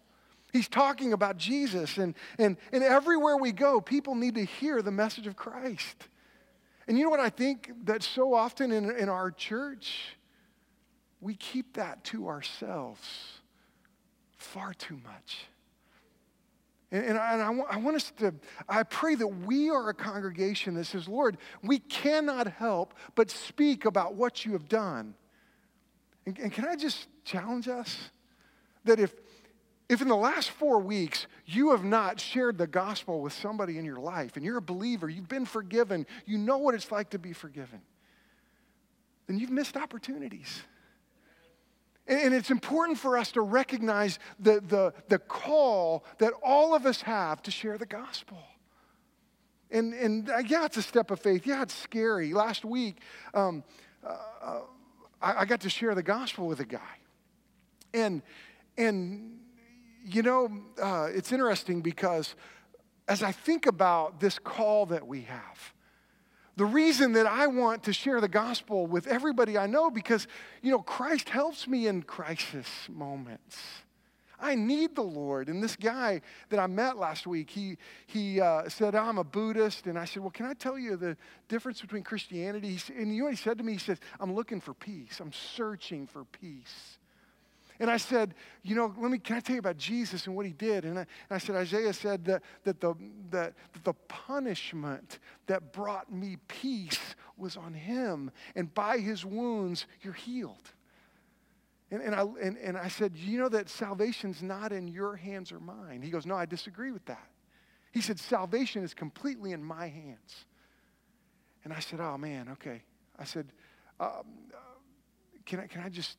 He's 0.53 0.69
talking 0.69 1.12
about 1.12 1.38
Jesus. 1.38 1.97
And, 1.97 2.15
and, 2.38 2.57
and 2.73 2.85
everywhere 2.85 3.37
we 3.37 3.53
go, 3.53 3.81
people 3.81 4.15
need 4.15 4.35
to 4.35 4.45
hear 4.45 4.83
the 4.83 4.91
message 4.91 5.27
of 5.27 5.35
Christ. 5.35 6.09
And 6.87 6.99
you 6.99 7.05
know 7.05 7.11
what 7.11 7.21
I 7.21 7.31
think 7.31 7.71
that 7.85 8.03
so 8.03 8.35
often 8.35 8.71
in, 8.71 8.91
in 8.91 9.09
our 9.09 9.31
church, 9.31 10.17
we 11.21 11.35
keep 11.35 11.75
that 11.75 12.05
to 12.05 12.29
ourselves 12.29 13.09
far 14.37 14.75
too 14.75 14.99
much. 15.05 15.47
And, 16.91 17.07
and, 17.07 17.19
I, 17.19 17.33
and 17.33 17.43
I, 17.43 17.51
want, 17.51 17.75
I 17.75 17.77
want 17.79 17.97
us 17.97 18.12
to, 18.19 18.35
I 18.69 18.83
pray 18.83 19.15
that 19.15 19.27
we 19.27 19.71
are 19.71 19.88
a 19.88 19.95
congregation 19.95 20.75
that 20.75 20.85
says, 20.85 21.09
Lord, 21.09 21.38
we 21.62 21.79
cannot 21.79 22.49
help 22.49 22.93
but 23.15 23.31
speak 23.31 23.87
about 23.87 24.17
what 24.17 24.45
you 24.45 24.53
have 24.53 24.69
done. 24.69 25.15
And, 26.27 26.38
and 26.38 26.53
can 26.53 26.67
I 26.67 26.77
just 26.77 27.09
challenge 27.25 27.69
us 27.69 28.11
that 28.85 29.01
if, 29.01 29.15
if 29.92 30.00
in 30.00 30.09
the 30.09 30.16
last 30.16 30.48
four 30.48 30.78
weeks 30.78 31.26
you 31.44 31.72
have 31.72 31.85
not 31.85 32.18
shared 32.18 32.57
the 32.57 32.66
gospel 32.66 33.20
with 33.20 33.35
somebody 33.35 33.76
in 33.76 33.85
your 33.85 33.98
life 33.98 34.37
and 34.37 34.44
you're 34.44 34.57
a 34.57 34.62
believer, 34.62 35.07
you've 35.07 35.28
been 35.28 35.44
forgiven, 35.44 36.07
you 36.24 36.38
know 36.38 36.57
what 36.57 36.74
it's 36.74 36.90
like 36.90 37.11
to 37.11 37.18
be 37.18 37.35
forgiven, 37.35 37.83
then 39.26 39.38
you've 39.38 39.50
missed 39.50 39.76
opportunities. 39.76 40.62
And 42.07 42.33
it's 42.33 42.50
important 42.50 42.98
for 42.98 43.18
us 43.18 43.33
to 43.33 43.42
recognize 43.42 44.18
the, 44.40 44.62
the, 44.66 44.94
the 45.09 45.18
call 45.18 46.05
that 46.18 46.33
all 46.42 46.74
of 46.74 46.87
us 46.87 47.02
have 47.02 47.42
to 47.42 47.50
share 47.50 47.76
the 47.76 47.85
gospel. 47.85 48.38
And, 49.70 49.92
and 49.92 50.31
uh, 50.31 50.38
yeah, 50.38 50.64
it's 50.64 50.78
a 50.78 50.83
step 50.83 51.11
of 51.11 51.20
faith. 51.20 51.46
Yeah, 51.46 51.61
it's 51.61 51.74
scary. 51.74 52.33
Last 52.33 52.64
week, 52.64 52.96
um, 53.35 53.62
uh, 54.02 54.16
uh, 54.42 54.61
I, 55.20 55.40
I 55.40 55.44
got 55.44 55.61
to 55.61 55.70
share 55.70 55.94
the 55.94 56.02
gospel 56.02 56.46
with 56.46 56.61
a 56.61 56.64
guy. 56.64 56.81
And, 57.92 58.22
and 58.78 59.41
you 60.05 60.23
know, 60.23 60.51
uh, 60.81 61.09
it's 61.12 61.33
interesting 61.33 61.81
because 61.81 62.35
as 63.09 63.23
I 63.23 63.33
think 63.33 63.67
about 63.67 64.21
this 64.21 64.38
call 64.38 64.87
that 64.87 65.07
we 65.07 65.23
have, 65.23 65.73
the 66.57 66.65
reason 66.65 67.12
that 67.12 67.27
I 67.27 67.47
want 67.47 67.85
to 67.85 67.93
share 67.93 68.21
the 68.21 68.29
gospel 68.29 68.87
with 68.87 69.07
everybody 69.07 69.57
I 69.57 69.67
know, 69.67 69.91
because, 69.91 70.27
you 70.61 70.71
know, 70.71 70.81
Christ 70.81 71.31
helps 71.31 71.67
me 71.67 71.87
in 71.87 72.03
crisis 72.03 72.69
moments. 72.91 73.59
I 74.38 74.57
need 74.57 74.97
the 74.97 75.03
Lord. 75.03 75.49
And 75.49 75.62
this 75.62 75.77
guy 75.77 76.21
that 76.51 76.59
I 76.59 76.67
met 76.67 76.99
last 76.99 77.27
week, 77.27 77.49
he, 77.49 77.79
he 78.09 78.41
uh, 78.41 78.69
said, 78.69 78.95
I'm 78.97 79.17
a 79.19 79.25
Buddhist. 79.25 79.87
And 79.87 79.97
I 79.97 80.05
said, 80.05 80.21
Well, 80.21 80.33
can 80.33 80.47
I 80.47 80.55
tell 80.55 80.77
you 80.77 80.97
the 80.97 81.17
difference 81.49 81.81
between 81.81 82.03
Christianity? 82.03 82.79
And 82.95 83.15
you 83.15 83.23
know 83.23 83.31
he 83.31 83.37
said 83.37 83.57
to 83.59 83.65
me? 83.65 83.75
He 83.75 83.79
said, 83.79 84.01
I'm 84.19 84.35
looking 84.35 84.61
for 84.61 84.75
peace. 84.75 85.21
I'm 85.21 85.33
searching 85.33 86.09
for 86.09 86.25
peace. 86.25 86.99
And 87.83 87.90
I 87.90 87.97
said, 87.97 88.37
you 88.62 88.77
know, 88.77 88.95
let 88.97 89.11
me, 89.11 89.18
can 89.18 89.38
I 89.38 89.40
tell 89.40 89.55
you 89.55 89.59
about 89.59 89.77
Jesus 89.77 90.29
and 90.29 90.37
what 90.37 90.47
he 90.47 90.53
did? 90.53 90.85
And 90.85 91.01
I, 91.01 91.01
and 91.01 91.33
I 91.33 91.38
said, 91.38 91.57
Isaiah 91.57 91.92
said 91.92 92.25
that, 92.27 92.45
that, 92.62 92.81
the, 92.81 92.95
that 93.31 93.55
the 93.83 93.92
punishment 94.07 95.18
that 95.49 95.73
brought 95.73 96.12
me 96.12 96.37
peace 96.47 97.01
was 97.37 97.57
on 97.57 97.75
him. 97.75 98.31
And 98.55 98.73
by 98.73 98.99
his 98.99 99.25
wounds, 99.25 99.87
you're 100.01 100.12
healed. 100.12 100.71
And, 101.90 102.01
and, 102.03 102.14
I, 102.14 102.23
and, 102.40 102.57
and 102.59 102.79
I 102.79 102.87
said, 102.87 103.16
You 103.16 103.40
know 103.40 103.49
that 103.49 103.68
salvation's 103.68 104.45
not 104.45 104.71
in 104.71 104.87
your 104.87 105.16
hands 105.16 105.51
or 105.51 105.59
mine? 105.59 106.03
He 106.03 106.11
goes, 106.11 106.25
No, 106.25 106.37
I 106.37 106.47
disagree 106.47 106.92
with 106.92 107.05
that. 107.07 107.27
He 107.90 108.01
said, 108.01 108.21
Salvation 108.21 108.85
is 108.85 108.95
completely 108.95 109.51
in 109.51 109.64
my 109.64 109.88
hands. 109.88 110.47
And 111.64 111.73
I 111.73 111.81
said, 111.81 111.99
Oh, 111.99 112.16
man, 112.16 112.49
okay. 112.53 112.85
I 113.18 113.25
said, 113.25 113.49
um, 113.99 114.09
uh, 114.55 114.59
can, 115.45 115.59
I, 115.59 115.66
can 115.66 115.83
I 115.83 115.88
just 115.88 116.16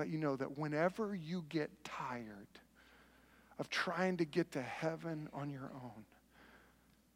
let 0.00 0.08
you 0.08 0.18
know 0.18 0.34
that 0.34 0.56
whenever 0.56 1.14
you 1.14 1.44
get 1.50 1.70
tired 1.84 2.48
of 3.58 3.68
trying 3.68 4.16
to 4.16 4.24
get 4.24 4.50
to 4.52 4.62
heaven 4.62 5.28
on 5.34 5.50
your 5.50 5.70
own, 5.74 6.04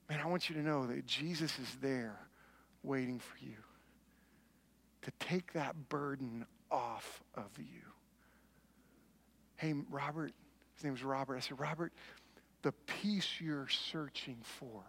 man, 0.09 0.21
I 0.23 0.27
want 0.27 0.51
you 0.51 0.55
to 0.57 0.61
know 0.61 0.87
that 0.87 1.07
Jesus 1.07 1.59
is 1.59 1.77
there 1.81 2.19
waiting 2.83 3.19
for 3.19 3.39
you 3.41 3.57
to 5.01 5.11
take 5.19 5.55
that 5.55 5.89
burden 5.89 6.45
off 6.71 7.23
of 7.35 7.49
you. 7.59 7.81
Hey, 9.57 9.73
Robert, 9.91 10.33
his 10.75 10.85
name 10.85 10.95
is 10.95 11.03
Robert. 11.03 11.37
I 11.37 11.41
said, 11.41 11.59
Robert, 11.59 11.93
the 12.61 12.73
peace 12.87 13.41
you're 13.41 13.69
searching 13.69 14.37
for 14.43 14.83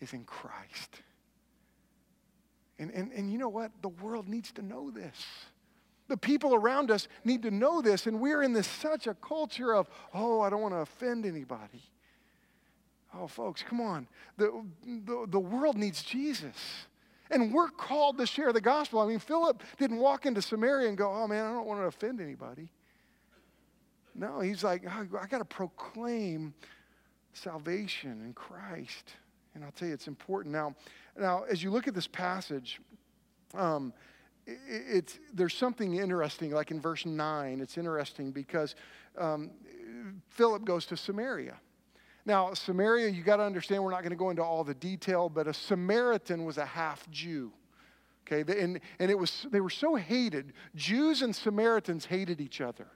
is 0.00 0.12
in 0.12 0.24
Christ. 0.24 1.00
And, 2.78 2.90
and, 2.90 3.12
and 3.12 3.32
you 3.32 3.38
know 3.38 3.48
what? 3.48 3.70
The 3.80 3.88
world 3.88 4.28
needs 4.28 4.52
to 4.52 4.62
know 4.62 4.90
this. 4.90 5.24
The 6.08 6.16
people 6.16 6.54
around 6.54 6.90
us 6.90 7.08
need 7.24 7.42
to 7.42 7.50
know 7.50 7.82
this, 7.82 8.06
and 8.06 8.20
we're 8.20 8.42
in 8.42 8.52
this 8.52 8.68
such 8.68 9.06
a 9.06 9.14
culture 9.14 9.74
of, 9.74 9.88
oh, 10.14 10.40
I 10.40 10.50
don't 10.50 10.62
want 10.62 10.74
to 10.74 10.78
offend 10.78 11.26
anybody. 11.26 11.82
Oh, 13.14 13.26
folks, 13.26 13.62
come 13.62 13.80
on. 13.80 14.06
The, 14.36 14.64
the, 14.84 15.26
the 15.28 15.40
world 15.40 15.76
needs 15.76 16.02
Jesus. 16.02 16.56
And 17.30 17.52
we're 17.52 17.68
called 17.68 18.18
to 18.18 18.26
share 18.26 18.52
the 18.52 18.60
gospel. 18.60 19.00
I 19.00 19.06
mean, 19.06 19.18
Philip 19.18 19.62
didn't 19.78 19.98
walk 19.98 20.26
into 20.26 20.40
Samaria 20.40 20.88
and 20.88 20.96
go, 20.96 21.12
oh 21.12 21.26
man, 21.26 21.44
I 21.44 21.52
don't 21.52 21.66
want 21.66 21.80
to 21.80 21.86
offend 21.86 22.20
anybody. 22.20 22.68
No, 24.14 24.40
he's 24.40 24.62
like, 24.62 24.82
oh, 24.88 25.18
I 25.20 25.26
got 25.26 25.38
to 25.38 25.44
proclaim 25.44 26.54
salvation 27.32 28.22
in 28.24 28.32
Christ. 28.32 29.12
And 29.54 29.64
I'll 29.64 29.72
tell 29.72 29.88
you, 29.88 29.94
it's 29.94 30.08
important. 30.08 30.54
Now, 30.54 30.74
now 31.18 31.44
as 31.50 31.62
you 31.62 31.70
look 31.70 31.88
at 31.88 31.94
this 31.94 32.06
passage, 32.06 32.80
um, 33.54 33.92
it's, 34.46 35.18
there's 35.34 35.54
something 35.54 35.94
interesting, 35.94 36.50
like 36.50 36.70
in 36.70 36.80
verse 36.80 37.04
9, 37.04 37.60
it's 37.60 37.76
interesting 37.76 38.30
because 38.30 38.74
um, 39.18 39.50
Philip 40.28 40.64
goes 40.64 40.86
to 40.86 40.96
Samaria. 40.96 41.56
Now, 42.24 42.54
Samaria, 42.54 43.08
you 43.08 43.22
got 43.22 43.36
to 43.36 43.44
understand, 43.44 43.82
we're 43.82 43.90
not 43.90 44.02
going 44.02 44.10
to 44.10 44.16
go 44.16 44.30
into 44.30 44.42
all 44.42 44.64
the 44.64 44.74
detail, 44.74 45.28
but 45.28 45.46
a 45.46 45.54
Samaritan 45.54 46.44
was 46.44 46.58
a 46.58 46.66
half 46.66 47.08
Jew. 47.10 47.52
Okay, 48.26 48.60
and, 48.60 48.80
and 48.98 49.10
it 49.10 49.16
was, 49.16 49.46
they 49.52 49.60
were 49.60 49.70
so 49.70 49.94
hated. 49.94 50.52
Jews 50.74 51.22
and 51.22 51.34
Samaritans 51.34 52.06
hated 52.06 52.40
each 52.40 52.60
other. 52.60 52.88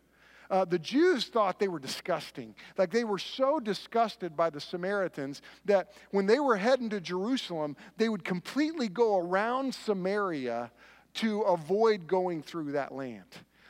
Uh, 0.51 0.65
the 0.65 0.81
Jews 0.81 1.27
thought 1.27 1.61
they 1.61 1.69
were 1.69 1.79
disgusting. 1.79 2.57
Like 2.77 2.91
they 2.91 3.05
were 3.05 3.21
so 3.21 3.61
disgusted 3.61 4.37
by 4.37 4.51
the 4.51 4.61
Samaritans 4.61 5.43
that 5.65 5.93
when 6.11 6.27
they 6.27 6.41
were 6.41 6.57
heading 6.57 6.91
to 6.91 7.01
Jerusalem, 7.01 7.77
they 7.97 8.09
would 8.09 8.25
completely 8.25 8.89
go 8.89 9.17
around 9.19 9.73
Samaria 9.73 10.73
to 11.14 11.42
avoid 11.42 12.07
going 12.07 12.42
through 12.42 12.73
that 12.73 12.92
land. 12.92 13.25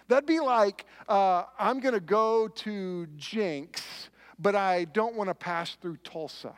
That'd 0.09 0.27
be 0.27 0.41
like, 0.41 0.87
uh, 1.09 1.45
I'm 1.59 1.81
going 1.81 1.95
to 1.95 2.01
go 2.01 2.49
to 2.49 3.07
Jenks 3.17 4.11
but 4.41 4.57
I 4.57 4.85
don't 4.87 5.15
want 5.15 5.29
to 5.29 5.35
pass 5.35 5.77
through 5.81 5.99
Tulsa. 5.99 6.55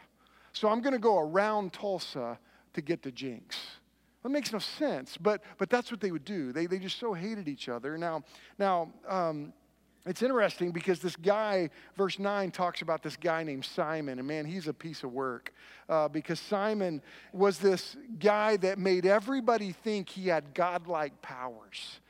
So 0.53 0.68
I'm 0.68 0.81
going 0.81 0.92
to 0.92 1.01
go 1.01 1.18
around 1.18 1.73
Tulsa 1.73 2.38
to 2.75 2.81
get 2.81 3.03
to 3.03 3.11
Jenks. 3.11 3.59
That 4.23 4.29
makes 4.29 4.53
no 4.53 4.61
sense, 4.61 5.16
but, 5.16 5.42
but 5.59 5.68
that's 5.68 5.90
what 5.90 6.01
they 6.01 6.12
would 6.12 6.25
do. 6.25 6.53
They, 6.53 6.66
they 6.66 6.79
just 6.79 7.01
so 7.01 7.12
hated 7.12 7.49
each 7.49 7.68
other. 7.68 7.99
Now, 7.99 8.23
now 8.57 8.92
um, 9.09 9.53
it's 10.05 10.23
interesting 10.23 10.73
because 10.73 11.01
this 11.01 11.17
guy, 11.17 11.71
verse 11.97 12.19
9, 12.19 12.51
talks 12.51 12.83
about 12.83 13.03
this 13.03 13.17
guy 13.17 13.45
named 13.45 13.65
Simon. 13.65 14.19
And 14.19 14.27
man, 14.27 14.45
he's 14.45 14.67
a 14.67 14.75
piece 14.75 15.05
of 15.05 15.12
work 15.12 15.53
uh, 15.88 16.09
because 16.09 16.41
Simon 16.41 17.01
was 17.33 17.59
this 17.59 17.97
guy 18.19 18.57
that 18.59 18.79
made 18.79 19.07
everybody 19.07 19.73
think 19.73 20.09
he 20.09 20.29
had 20.29 20.55
godlike 20.55 21.23
powers 21.23 22.01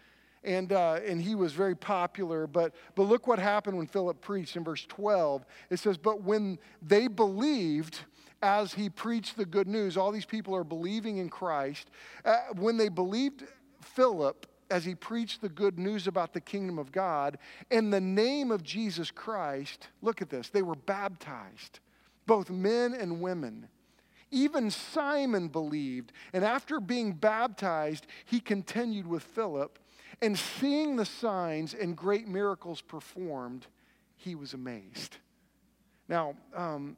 and, 0.44 0.72
uh, 0.72 0.98
and 1.06 1.20
he 1.20 1.34
was 1.34 1.52
very 1.52 1.74
popular. 1.76 2.46
But, 2.46 2.74
but 2.94 3.04
look 3.04 3.26
what 3.26 3.38
happened 3.38 3.76
when 3.76 3.86
Philip 3.86 4.20
preached 4.20 4.56
in 4.56 4.64
verse 4.64 4.84
12. 4.86 5.44
It 5.70 5.78
says, 5.78 5.98
But 5.98 6.22
when 6.22 6.58
they 6.80 7.06
believed, 7.06 8.00
as 8.42 8.74
he 8.74 8.90
preached 8.90 9.36
the 9.36 9.44
good 9.44 9.68
news, 9.68 9.96
all 9.96 10.10
these 10.10 10.24
people 10.24 10.54
are 10.56 10.64
believing 10.64 11.18
in 11.18 11.28
Christ. 11.28 11.90
Uh, 12.24 12.38
when 12.56 12.76
they 12.76 12.88
believed 12.88 13.44
Philip, 13.80 14.46
as 14.72 14.84
he 14.84 14.94
preached 14.94 15.40
the 15.40 15.48
good 15.48 15.78
news 15.78 16.06
about 16.06 16.32
the 16.32 16.40
kingdom 16.40 16.78
of 16.78 16.90
God, 16.90 17.38
in 17.70 17.90
the 17.90 18.00
name 18.00 18.50
of 18.50 18.62
Jesus 18.62 19.10
Christ, 19.10 19.88
look 20.00 20.22
at 20.22 20.30
this, 20.30 20.48
they 20.48 20.62
were 20.62 20.74
baptized, 20.74 21.78
both 22.26 22.50
men 22.50 22.94
and 22.94 23.20
women. 23.20 23.68
Even 24.30 24.70
Simon 24.70 25.48
believed, 25.48 26.12
and 26.32 26.42
after 26.42 26.80
being 26.80 27.12
baptized, 27.12 28.06
he 28.24 28.40
continued 28.40 29.06
with 29.06 29.22
Philip 29.22 29.78
and 30.22 30.38
seeing 30.38 30.96
the 30.96 31.04
signs 31.04 31.74
and 31.74 31.96
great 31.96 32.26
miracles 32.26 32.80
performed, 32.80 33.66
he 34.16 34.34
was 34.34 34.54
amazed. 34.54 35.16
Now, 36.08 36.34
um, 36.54 36.96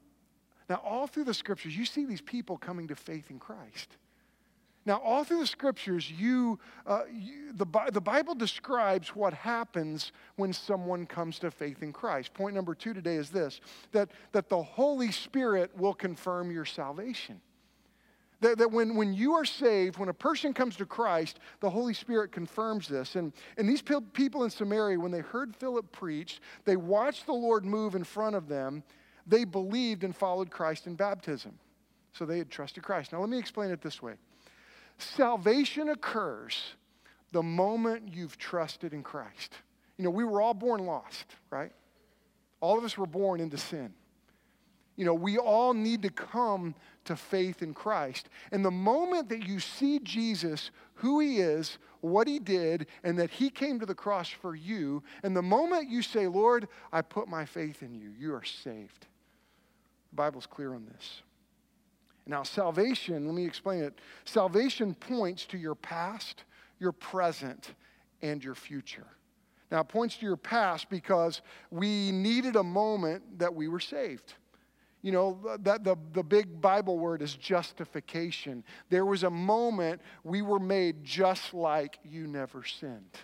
now, 0.68 0.80
all 0.84 1.06
through 1.06 1.24
the 1.24 1.34
scriptures, 1.34 1.76
you 1.76 1.84
see 1.84 2.06
these 2.06 2.22
people 2.22 2.56
coming 2.56 2.88
to 2.88 2.94
faith 2.94 3.30
in 3.30 3.38
Christ. 3.38 3.96
Now, 4.86 4.98
all 4.98 5.24
through 5.24 5.40
the 5.40 5.46
scriptures, 5.46 6.10
you, 6.10 6.58
uh, 6.86 7.02
you, 7.10 7.52
the, 7.54 7.66
the 7.90 8.00
Bible 8.00 8.34
describes 8.34 9.08
what 9.08 9.32
happens 9.32 10.12
when 10.36 10.52
someone 10.52 11.06
comes 11.06 11.38
to 11.38 11.50
faith 11.50 11.82
in 11.82 11.92
Christ. 11.92 12.34
Point 12.34 12.54
number 12.54 12.74
two 12.74 12.92
today 12.92 13.16
is 13.16 13.30
this 13.30 13.60
that, 13.92 14.10
that 14.32 14.48
the 14.48 14.62
Holy 14.62 15.10
Spirit 15.10 15.70
will 15.76 15.94
confirm 15.94 16.50
your 16.50 16.66
salvation. 16.66 17.40
That, 18.40 18.58
that 18.58 18.70
when, 18.70 18.94
when 18.94 19.14
you 19.14 19.32
are 19.32 19.46
saved, 19.46 19.96
when 19.96 20.10
a 20.10 20.14
person 20.14 20.52
comes 20.52 20.76
to 20.76 20.84
Christ, 20.84 21.38
the 21.60 21.70
Holy 21.70 21.94
Spirit 21.94 22.30
confirms 22.30 22.86
this. 22.86 23.14
And, 23.14 23.32
and 23.56 23.66
these 23.66 23.82
people 24.12 24.44
in 24.44 24.50
Samaria, 24.50 25.00
when 25.00 25.12
they 25.12 25.20
heard 25.20 25.56
Philip 25.56 25.90
preach, 25.92 26.42
they 26.66 26.76
watched 26.76 27.24
the 27.24 27.32
Lord 27.32 27.64
move 27.64 27.94
in 27.94 28.04
front 28.04 28.36
of 28.36 28.48
them. 28.48 28.82
They 29.26 29.44
believed 29.44 30.04
and 30.04 30.14
followed 30.14 30.50
Christ 30.50 30.86
in 30.86 30.94
baptism. 30.94 31.58
So 32.12 32.26
they 32.26 32.36
had 32.36 32.50
trusted 32.50 32.82
Christ. 32.82 33.12
Now, 33.12 33.20
let 33.20 33.30
me 33.30 33.38
explain 33.38 33.70
it 33.70 33.80
this 33.80 34.02
way 34.02 34.14
salvation 34.98 35.88
occurs 35.88 36.74
the 37.32 37.42
moment 37.42 38.14
you've 38.14 38.38
trusted 38.38 38.92
in 38.92 39.02
Christ. 39.02 39.54
You 39.98 40.04
know, 40.04 40.10
we 40.10 40.24
were 40.24 40.40
all 40.40 40.54
born 40.54 40.86
lost, 40.86 41.26
right? 41.50 41.72
All 42.60 42.78
of 42.78 42.84
us 42.84 42.96
were 42.96 43.06
born 43.06 43.40
into 43.40 43.58
sin. 43.58 43.92
You 44.96 45.04
know, 45.04 45.14
we 45.14 45.38
all 45.38 45.74
need 45.74 46.02
to 46.02 46.10
come 46.10 46.74
to 47.04 47.16
faith 47.16 47.62
in 47.62 47.74
Christ. 47.74 48.28
And 48.52 48.64
the 48.64 48.70
moment 48.70 49.28
that 49.28 49.46
you 49.46 49.58
see 49.58 49.98
Jesus, 49.98 50.70
who 50.94 51.18
he 51.20 51.38
is, 51.38 51.78
what 52.00 52.28
he 52.28 52.38
did, 52.38 52.86
and 53.02 53.18
that 53.18 53.30
he 53.30 53.50
came 53.50 53.80
to 53.80 53.86
the 53.86 53.94
cross 53.94 54.28
for 54.28 54.54
you, 54.54 55.02
and 55.22 55.36
the 55.36 55.42
moment 55.42 55.90
you 55.90 56.02
say, 56.02 56.28
Lord, 56.28 56.68
I 56.92 57.02
put 57.02 57.28
my 57.28 57.44
faith 57.44 57.82
in 57.82 57.94
you, 57.94 58.10
you 58.16 58.32
are 58.34 58.44
saved. 58.44 59.06
The 60.10 60.16
Bible's 60.16 60.46
clear 60.46 60.74
on 60.74 60.86
this. 60.94 61.22
Now, 62.26 62.42
salvation, 62.42 63.26
let 63.26 63.34
me 63.34 63.44
explain 63.44 63.82
it. 63.82 63.98
Salvation 64.24 64.94
points 64.94 65.44
to 65.46 65.58
your 65.58 65.74
past, 65.74 66.44
your 66.78 66.92
present, 66.92 67.74
and 68.22 68.42
your 68.42 68.54
future. 68.54 69.06
Now, 69.70 69.80
it 69.80 69.88
points 69.88 70.16
to 70.18 70.26
your 70.26 70.36
past 70.36 70.88
because 70.88 71.42
we 71.70 72.12
needed 72.12 72.56
a 72.56 72.62
moment 72.62 73.38
that 73.38 73.54
we 73.54 73.68
were 73.68 73.80
saved. 73.80 74.34
You 75.02 75.12
know, 75.12 75.58
that 75.60 75.84
the, 75.84 75.96
the 76.14 76.22
big 76.22 76.62
Bible 76.62 76.98
word 76.98 77.20
is 77.20 77.34
justification. 77.34 78.64
There 78.88 79.04
was 79.04 79.22
a 79.22 79.30
moment 79.30 80.00
we 80.22 80.40
were 80.40 80.58
made 80.58 81.04
just 81.04 81.52
like 81.52 81.98
you 82.02 82.26
never 82.26 82.64
sinned. 82.64 83.18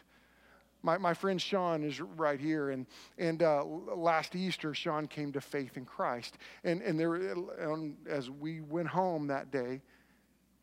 My, 0.82 0.96
my 0.98 1.14
friend 1.14 1.40
Sean 1.40 1.84
is 1.84 2.00
right 2.00 2.40
here, 2.40 2.70
and, 2.70 2.86
and 3.18 3.42
uh, 3.42 3.64
last 3.64 4.34
Easter, 4.34 4.72
Sean 4.72 5.06
came 5.06 5.32
to 5.32 5.40
faith 5.40 5.76
in 5.76 5.84
Christ. 5.84 6.38
And, 6.64 6.80
and 6.82 6.98
there, 6.98 7.14
and 7.14 7.96
as 8.08 8.30
we 8.30 8.60
went 8.60 8.88
home 8.88 9.26
that 9.26 9.50
day, 9.50 9.82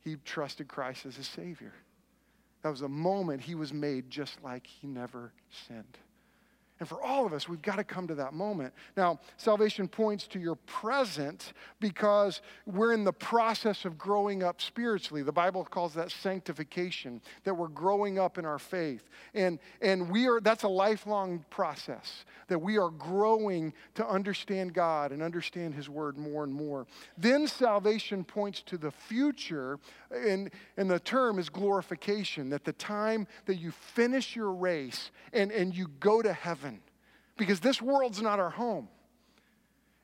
he 0.03 0.17
trusted 0.25 0.67
Christ 0.67 1.05
as 1.05 1.15
his 1.15 1.27
Savior. 1.27 1.73
That 2.63 2.69
was 2.69 2.81
a 2.81 2.89
moment 2.89 3.41
he 3.41 3.55
was 3.55 3.71
made 3.71 4.09
just 4.09 4.41
like 4.43 4.65
he 4.65 4.87
never 4.87 5.31
sinned. 5.67 5.97
And 6.79 6.87
for 6.87 7.01
all 7.01 7.25
of 7.25 7.33
us, 7.33 7.49
we've 7.49 7.61
got 7.61 7.77
to 7.77 7.83
come 7.83 8.07
to 8.07 8.15
that 8.15 8.33
moment. 8.33 8.73
Now, 8.95 9.19
salvation 9.37 9.87
points 9.87 10.27
to 10.27 10.39
your 10.39 10.55
present 10.55 11.53
because 11.79 12.41
we're 12.65 12.93
in 12.93 13.03
the 13.03 13.13
process 13.13 13.85
of 13.85 13.97
growing 13.97 14.43
up 14.43 14.61
spiritually. 14.61 15.23
The 15.23 15.31
Bible 15.31 15.65
calls 15.65 15.93
that 15.95 16.11
sanctification, 16.11 17.21
that 17.43 17.53
we're 17.53 17.67
growing 17.67 18.19
up 18.19 18.37
in 18.37 18.45
our 18.45 18.59
faith. 18.59 19.09
And, 19.33 19.59
and 19.81 20.09
we 20.11 20.27
are, 20.27 20.39
that's 20.39 20.63
a 20.63 20.67
lifelong 20.67 21.45
process, 21.49 22.25
that 22.47 22.59
we 22.59 22.77
are 22.77 22.89
growing 22.89 23.73
to 23.95 24.07
understand 24.07 24.73
God 24.73 25.11
and 25.11 25.23
understand 25.23 25.73
His 25.73 25.89
Word 25.89 26.17
more 26.17 26.43
and 26.43 26.53
more. 26.53 26.85
Then 27.17 27.47
salvation 27.47 28.23
points 28.23 28.61
to 28.67 28.77
the 28.77 28.91
future, 28.91 29.79
and, 30.11 30.49
and 30.77 30.89
the 30.89 30.99
term 30.99 31.39
is 31.39 31.49
glorification, 31.49 32.49
that 32.49 32.63
the 32.63 32.73
time 32.73 33.27
that 33.45 33.55
you 33.55 33.71
finish 33.71 34.35
your 34.35 34.51
race 34.51 35.11
and, 35.33 35.51
and 35.51 35.75
you 35.75 35.87
go 35.99 36.21
to 36.21 36.33
heaven 36.33 36.79
because 37.37 37.59
this 37.59 37.81
world's 37.81 38.21
not 38.21 38.39
our 38.39 38.49
home. 38.49 38.87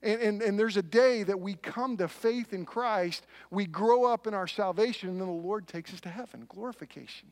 And, 0.01 0.21
and, 0.21 0.41
and, 0.41 0.59
there's 0.59 0.75
a 0.75 0.83
day 0.83 1.23
that 1.23 1.39
we 1.39 1.53
come 1.55 1.95
to 1.97 2.09
faith 2.09 2.51
in 2.51 2.65
Christ, 2.65 3.25
we 3.49 3.65
grow 3.65 4.03
up 4.03 4.27
in 4.27 4.33
our 4.33 4.47
salvation, 4.47 5.09
and 5.09 5.19
then 5.19 5.27
the 5.27 5.33
Lord 5.33 5.65
takes 5.65 5.93
us 5.93 6.01
to 6.01 6.09
heaven, 6.09 6.45
glorification. 6.49 7.29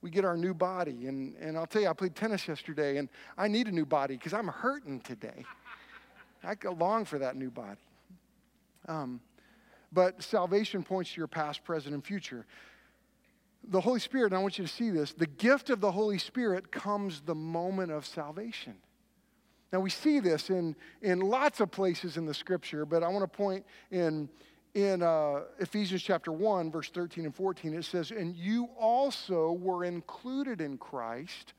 We 0.00 0.10
get 0.10 0.24
our 0.24 0.36
new 0.36 0.54
body. 0.54 1.08
And, 1.08 1.34
and 1.40 1.56
I'll 1.56 1.66
tell 1.66 1.82
you, 1.82 1.88
I 1.88 1.92
played 1.92 2.14
tennis 2.14 2.46
yesterday, 2.46 2.98
and 2.98 3.08
I 3.36 3.48
need 3.48 3.66
a 3.66 3.72
new 3.72 3.84
body 3.84 4.16
because 4.16 4.32
I'm 4.32 4.46
hurting 4.46 5.00
today. 5.00 5.44
I 6.44 6.56
long 6.68 7.04
for 7.04 7.18
that 7.18 7.34
new 7.34 7.50
body. 7.50 7.80
Um, 8.86 9.20
but 9.92 10.22
salvation 10.22 10.82
points 10.82 11.12
to 11.12 11.20
your 11.20 11.28
past, 11.28 11.64
present, 11.64 11.94
and 11.94 12.04
future 12.04 12.46
the 13.68 13.80
Holy 13.80 14.00
Spirit, 14.00 14.32
and 14.32 14.34
I 14.34 14.38
want 14.42 14.58
you 14.58 14.64
to 14.64 14.72
see 14.72 14.90
this, 14.90 15.12
the 15.12 15.26
gift 15.26 15.70
of 15.70 15.80
the 15.80 15.92
Holy 15.92 16.18
Spirit 16.18 16.72
comes 16.72 17.20
the 17.20 17.34
moment 17.34 17.92
of 17.92 18.04
salvation. 18.04 18.74
Now, 19.72 19.80
we 19.80 19.90
see 19.90 20.20
this 20.20 20.50
in, 20.50 20.76
in 21.00 21.20
lots 21.20 21.60
of 21.60 21.70
places 21.70 22.16
in 22.16 22.26
the 22.26 22.34
scripture, 22.34 22.84
but 22.84 23.02
I 23.02 23.08
want 23.08 23.22
to 23.22 23.36
point 23.36 23.64
in, 23.90 24.28
in 24.74 25.02
uh, 25.02 25.42
Ephesians 25.60 26.02
chapter 26.02 26.30
1, 26.30 26.70
verse 26.70 26.90
13 26.90 27.24
and 27.24 27.34
14. 27.34 27.74
It 27.74 27.84
says, 27.84 28.10
And 28.10 28.36
you 28.36 28.68
also 28.78 29.52
were 29.52 29.84
included 29.84 30.60
in 30.60 30.76
Christ 30.76 31.54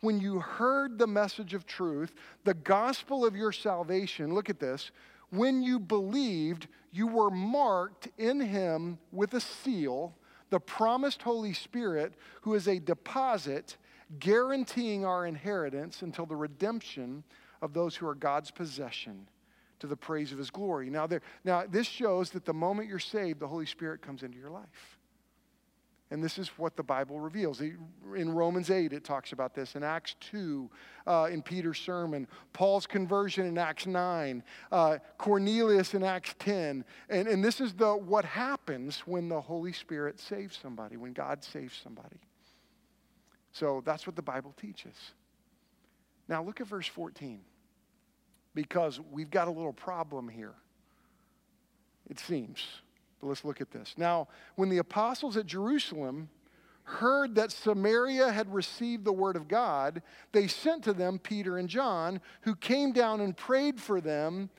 when 0.00 0.18
you 0.20 0.40
heard 0.40 0.98
the 0.98 1.06
message 1.06 1.52
of 1.52 1.66
truth, 1.66 2.14
the 2.44 2.54
gospel 2.54 3.26
of 3.26 3.36
your 3.36 3.52
salvation. 3.52 4.34
Look 4.34 4.48
at 4.48 4.58
this. 4.58 4.90
When 5.28 5.62
you 5.62 5.78
believed, 5.78 6.68
you 6.92 7.06
were 7.06 7.30
marked 7.30 8.08
in 8.18 8.40
him 8.40 8.98
with 9.12 9.34
a 9.34 9.40
seal 9.40 10.14
the 10.50 10.60
promised 10.60 11.22
Holy 11.22 11.52
Spirit, 11.52 12.14
who 12.42 12.54
is 12.54 12.68
a 12.68 12.78
deposit 12.78 13.76
guaranteeing 14.18 15.04
our 15.04 15.24
inheritance 15.26 16.02
until 16.02 16.26
the 16.26 16.36
redemption 16.36 17.22
of 17.62 17.72
those 17.72 17.94
who 17.94 18.06
are 18.06 18.14
God's 18.14 18.50
possession 18.50 19.28
to 19.78 19.86
the 19.86 19.96
praise 19.96 20.32
of 20.32 20.38
his 20.38 20.50
glory. 20.50 20.90
Now, 20.90 21.06
there, 21.06 21.22
now 21.44 21.64
this 21.66 21.86
shows 21.86 22.30
that 22.30 22.44
the 22.44 22.52
moment 22.52 22.88
you're 22.88 22.98
saved, 22.98 23.40
the 23.40 23.48
Holy 23.48 23.66
Spirit 23.66 24.02
comes 24.02 24.22
into 24.22 24.38
your 24.38 24.50
life. 24.50 24.98
And 26.12 26.22
this 26.24 26.38
is 26.38 26.48
what 26.56 26.76
the 26.76 26.82
Bible 26.82 27.20
reveals. 27.20 27.60
In 27.60 28.34
Romans 28.34 28.68
8, 28.68 28.92
it 28.92 29.04
talks 29.04 29.30
about 29.32 29.54
this. 29.54 29.76
In 29.76 29.84
Acts 29.84 30.16
2, 30.32 30.68
uh, 31.06 31.28
in 31.30 31.40
Peter's 31.40 31.78
sermon. 31.78 32.26
Paul's 32.52 32.86
conversion 32.86 33.46
in 33.46 33.56
Acts 33.56 33.86
9. 33.86 34.42
Uh, 34.72 34.98
Cornelius 35.18 35.94
in 35.94 36.02
Acts 36.02 36.34
10. 36.40 36.84
And, 37.08 37.28
and 37.28 37.44
this 37.44 37.60
is 37.60 37.74
the, 37.74 37.94
what 37.94 38.24
happens 38.24 39.00
when 39.06 39.28
the 39.28 39.40
Holy 39.40 39.72
Spirit 39.72 40.18
saves 40.18 40.58
somebody, 40.60 40.96
when 40.96 41.12
God 41.12 41.44
saves 41.44 41.78
somebody. 41.80 42.18
So 43.52 43.80
that's 43.84 44.04
what 44.04 44.16
the 44.16 44.22
Bible 44.22 44.52
teaches. 44.60 44.96
Now 46.28 46.42
look 46.42 46.60
at 46.60 46.66
verse 46.66 46.88
14. 46.88 47.40
Because 48.52 48.98
we've 49.12 49.30
got 49.30 49.46
a 49.46 49.50
little 49.52 49.72
problem 49.72 50.28
here, 50.28 50.54
it 52.08 52.18
seems. 52.18 52.66
But 53.20 53.28
let's 53.28 53.44
look 53.44 53.60
at 53.60 53.70
this. 53.70 53.94
Now, 53.96 54.28
when 54.56 54.68
the 54.68 54.78
apostles 54.78 55.36
at 55.36 55.46
Jerusalem 55.46 56.30
heard 56.84 57.34
that 57.36 57.52
Samaria 57.52 58.32
had 58.32 58.52
received 58.52 59.04
the 59.04 59.12
word 59.12 59.36
of 59.36 59.46
God, 59.46 60.02
they 60.32 60.46
sent 60.46 60.84
to 60.84 60.92
them 60.92 61.18
Peter 61.18 61.58
and 61.58 61.68
John, 61.68 62.20
who 62.42 62.56
came 62.56 62.92
down 62.92 63.20
and 63.20 63.36
prayed 63.36 63.80
for 63.80 64.00
them 64.00 64.50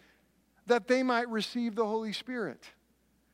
that 0.67 0.87
they 0.87 1.03
might 1.03 1.27
receive 1.29 1.75
the 1.75 1.85
Holy 1.85 2.13
Spirit. 2.13 2.63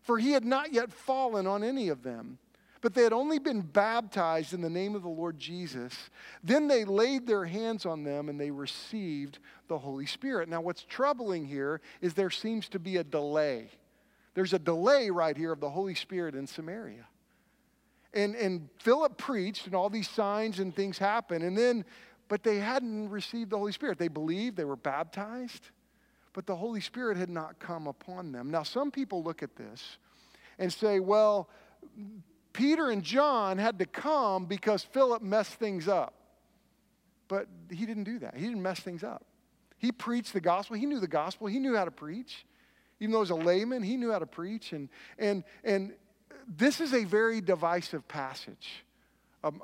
For 0.02 0.18
he 0.18 0.32
had 0.32 0.46
not 0.46 0.74
yet 0.74 0.92
fallen 0.92 1.46
on 1.46 1.64
any 1.64 1.90
of 1.90 2.02
them, 2.02 2.40
but 2.82 2.94
they 2.94 3.04
had 3.04 3.14
only 3.14 3.40
been 3.40 3.62
baptized 3.62 4.54
in 4.54 4.62
the 4.62 4.70
name 4.70 4.96
of 4.96 5.02
the 5.02 5.10
Lord 5.10 5.38
Jesus. 5.38 6.10
Then 6.44 6.68
they 6.68 6.86
laid 6.86 7.28
their 7.28 7.46
hands 7.46 7.86
on 7.86 8.04
them 8.04 8.30
and 8.30 8.40
they 8.40 8.52
received 8.52 9.40
the 9.68 9.78
Holy 9.78 10.06
Spirit. 10.06 10.48
Now, 10.48 10.62
what's 10.62 10.84
troubling 10.84 11.46
here 11.46 11.82
is 12.02 12.14
there 12.14 12.30
seems 12.30 12.70
to 12.70 12.80
be 12.80 12.98
a 12.98 13.04
delay. 13.04 13.70
There's 14.38 14.54
a 14.54 14.60
delay 14.60 15.10
right 15.10 15.36
here 15.36 15.52
of 15.52 15.60
the 15.60 15.72
Holy 15.72 15.96
Spirit 15.96 16.36
in 16.36 16.46
Samaria. 16.46 17.08
And, 18.14 18.36
and 18.36 18.70
Philip 18.78 19.18
preached, 19.18 19.66
and 19.66 19.74
all 19.74 19.90
these 19.90 20.08
signs 20.08 20.60
and 20.60 20.76
things 20.76 21.00
happened. 21.00 21.44
And 21.44 21.58
then, 21.58 21.84
but 22.28 22.44
they 22.44 22.58
hadn't 22.58 23.10
received 23.10 23.50
the 23.50 23.58
Holy 23.58 23.72
Spirit. 23.72 23.98
They 23.98 24.10
believed, 24.10 24.56
they 24.56 24.64
were 24.64 24.76
baptized, 24.76 25.72
but 26.34 26.46
the 26.46 26.56
Holy 26.56 26.82
Spirit 26.82 27.18
had 27.18 27.32
not 27.32 27.58
come 27.58 27.88
upon 27.88 28.32
them. 28.32 28.52
Now, 28.52 28.62
some 28.62 28.92
people 28.92 29.24
look 29.24 29.42
at 29.42 29.56
this 29.56 29.98
and 30.60 30.72
say, 30.72 31.00
well, 31.00 31.50
Peter 32.54 32.92
and 32.92 33.02
John 33.02 33.58
had 33.58 33.80
to 33.80 33.88
come 33.88 34.46
because 34.46 34.84
Philip 34.84 35.24
messed 35.24 35.56
things 35.56 35.88
up. 35.88 36.14
But 37.28 37.48
he 37.72 37.88
didn't 37.88 38.04
do 38.04 38.20
that. 38.20 38.38
He 38.38 38.44
didn't 38.44 38.62
mess 38.62 38.82
things 38.82 39.04
up. 39.04 39.26
He 39.80 39.92
preached 39.92 40.34
the 40.34 40.42
gospel. 40.42 40.76
He 40.76 40.86
knew 40.86 41.00
the 41.00 41.08
gospel. 41.08 41.48
He 41.48 41.58
knew 41.58 41.76
how 41.76 41.86
to 41.86 41.92
preach. 41.92 42.46
Even 43.00 43.12
though 43.12 43.20
he 43.20 43.22
was 43.22 43.30
a 43.30 43.36
layman, 43.36 43.84
he 43.84 43.98
knew 43.98 44.12
how 44.12 44.20
to 44.20 44.26
preach. 44.26 44.74
And, 44.74 44.90
and, 45.20 45.44
and 45.64 45.94
this 46.58 46.82
is 46.82 46.94
a 46.94 47.04
very 47.04 47.42
divisive 47.42 48.08
passage 48.08 48.84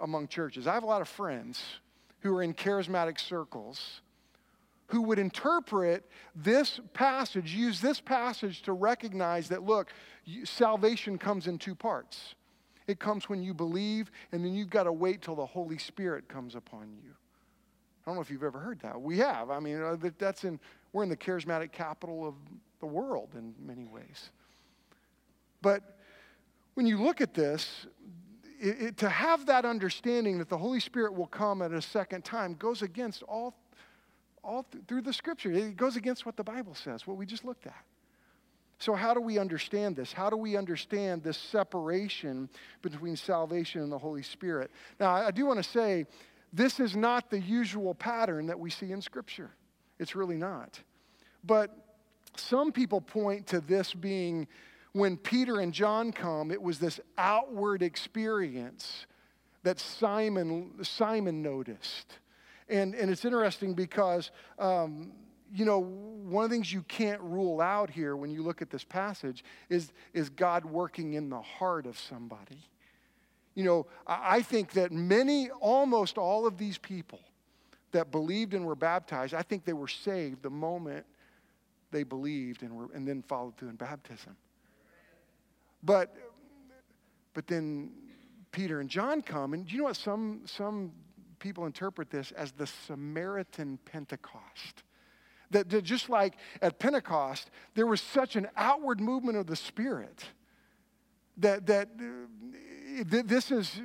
among 0.02 0.28
churches. 0.28 0.68
I 0.68 0.74
have 0.74 0.84
a 0.84 0.88
lot 0.88 1.02
of 1.02 1.08
friends 1.08 1.62
who 2.22 2.36
are 2.36 2.44
in 2.44 2.54
charismatic 2.54 3.20
circles 3.20 4.02
who 4.88 5.02
would 5.02 5.18
interpret 5.18 6.06
this 6.36 6.80
passage, 6.94 7.54
use 7.54 7.82
this 7.82 8.00
passage 8.00 8.62
to 8.62 8.74
recognize 8.74 9.50
that, 9.50 9.64
look, 9.64 9.92
salvation 10.44 11.18
comes 11.18 11.48
in 11.48 11.58
two 11.58 11.74
parts. 11.74 12.36
It 12.86 13.00
comes 13.00 13.28
when 13.28 13.42
you 13.42 13.54
believe, 13.54 14.12
and 14.32 14.46
then 14.46 14.54
you've 14.54 14.70
got 14.70 14.84
to 14.84 14.92
wait 14.92 15.22
till 15.22 15.36
the 15.36 15.46
Holy 15.46 15.78
Spirit 15.78 16.28
comes 16.28 16.54
upon 16.54 16.94
you. 17.04 17.10
I 18.06 18.10
don't 18.10 18.16
know 18.16 18.22
if 18.22 18.30
you've 18.30 18.44
ever 18.44 18.60
heard 18.60 18.82
that. 18.82 19.02
We 19.02 19.18
have. 19.20 19.50
I 19.50 19.60
mean, 19.60 19.82
uh, 19.82 19.96
that's 20.20 20.44
in, 20.44 20.60
we're 20.92 21.04
in 21.04 21.10
the 21.10 21.18
charismatic 21.18 21.72
capital 21.72 22.28
of 22.28 22.36
the 22.84 22.88
world 22.88 23.30
in 23.34 23.56
many 23.66 23.86
ways. 23.86 24.30
But 25.62 26.00
when 26.74 26.86
you 26.86 27.02
look 27.02 27.22
at 27.22 27.34
this, 27.34 27.88
it, 28.60 28.82
it, 28.82 28.98
to 28.98 29.08
have 29.08 29.46
that 29.46 29.64
understanding 29.64 30.38
that 30.40 30.50
the 30.50 30.58
Holy 30.58 30.82
Spirit 30.82 31.14
will 31.14 31.28
come 31.28 31.62
at 31.62 31.72
a 31.72 31.82
second 31.82 32.26
time 32.26 32.56
goes 32.56 32.82
against 32.82 33.24
all, 33.24 33.56
all 34.44 34.64
th- 34.70 34.84
through 34.86 35.04
the 35.04 35.14
scripture. 35.14 35.50
It 35.54 35.78
goes 35.78 35.96
against 35.96 36.26
what 36.26 36.36
the 36.36 36.44
Bible 36.44 36.76
says, 36.76 37.08
what 37.08 37.16
we 37.16 37.26
just 37.26 37.46
looked 37.46 37.68
at. 37.68 37.86
So, 38.80 38.96
how 38.96 39.14
do 39.14 39.22
we 39.22 39.40
understand 39.40 39.96
this? 39.96 40.12
How 40.12 40.30
do 40.30 40.36
we 40.36 40.58
understand 40.58 41.24
this 41.24 41.38
separation 41.38 42.50
between 42.82 43.16
salvation 43.16 43.80
and 43.80 43.90
the 43.90 43.98
Holy 43.98 44.24
Spirit? 44.24 44.72
Now, 45.00 45.14
I 45.14 45.32
do 45.32 45.46
want 45.46 45.64
to 45.64 45.70
say 45.70 46.06
this 46.52 46.82
is 46.82 46.98
not 46.98 47.30
the 47.30 47.40
usual 47.40 47.96
pattern 47.96 48.48
that 48.48 48.60
we 48.60 48.70
see 48.70 48.92
in 48.92 49.02
Scripture. 49.02 49.52
It's 50.00 50.18
really 50.18 50.36
not. 50.36 50.82
But 51.46 51.83
some 52.40 52.72
people 52.72 53.02
point 53.02 53.48
to 53.48 53.60
this 53.60 53.94
being 53.94 54.48
when 54.94 55.18
Peter 55.18 55.60
and 55.60 55.74
John 55.74 56.12
come, 56.12 56.52
it 56.52 56.62
was 56.62 56.80
this 56.80 57.00
outward 57.18 57.82
experience 57.82 59.08
that 59.64 59.80
Simon, 59.80 60.72
Simon 60.84 61.42
noticed. 61.42 62.20
And, 62.70 62.94
and 62.94 63.10
it's 63.10 63.26
interesting 63.26 63.74
because, 63.74 64.32
um, 64.60 65.12
you 65.54 65.66
know, 65.66 65.80
one 65.80 66.46
of 66.46 66.50
the 66.50 66.56
things 66.56 66.72
you 66.72 66.84
can't 66.84 67.22
rule 67.22 67.60
out 67.60 67.90
here 67.90 68.16
when 68.16 68.30
you 68.30 68.44
look 68.44 68.62
at 68.62 68.70
this 68.70 68.84
passage 68.84 69.44
is, 69.70 69.92
is 70.14 70.30
God 70.30 70.64
working 70.66 71.14
in 71.14 71.30
the 71.30 71.42
heart 71.42 71.86
of 71.86 71.98
somebody. 71.98 72.60
You 73.56 73.64
know, 73.64 73.88
I 74.08 74.42
think 74.42 74.72
that 74.74 74.92
many, 74.92 75.50
almost 75.50 76.18
all 76.18 76.48
of 76.48 76.58
these 76.58 76.78
people 76.78 77.20
that 77.92 78.12
believed 78.12 78.54
and 78.54 78.66
were 78.66 78.76
baptized, 78.76 79.34
I 79.34 79.44
think 79.44 79.66
they 79.66 79.74
were 79.74 79.88
saved 79.88 80.42
the 80.42 80.50
moment 80.50 81.06
they 81.94 82.04
believed 82.04 82.64
and, 82.64 82.76
were, 82.76 82.90
and 82.94 83.08
then 83.08 83.22
followed 83.22 83.56
through 83.56 83.70
in 83.70 83.76
baptism. 83.76 84.36
But, 85.82 86.14
but 87.34 87.48
then 87.48 87.92
Peter 88.52 88.82
and 88.82 88.90
John 88.90 89.22
come, 89.22 89.54
and 89.54 89.72
you 89.72 89.78
know 89.78 89.84
what 89.86 89.96
some, 89.96 90.42
some 90.46 90.92
people 91.40 91.66
interpret 91.66 92.10
this 92.10 92.32
as 92.32 92.52
the 92.52 92.68
Samaritan 92.68 93.80
Pentecost. 93.86 94.84
That, 95.52 95.70
that 95.70 95.84
just 95.84 96.10
like 96.10 96.36
at 96.62 96.80
Pentecost, 96.80 97.52
there 97.76 97.86
was 97.86 98.02
such 98.02 98.36
an 98.36 98.48
outward 98.58 99.00
movement 99.00 99.38
of 99.38 99.48
the 99.48 99.56
Spirit 99.56 100.26
that, 101.38 101.66
that 101.68 101.90
uh, 102.00 103.04
this, 103.06 103.52
is, 103.52 103.80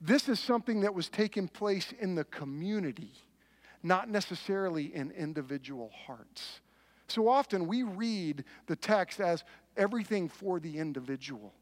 this 0.00 0.28
is 0.28 0.40
something 0.40 0.80
that 0.80 0.94
was 0.94 1.08
taking 1.08 1.48
place 1.48 1.92
in 2.00 2.14
the 2.14 2.24
community, 2.24 3.12
not 3.82 4.08
necessarily 4.08 4.94
in 4.94 5.10
individual 5.10 5.90
hearts. 6.06 6.60
So 7.08 7.28
often 7.28 7.66
we 7.66 7.82
read 7.82 8.44
the 8.66 8.76
text 8.76 9.20
as 9.20 9.44
everything 9.76 10.28
for 10.28 10.58
the 10.60 10.78
individual. 10.78 11.52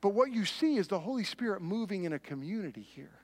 But 0.00 0.10
what 0.10 0.32
you 0.32 0.44
see 0.44 0.76
is 0.76 0.88
the 0.88 1.00
Holy 1.00 1.24
Spirit 1.24 1.60
moving 1.60 2.04
in 2.04 2.12
a 2.12 2.18
community 2.18 2.82
here. 2.82 3.18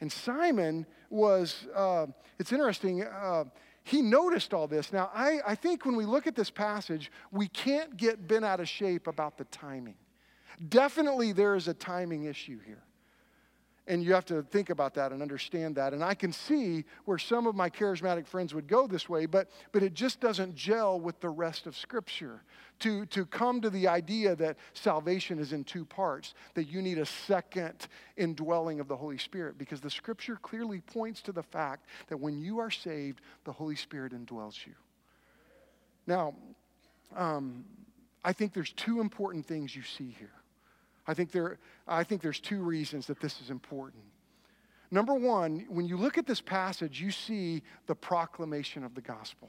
And 0.00 0.12
Simon 0.12 0.86
was, 1.10 1.66
uh, 1.74 2.06
it's 2.38 2.52
interesting, 2.52 3.02
uh, 3.02 3.44
he 3.82 4.00
noticed 4.00 4.54
all 4.54 4.68
this. 4.68 4.92
Now, 4.92 5.10
I, 5.12 5.40
I 5.46 5.54
think 5.54 5.84
when 5.84 5.96
we 5.96 6.04
look 6.04 6.26
at 6.26 6.36
this 6.36 6.50
passage, 6.50 7.10
we 7.32 7.48
can't 7.48 7.96
get 7.96 8.28
bent 8.28 8.44
out 8.44 8.60
of 8.60 8.68
shape 8.68 9.06
about 9.06 9.38
the 9.38 9.44
timing. 9.46 9.96
Definitely, 10.68 11.32
there 11.32 11.56
is 11.56 11.68
a 11.68 11.74
timing 11.74 12.24
issue 12.24 12.60
here. 12.64 12.82
And 13.88 14.04
you 14.04 14.12
have 14.12 14.26
to 14.26 14.42
think 14.42 14.68
about 14.68 14.92
that 14.94 15.12
and 15.12 15.22
understand 15.22 15.74
that. 15.76 15.94
And 15.94 16.04
I 16.04 16.12
can 16.12 16.30
see 16.30 16.84
where 17.06 17.16
some 17.16 17.46
of 17.46 17.54
my 17.54 17.70
charismatic 17.70 18.26
friends 18.26 18.52
would 18.52 18.68
go 18.68 18.86
this 18.86 19.08
way, 19.08 19.24
but, 19.24 19.48
but 19.72 19.82
it 19.82 19.94
just 19.94 20.20
doesn't 20.20 20.54
gel 20.54 21.00
with 21.00 21.18
the 21.20 21.30
rest 21.30 21.66
of 21.66 21.74
Scripture. 21.74 22.42
To, 22.80 23.06
to 23.06 23.24
come 23.24 23.60
to 23.62 23.70
the 23.70 23.88
idea 23.88 24.36
that 24.36 24.56
salvation 24.72 25.40
is 25.40 25.52
in 25.52 25.64
two 25.64 25.84
parts, 25.84 26.34
that 26.54 26.64
you 26.64 26.80
need 26.80 26.98
a 26.98 27.06
second 27.06 27.88
indwelling 28.16 28.78
of 28.78 28.86
the 28.88 28.96
Holy 28.96 29.18
Spirit, 29.18 29.58
because 29.58 29.80
the 29.80 29.90
Scripture 29.90 30.36
clearly 30.36 30.80
points 30.80 31.22
to 31.22 31.32
the 31.32 31.42
fact 31.42 31.86
that 32.08 32.18
when 32.18 32.38
you 32.38 32.60
are 32.60 32.70
saved, 32.70 33.22
the 33.44 33.52
Holy 33.52 33.74
Spirit 33.74 34.12
indwells 34.12 34.64
you. 34.66 34.74
Now, 36.06 36.34
um, 37.16 37.64
I 38.22 38.32
think 38.32 38.52
there's 38.52 38.72
two 38.72 39.00
important 39.00 39.46
things 39.46 39.74
you 39.74 39.82
see 39.82 40.14
here. 40.18 40.37
I 41.08 41.14
think, 41.14 41.32
there, 41.32 41.58
I 41.88 42.04
think 42.04 42.20
there's 42.20 42.38
two 42.38 42.62
reasons 42.62 43.06
that 43.06 43.18
this 43.18 43.40
is 43.40 43.48
important. 43.48 44.04
Number 44.90 45.14
one, 45.14 45.64
when 45.70 45.86
you 45.86 45.96
look 45.96 46.18
at 46.18 46.26
this 46.26 46.42
passage, 46.42 47.00
you 47.00 47.10
see 47.10 47.62
the 47.86 47.94
proclamation 47.94 48.84
of 48.84 48.94
the 48.94 49.00
gospel. 49.00 49.48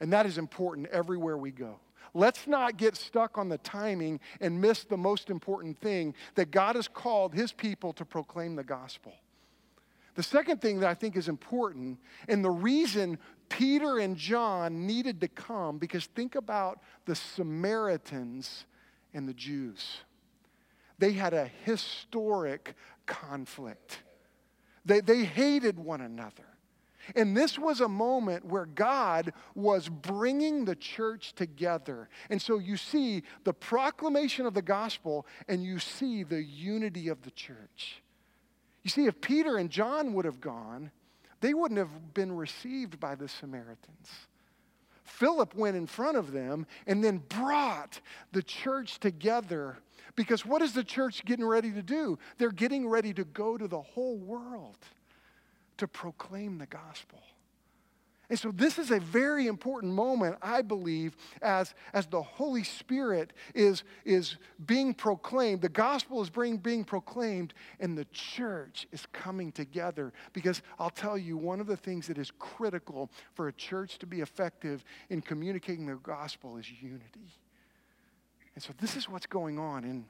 And 0.00 0.12
that 0.12 0.26
is 0.26 0.38
important 0.38 0.86
everywhere 0.88 1.36
we 1.36 1.50
go. 1.50 1.80
Let's 2.14 2.46
not 2.46 2.76
get 2.76 2.96
stuck 2.96 3.36
on 3.36 3.48
the 3.48 3.58
timing 3.58 4.20
and 4.40 4.60
miss 4.60 4.84
the 4.84 4.96
most 4.96 5.28
important 5.28 5.80
thing 5.80 6.14
that 6.36 6.52
God 6.52 6.76
has 6.76 6.86
called 6.86 7.34
his 7.34 7.52
people 7.52 7.92
to 7.94 8.04
proclaim 8.04 8.54
the 8.54 8.64
gospel. 8.64 9.12
The 10.14 10.22
second 10.22 10.60
thing 10.60 10.80
that 10.80 10.88
I 10.88 10.94
think 10.94 11.16
is 11.16 11.28
important, 11.28 11.98
and 12.28 12.44
the 12.44 12.50
reason 12.50 13.18
Peter 13.48 13.98
and 13.98 14.16
John 14.16 14.86
needed 14.86 15.20
to 15.20 15.28
come, 15.28 15.78
because 15.78 16.06
think 16.06 16.36
about 16.36 16.80
the 17.06 17.14
Samaritans 17.14 18.66
and 19.14 19.28
the 19.28 19.34
Jews 19.34 20.00
they 21.00 21.12
had 21.12 21.34
a 21.34 21.50
historic 21.64 22.74
conflict. 23.06 24.00
They, 24.84 25.00
they 25.00 25.24
hated 25.24 25.78
one 25.78 26.02
another. 26.02 26.44
And 27.16 27.36
this 27.36 27.58
was 27.58 27.80
a 27.80 27.88
moment 27.88 28.44
where 28.44 28.66
God 28.66 29.32
was 29.54 29.88
bringing 29.88 30.64
the 30.64 30.76
church 30.76 31.32
together. 31.34 32.08
And 32.28 32.40
so 32.40 32.58
you 32.58 32.76
see 32.76 33.22
the 33.44 33.54
proclamation 33.54 34.46
of 34.46 34.54
the 34.54 34.62
gospel 34.62 35.26
and 35.48 35.64
you 35.64 35.78
see 35.78 36.22
the 36.22 36.42
unity 36.42 37.08
of 37.08 37.22
the 37.22 37.30
church. 37.30 38.02
You 38.82 38.90
see, 38.90 39.06
if 39.06 39.20
Peter 39.20 39.56
and 39.56 39.70
John 39.70 40.12
would 40.14 40.26
have 40.26 40.40
gone, 40.40 40.90
they 41.40 41.54
wouldn't 41.54 41.78
have 41.78 42.12
been 42.14 42.32
received 42.32 43.00
by 43.00 43.14
the 43.14 43.28
Samaritans. 43.28 44.08
Philip 45.04 45.54
went 45.54 45.76
in 45.76 45.86
front 45.86 46.16
of 46.16 46.32
them 46.32 46.66
and 46.86 47.02
then 47.02 47.22
brought 47.28 48.00
the 48.32 48.42
church 48.42 49.00
together 49.00 49.78
because 50.16 50.44
what 50.44 50.62
is 50.62 50.72
the 50.72 50.84
church 50.84 51.24
getting 51.24 51.44
ready 51.44 51.72
to 51.72 51.82
do? 51.82 52.18
They're 52.38 52.50
getting 52.50 52.88
ready 52.88 53.12
to 53.14 53.24
go 53.24 53.56
to 53.56 53.68
the 53.68 53.80
whole 53.80 54.16
world 54.16 54.78
to 55.78 55.88
proclaim 55.88 56.58
the 56.58 56.66
gospel. 56.66 57.20
And 58.30 58.38
so, 58.38 58.52
this 58.52 58.78
is 58.78 58.92
a 58.92 59.00
very 59.00 59.48
important 59.48 59.92
moment, 59.92 60.36
I 60.40 60.62
believe, 60.62 61.16
as, 61.42 61.74
as 61.92 62.06
the 62.06 62.22
Holy 62.22 62.62
Spirit 62.62 63.32
is, 63.56 63.82
is 64.04 64.36
being 64.66 64.94
proclaimed. 64.94 65.62
The 65.62 65.68
gospel 65.68 66.22
is 66.22 66.30
being, 66.30 66.56
being 66.56 66.84
proclaimed, 66.84 67.54
and 67.80 67.98
the 67.98 68.04
church 68.12 68.86
is 68.92 69.04
coming 69.12 69.50
together. 69.50 70.12
Because 70.32 70.62
I'll 70.78 70.90
tell 70.90 71.18
you, 71.18 71.36
one 71.36 71.58
of 71.60 71.66
the 71.66 71.76
things 71.76 72.06
that 72.06 72.18
is 72.18 72.30
critical 72.38 73.10
for 73.34 73.48
a 73.48 73.52
church 73.52 73.98
to 73.98 74.06
be 74.06 74.20
effective 74.20 74.84
in 75.08 75.22
communicating 75.22 75.86
the 75.86 75.96
gospel 75.96 76.56
is 76.56 76.70
unity. 76.80 77.32
And 78.60 78.66
so 78.66 78.74
this 78.78 78.94
is 78.94 79.08
what's 79.08 79.24
going 79.24 79.58
on 79.58 79.84
in, 79.84 80.04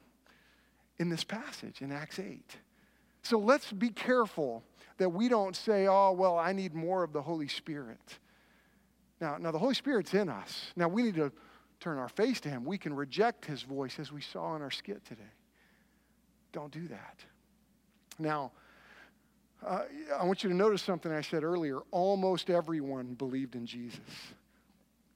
in 0.99 1.07
this 1.07 1.23
passage 1.23 1.81
in 1.81 1.89
Acts 1.89 2.19
8. 2.19 2.43
So 3.23 3.39
let's 3.39 3.71
be 3.71 3.87
careful 3.87 4.61
that 4.97 5.07
we 5.07 5.29
don't 5.29 5.55
say, 5.55 5.87
oh, 5.87 6.11
well, 6.11 6.37
I 6.37 6.51
need 6.51 6.73
more 6.73 7.01
of 7.01 7.13
the 7.13 7.21
Holy 7.21 7.47
Spirit. 7.47 8.19
Now, 9.21 9.37
now 9.37 9.51
the 9.51 9.57
Holy 9.57 9.73
Spirit's 9.73 10.13
in 10.13 10.27
us. 10.27 10.73
Now 10.75 10.89
we 10.89 11.01
need 11.01 11.15
to 11.15 11.31
turn 11.79 11.97
our 11.97 12.09
face 12.09 12.41
to 12.41 12.49
Him. 12.49 12.65
We 12.65 12.77
can 12.77 12.93
reject 12.93 13.45
His 13.45 13.61
voice 13.61 13.99
as 13.99 14.11
we 14.11 14.19
saw 14.19 14.53
in 14.57 14.61
our 14.61 14.69
skit 14.69 15.05
today. 15.05 15.21
Don't 16.51 16.73
do 16.73 16.89
that. 16.89 17.19
Now, 18.19 18.51
uh, 19.65 19.83
I 20.19 20.25
want 20.25 20.43
you 20.43 20.49
to 20.49 20.55
notice 20.57 20.81
something 20.81 21.09
I 21.09 21.21
said 21.21 21.45
earlier. 21.45 21.79
Almost 21.91 22.49
everyone 22.49 23.13
believed 23.13 23.55
in 23.55 23.65
Jesus, 23.65 24.01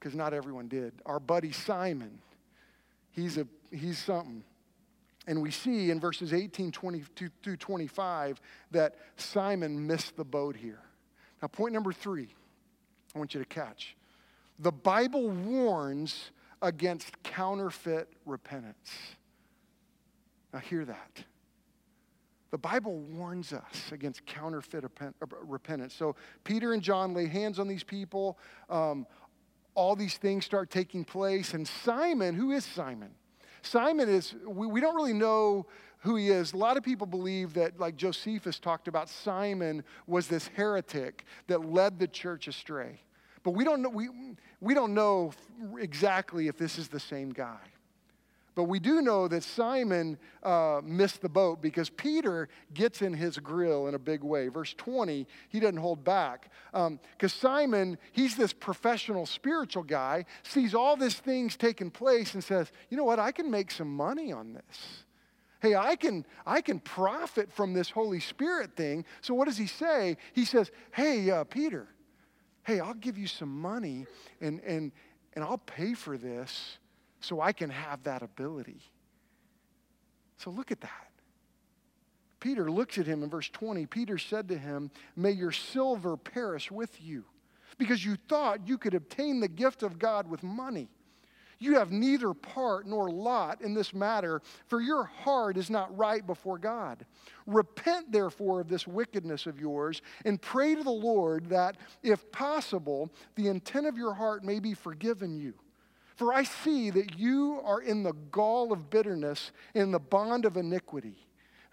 because 0.00 0.14
not 0.14 0.32
everyone 0.32 0.68
did. 0.68 0.94
Our 1.04 1.20
buddy 1.20 1.52
Simon, 1.52 2.22
he's, 3.16 3.38
a, 3.38 3.48
he's 3.72 3.98
something. 3.98 4.44
And 5.26 5.42
we 5.42 5.50
see 5.50 5.90
in 5.90 5.98
verses 5.98 6.32
18 6.32 6.70
22 6.70 7.28
through 7.42 7.56
25 7.56 8.40
that 8.70 8.94
Simon 9.16 9.86
missed 9.86 10.16
the 10.16 10.24
boat 10.24 10.54
here. 10.54 10.78
Now, 11.42 11.48
point 11.48 11.74
number 11.74 11.92
three, 11.92 12.28
I 13.14 13.18
want 13.18 13.34
you 13.34 13.40
to 13.40 13.46
catch. 13.46 13.96
The 14.60 14.70
Bible 14.70 15.28
warns 15.28 16.30
against 16.62 17.20
counterfeit 17.24 18.08
repentance. 18.24 18.92
Now, 20.52 20.60
hear 20.60 20.84
that. 20.84 21.24
The 22.52 22.58
Bible 22.58 23.00
warns 23.00 23.52
us 23.52 23.90
against 23.90 24.24
counterfeit 24.24 24.84
uh, 24.84 25.08
repentance. 25.42 25.92
So, 25.92 26.14
Peter 26.44 26.72
and 26.72 26.82
John 26.82 27.12
lay 27.12 27.26
hands 27.26 27.58
on 27.58 27.66
these 27.66 27.82
people. 27.82 28.38
Um, 28.70 29.06
all 29.76 29.94
these 29.94 30.16
things 30.16 30.44
start 30.44 30.70
taking 30.70 31.04
place. 31.04 31.54
And 31.54 31.68
Simon, 31.68 32.34
who 32.34 32.50
is 32.50 32.64
Simon? 32.64 33.10
Simon 33.62 34.08
is, 34.08 34.34
we, 34.44 34.66
we 34.66 34.80
don't 34.80 34.96
really 34.96 35.12
know 35.12 35.66
who 35.98 36.16
he 36.16 36.30
is. 36.30 36.52
A 36.52 36.56
lot 36.56 36.76
of 36.76 36.82
people 36.82 37.06
believe 37.06 37.54
that, 37.54 37.78
like 37.78 37.96
Josephus 37.96 38.58
talked 38.58 38.88
about, 38.88 39.08
Simon 39.08 39.84
was 40.06 40.26
this 40.26 40.48
heretic 40.48 41.24
that 41.46 41.64
led 41.64 41.98
the 41.98 42.08
church 42.08 42.48
astray. 42.48 43.00
But 43.42 43.52
we 43.52 43.64
don't 43.64 43.82
know, 43.82 43.90
we, 43.90 44.08
we 44.60 44.74
don't 44.74 44.94
know 44.94 45.32
exactly 45.78 46.48
if 46.48 46.56
this 46.56 46.78
is 46.78 46.88
the 46.88 47.00
same 47.00 47.30
guy. 47.30 47.58
But 48.56 48.64
we 48.64 48.78
do 48.78 49.02
know 49.02 49.28
that 49.28 49.42
Simon 49.42 50.16
uh, 50.42 50.80
missed 50.82 51.20
the 51.20 51.28
boat 51.28 51.60
because 51.60 51.90
Peter 51.90 52.48
gets 52.72 53.02
in 53.02 53.12
his 53.12 53.36
grill 53.36 53.86
in 53.86 53.94
a 53.94 53.98
big 53.98 54.24
way. 54.24 54.48
Verse 54.48 54.72
20, 54.72 55.26
he 55.50 55.60
doesn't 55.60 55.76
hold 55.76 56.02
back. 56.02 56.50
Because 56.72 56.86
um, 56.86 57.28
Simon, 57.28 57.98
he's 58.12 58.34
this 58.34 58.54
professional 58.54 59.26
spiritual 59.26 59.82
guy, 59.82 60.24
sees 60.42 60.74
all 60.74 60.96
these 60.96 61.16
things 61.16 61.54
taking 61.58 61.90
place 61.90 62.32
and 62.32 62.42
says, 62.42 62.72
you 62.88 62.96
know 62.96 63.04
what, 63.04 63.18
I 63.18 63.30
can 63.30 63.50
make 63.50 63.70
some 63.70 63.94
money 63.94 64.32
on 64.32 64.54
this. 64.54 65.04
Hey, 65.60 65.74
I 65.74 65.94
can, 65.94 66.24
I 66.46 66.62
can 66.62 66.80
profit 66.80 67.52
from 67.52 67.74
this 67.74 67.90
Holy 67.90 68.20
Spirit 68.20 68.74
thing. 68.74 69.04
So 69.20 69.34
what 69.34 69.48
does 69.48 69.58
he 69.58 69.66
say? 69.66 70.16
He 70.32 70.46
says, 70.46 70.70
hey, 70.92 71.30
uh, 71.30 71.44
Peter, 71.44 71.88
hey, 72.64 72.80
I'll 72.80 72.94
give 72.94 73.18
you 73.18 73.26
some 73.26 73.60
money 73.60 74.06
and, 74.40 74.60
and, 74.60 74.92
and 75.34 75.44
I'll 75.44 75.58
pay 75.58 75.92
for 75.92 76.16
this 76.16 76.78
so 77.26 77.40
I 77.40 77.52
can 77.52 77.70
have 77.70 78.04
that 78.04 78.22
ability. 78.22 78.80
So 80.36 80.50
look 80.50 80.70
at 80.70 80.80
that. 80.80 81.10
Peter 82.38 82.70
looks 82.70 82.98
at 82.98 83.06
him 83.06 83.22
in 83.22 83.30
verse 83.30 83.48
20. 83.48 83.86
Peter 83.86 84.18
said 84.18 84.48
to 84.48 84.56
him, 84.56 84.90
May 85.16 85.32
your 85.32 85.50
silver 85.50 86.16
perish 86.16 86.70
with 86.70 87.02
you, 87.02 87.24
because 87.78 88.04
you 88.04 88.16
thought 88.28 88.68
you 88.68 88.78
could 88.78 88.94
obtain 88.94 89.40
the 89.40 89.48
gift 89.48 89.82
of 89.82 89.98
God 89.98 90.28
with 90.28 90.42
money. 90.42 90.88
You 91.58 91.76
have 91.76 91.90
neither 91.90 92.34
part 92.34 92.86
nor 92.86 93.10
lot 93.10 93.62
in 93.62 93.72
this 93.72 93.94
matter, 93.94 94.42
for 94.68 94.80
your 94.80 95.04
heart 95.04 95.56
is 95.56 95.70
not 95.70 95.96
right 95.96 96.24
before 96.24 96.58
God. 96.58 97.06
Repent, 97.46 98.12
therefore, 98.12 98.60
of 98.60 98.68
this 98.68 98.86
wickedness 98.86 99.46
of 99.46 99.58
yours, 99.58 100.02
and 100.26 100.40
pray 100.40 100.74
to 100.74 100.84
the 100.84 100.90
Lord 100.90 101.46
that, 101.46 101.78
if 102.02 102.30
possible, 102.30 103.10
the 103.36 103.48
intent 103.48 103.86
of 103.86 103.96
your 103.96 104.12
heart 104.12 104.44
may 104.44 104.60
be 104.60 104.74
forgiven 104.74 105.34
you. 105.38 105.54
For 106.16 106.32
I 106.32 106.44
see 106.44 106.90
that 106.90 107.18
you 107.18 107.60
are 107.64 107.80
in 107.80 108.02
the 108.02 108.14
gall 108.30 108.72
of 108.72 108.90
bitterness, 108.90 109.52
in 109.74 109.92
the 109.92 109.98
bond 109.98 110.44
of 110.46 110.56
iniquity. 110.56 111.16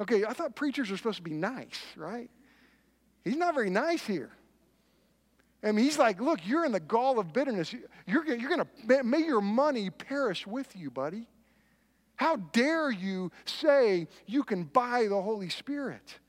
Okay, 0.02 0.26
I 0.26 0.34
thought 0.34 0.56
preachers 0.56 0.92
are 0.92 0.98
supposed 0.98 1.18
to 1.18 1.24
be 1.24 1.34
nice, 1.34 1.80
right? 1.96 2.30
He's 3.24 3.38
not 3.38 3.56
very 3.56 3.70
nice 3.70 4.06
here. 4.06 4.32
I 5.64 5.72
mean, 5.72 5.86
he's 5.86 5.98
like, 5.98 6.20
look, 6.20 6.46
you're 6.46 6.66
in 6.66 6.74
the 6.74 6.82
gall 6.82 7.20
of 7.20 7.32
bitterness. 7.32 7.74
You're, 8.06 8.26
you're 8.36 8.50
going 8.50 8.66
to, 8.66 9.04
may 9.04 9.20
your 9.20 9.40
money 9.40 9.90
perish 9.90 10.46
with 10.46 10.76
you, 10.76 10.92
buddy. 10.92 11.26
How 12.18 12.36
dare 12.36 12.92
you 12.92 13.32
say 13.46 14.08
you 14.26 14.44
can 14.44 14.66
buy 14.66 15.08
the 15.08 15.22
Holy 15.22 15.48
Spirit? 15.48 16.20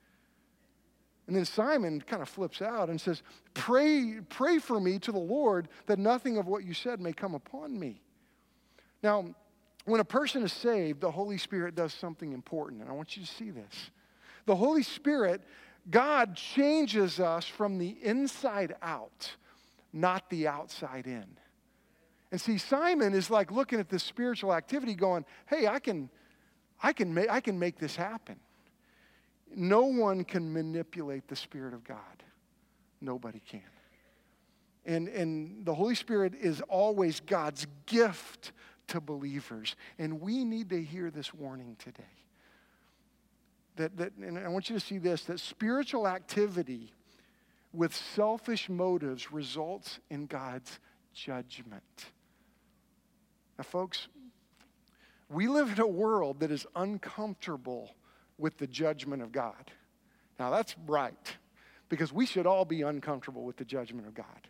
And 1.26 1.34
then 1.34 1.44
Simon 1.44 2.00
kind 2.00 2.22
of 2.22 2.28
flips 2.28 2.62
out 2.62 2.90
and 2.90 3.00
says, 3.00 3.22
pray, 3.54 4.20
pray 4.28 4.58
for 4.58 4.78
me 4.78 5.00
to 5.00 5.10
the 5.10 5.18
Lord 5.18 5.68
that 5.86 5.98
nothing 5.98 6.36
of 6.36 6.46
what 6.46 6.64
you 6.64 6.74
said 6.74 7.00
may 7.00 7.12
come 7.12 7.34
upon 7.34 7.76
me. 7.78 8.02
Now, 9.04 9.26
when 9.84 10.00
a 10.00 10.04
person 10.04 10.42
is 10.44 10.52
saved, 10.52 11.02
the 11.02 11.10
Holy 11.10 11.36
Spirit 11.36 11.74
does 11.74 11.92
something 11.92 12.32
important, 12.32 12.80
and 12.80 12.88
I 12.88 12.94
want 12.94 13.18
you 13.18 13.22
to 13.22 13.30
see 13.30 13.50
this. 13.50 13.90
The 14.46 14.56
Holy 14.56 14.82
Spirit, 14.82 15.42
God 15.90 16.34
changes 16.34 17.20
us 17.20 17.44
from 17.44 17.76
the 17.76 17.98
inside 18.00 18.74
out, 18.80 19.36
not 19.92 20.30
the 20.30 20.48
outside 20.48 21.06
in. 21.06 21.26
And 22.32 22.40
see, 22.40 22.56
Simon 22.56 23.12
is 23.12 23.28
like 23.28 23.52
looking 23.52 23.78
at 23.78 23.90
this 23.90 24.02
spiritual 24.02 24.54
activity 24.54 24.94
going, 24.94 25.26
hey, 25.48 25.66
I 25.66 25.80
can, 25.80 26.08
I 26.82 26.94
can, 26.94 27.12
ma- 27.12 27.26
I 27.30 27.42
can 27.42 27.58
make 27.58 27.78
this 27.78 27.96
happen. 27.96 28.36
No 29.54 29.84
one 29.84 30.24
can 30.24 30.50
manipulate 30.50 31.28
the 31.28 31.36
Spirit 31.36 31.74
of 31.74 31.84
God. 31.84 31.98
Nobody 33.02 33.42
can. 33.46 33.60
And, 34.86 35.08
and 35.08 35.66
the 35.66 35.74
Holy 35.74 35.94
Spirit 35.94 36.32
is 36.40 36.62
always 36.62 37.20
God's 37.20 37.66
gift 37.84 38.52
to 38.88 39.00
believers. 39.00 39.76
And 39.98 40.20
we 40.20 40.44
need 40.44 40.70
to 40.70 40.82
hear 40.82 41.10
this 41.10 41.32
warning 41.32 41.76
today. 41.78 42.02
That, 43.76 43.96
that, 43.96 44.12
and 44.16 44.38
I 44.38 44.48
want 44.48 44.70
you 44.70 44.78
to 44.78 44.84
see 44.84 44.98
this 44.98 45.24
that 45.24 45.40
spiritual 45.40 46.06
activity 46.06 46.92
with 47.72 47.94
selfish 47.94 48.68
motives 48.68 49.32
results 49.32 49.98
in 50.10 50.26
God's 50.26 50.78
judgment. 51.12 51.82
Now, 53.58 53.64
folks, 53.64 54.08
we 55.28 55.48
live 55.48 55.72
in 55.72 55.80
a 55.80 55.86
world 55.86 56.40
that 56.40 56.50
is 56.50 56.66
uncomfortable 56.76 57.94
with 58.38 58.58
the 58.58 58.66
judgment 58.66 59.22
of 59.22 59.32
God. 59.32 59.70
Now, 60.38 60.50
that's 60.50 60.76
right, 60.86 61.36
because 61.88 62.12
we 62.12 62.26
should 62.26 62.46
all 62.46 62.64
be 62.64 62.82
uncomfortable 62.82 63.44
with 63.44 63.56
the 63.56 63.64
judgment 63.64 64.06
of 64.06 64.14
God. 64.14 64.48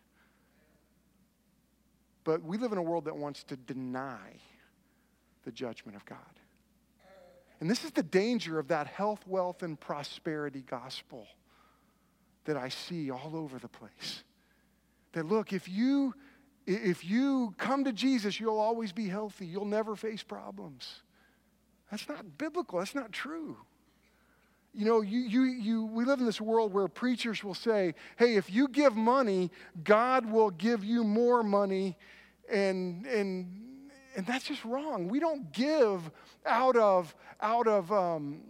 But 2.25 2.43
we 2.43 2.57
live 2.57 2.73
in 2.73 2.77
a 2.77 2.83
world 2.83 3.05
that 3.05 3.15
wants 3.15 3.43
to 3.45 3.55
deny 3.55 4.33
the 5.45 5.51
judgment 5.51 5.95
of 5.95 6.03
God. 6.05 6.17
And 7.61 7.69
this 7.69 7.85
is 7.85 7.91
the 7.91 8.03
danger 8.03 8.59
of 8.59 8.67
that 8.67 8.87
health, 8.87 9.25
wealth, 9.25 9.63
and 9.63 9.79
prosperity 9.79 10.63
gospel 10.67 11.25
that 12.43 12.57
I 12.57 12.67
see 12.67 13.09
all 13.09 13.31
over 13.33 13.57
the 13.57 13.69
place. 13.69 14.23
That 15.13 15.25
look, 15.25 15.53
if 15.53 15.69
you 15.69 16.13
if 16.67 17.05
you 17.05 17.53
come 17.57 17.83
to 17.83 17.93
Jesus, 17.93 18.39
you'll 18.39 18.59
always 18.59 18.91
be 18.91 19.07
healthy. 19.07 19.45
You'll 19.45 19.65
never 19.65 19.95
face 19.95 20.23
problems. 20.23 21.03
That's 21.91 22.09
not 22.09 22.37
biblical. 22.39 22.79
That's 22.79 22.95
not 22.95 23.11
true. 23.11 23.57
You 24.73 24.85
know, 24.85 25.01
you, 25.01 25.19
you, 25.19 25.43
you, 25.43 25.85
we 25.85 26.03
live 26.03 26.19
in 26.19 26.25
this 26.25 26.41
world 26.41 26.73
where 26.73 26.87
preachers 26.87 27.43
will 27.43 27.53
say, 27.53 27.93
hey, 28.17 28.35
if 28.35 28.51
you 28.51 28.67
give 28.67 28.95
money, 28.95 29.51
God 29.83 30.25
will 30.25 30.49
give 30.49 30.83
you 30.83 31.03
more 31.03 31.43
money. 31.43 31.97
And, 32.51 33.05
and, 33.05 33.47
and 34.15 34.25
that's 34.25 34.45
just 34.45 34.63
wrong. 34.65 35.07
We 35.07 35.19
don't 35.19 35.51
give 35.51 36.11
out 36.45 36.75
of, 36.75 37.15
out 37.41 37.67
of, 37.67 37.91
um, 37.91 38.41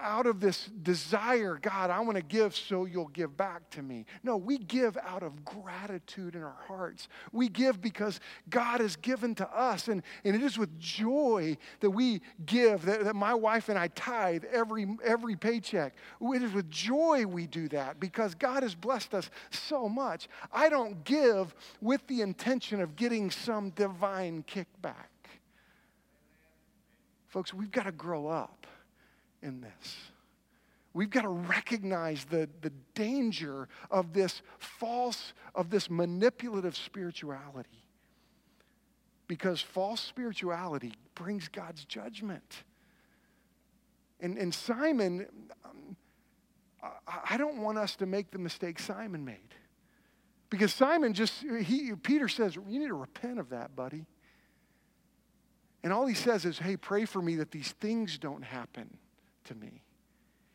out 0.00 0.26
of 0.26 0.40
this 0.40 0.66
desire, 0.82 1.58
God, 1.60 1.90
I 1.90 2.00
want 2.00 2.16
to 2.16 2.22
give 2.22 2.56
so 2.56 2.84
you'll 2.84 3.08
give 3.08 3.36
back 3.36 3.68
to 3.70 3.82
me. 3.82 4.06
No, 4.22 4.36
we 4.36 4.58
give 4.58 4.96
out 4.98 5.22
of 5.22 5.44
gratitude 5.44 6.34
in 6.34 6.42
our 6.42 6.56
hearts. 6.66 7.08
We 7.32 7.48
give 7.48 7.80
because 7.80 8.20
God 8.48 8.80
has 8.80 8.96
given 8.96 9.34
to 9.36 9.48
us. 9.48 9.88
And, 9.88 10.02
and 10.24 10.34
it 10.34 10.42
is 10.42 10.58
with 10.58 10.78
joy 10.78 11.56
that 11.80 11.90
we 11.90 12.20
give, 12.46 12.84
that, 12.84 13.04
that 13.04 13.16
my 13.16 13.34
wife 13.34 13.68
and 13.68 13.78
I 13.78 13.88
tithe 13.88 14.44
every, 14.52 14.86
every 15.04 15.36
paycheck. 15.36 15.94
It 16.20 16.42
is 16.42 16.52
with 16.52 16.70
joy 16.70 17.26
we 17.26 17.46
do 17.46 17.68
that 17.68 18.00
because 18.00 18.34
God 18.34 18.62
has 18.62 18.74
blessed 18.74 19.14
us 19.14 19.30
so 19.50 19.88
much. 19.88 20.28
I 20.52 20.68
don't 20.68 21.04
give 21.04 21.54
with 21.80 22.06
the 22.06 22.22
intention 22.22 22.80
of 22.80 22.96
getting 22.96 23.30
some 23.30 23.70
divine 23.70 24.44
kickback. 24.44 24.94
Folks, 27.26 27.52
we've 27.52 27.70
got 27.70 27.84
to 27.84 27.92
grow 27.92 28.26
up 28.26 28.66
in 29.42 29.60
this. 29.60 29.96
We've 30.94 31.10
got 31.10 31.22
to 31.22 31.28
recognize 31.28 32.24
the, 32.24 32.48
the 32.60 32.72
danger 32.94 33.68
of 33.90 34.12
this 34.12 34.42
false, 34.58 35.32
of 35.54 35.70
this 35.70 35.90
manipulative 35.90 36.76
spirituality. 36.76 37.84
Because 39.26 39.60
false 39.60 40.00
spirituality 40.00 40.94
brings 41.14 41.48
God's 41.48 41.84
judgment. 41.84 42.64
And, 44.20 44.38
and 44.38 44.52
Simon, 44.52 45.26
um, 45.64 45.96
I, 46.82 47.34
I 47.34 47.36
don't 47.36 47.62
want 47.62 47.78
us 47.78 47.94
to 47.96 48.06
make 48.06 48.30
the 48.30 48.38
mistake 48.38 48.78
Simon 48.78 49.24
made. 49.24 49.54
Because 50.50 50.72
Simon 50.72 51.12
just, 51.12 51.44
he, 51.62 51.92
Peter 52.02 52.26
says, 52.26 52.56
you 52.56 52.80
need 52.80 52.88
to 52.88 52.94
repent 52.94 53.38
of 53.38 53.50
that, 53.50 53.76
buddy. 53.76 54.06
And 55.84 55.92
all 55.92 56.06
he 56.06 56.14
says 56.14 56.46
is, 56.46 56.58
hey, 56.58 56.76
pray 56.76 57.04
for 57.04 57.20
me 57.20 57.36
that 57.36 57.50
these 57.50 57.72
things 57.72 58.18
don't 58.18 58.42
happen 58.42 58.96
to 59.44 59.54
me. 59.54 59.82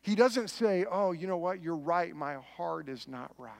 He 0.02 0.14
doesn't 0.14 0.48
say, 0.48 0.84
oh, 0.90 1.12
you 1.12 1.26
know 1.26 1.38
what, 1.38 1.62
you're 1.62 1.76
right, 1.76 2.14
my 2.14 2.36
heart 2.56 2.88
is 2.88 3.08
not 3.08 3.32
right. 3.38 3.52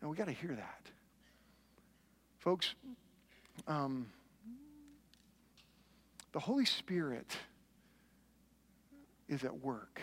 And 0.00 0.10
we 0.10 0.16
got 0.16 0.26
to 0.26 0.32
hear 0.32 0.54
that. 0.54 0.90
Folks, 2.38 2.74
um, 3.66 4.06
the 6.32 6.40
Holy 6.40 6.66
Spirit 6.66 7.36
is 9.28 9.44
at 9.44 9.60
work. 9.60 10.00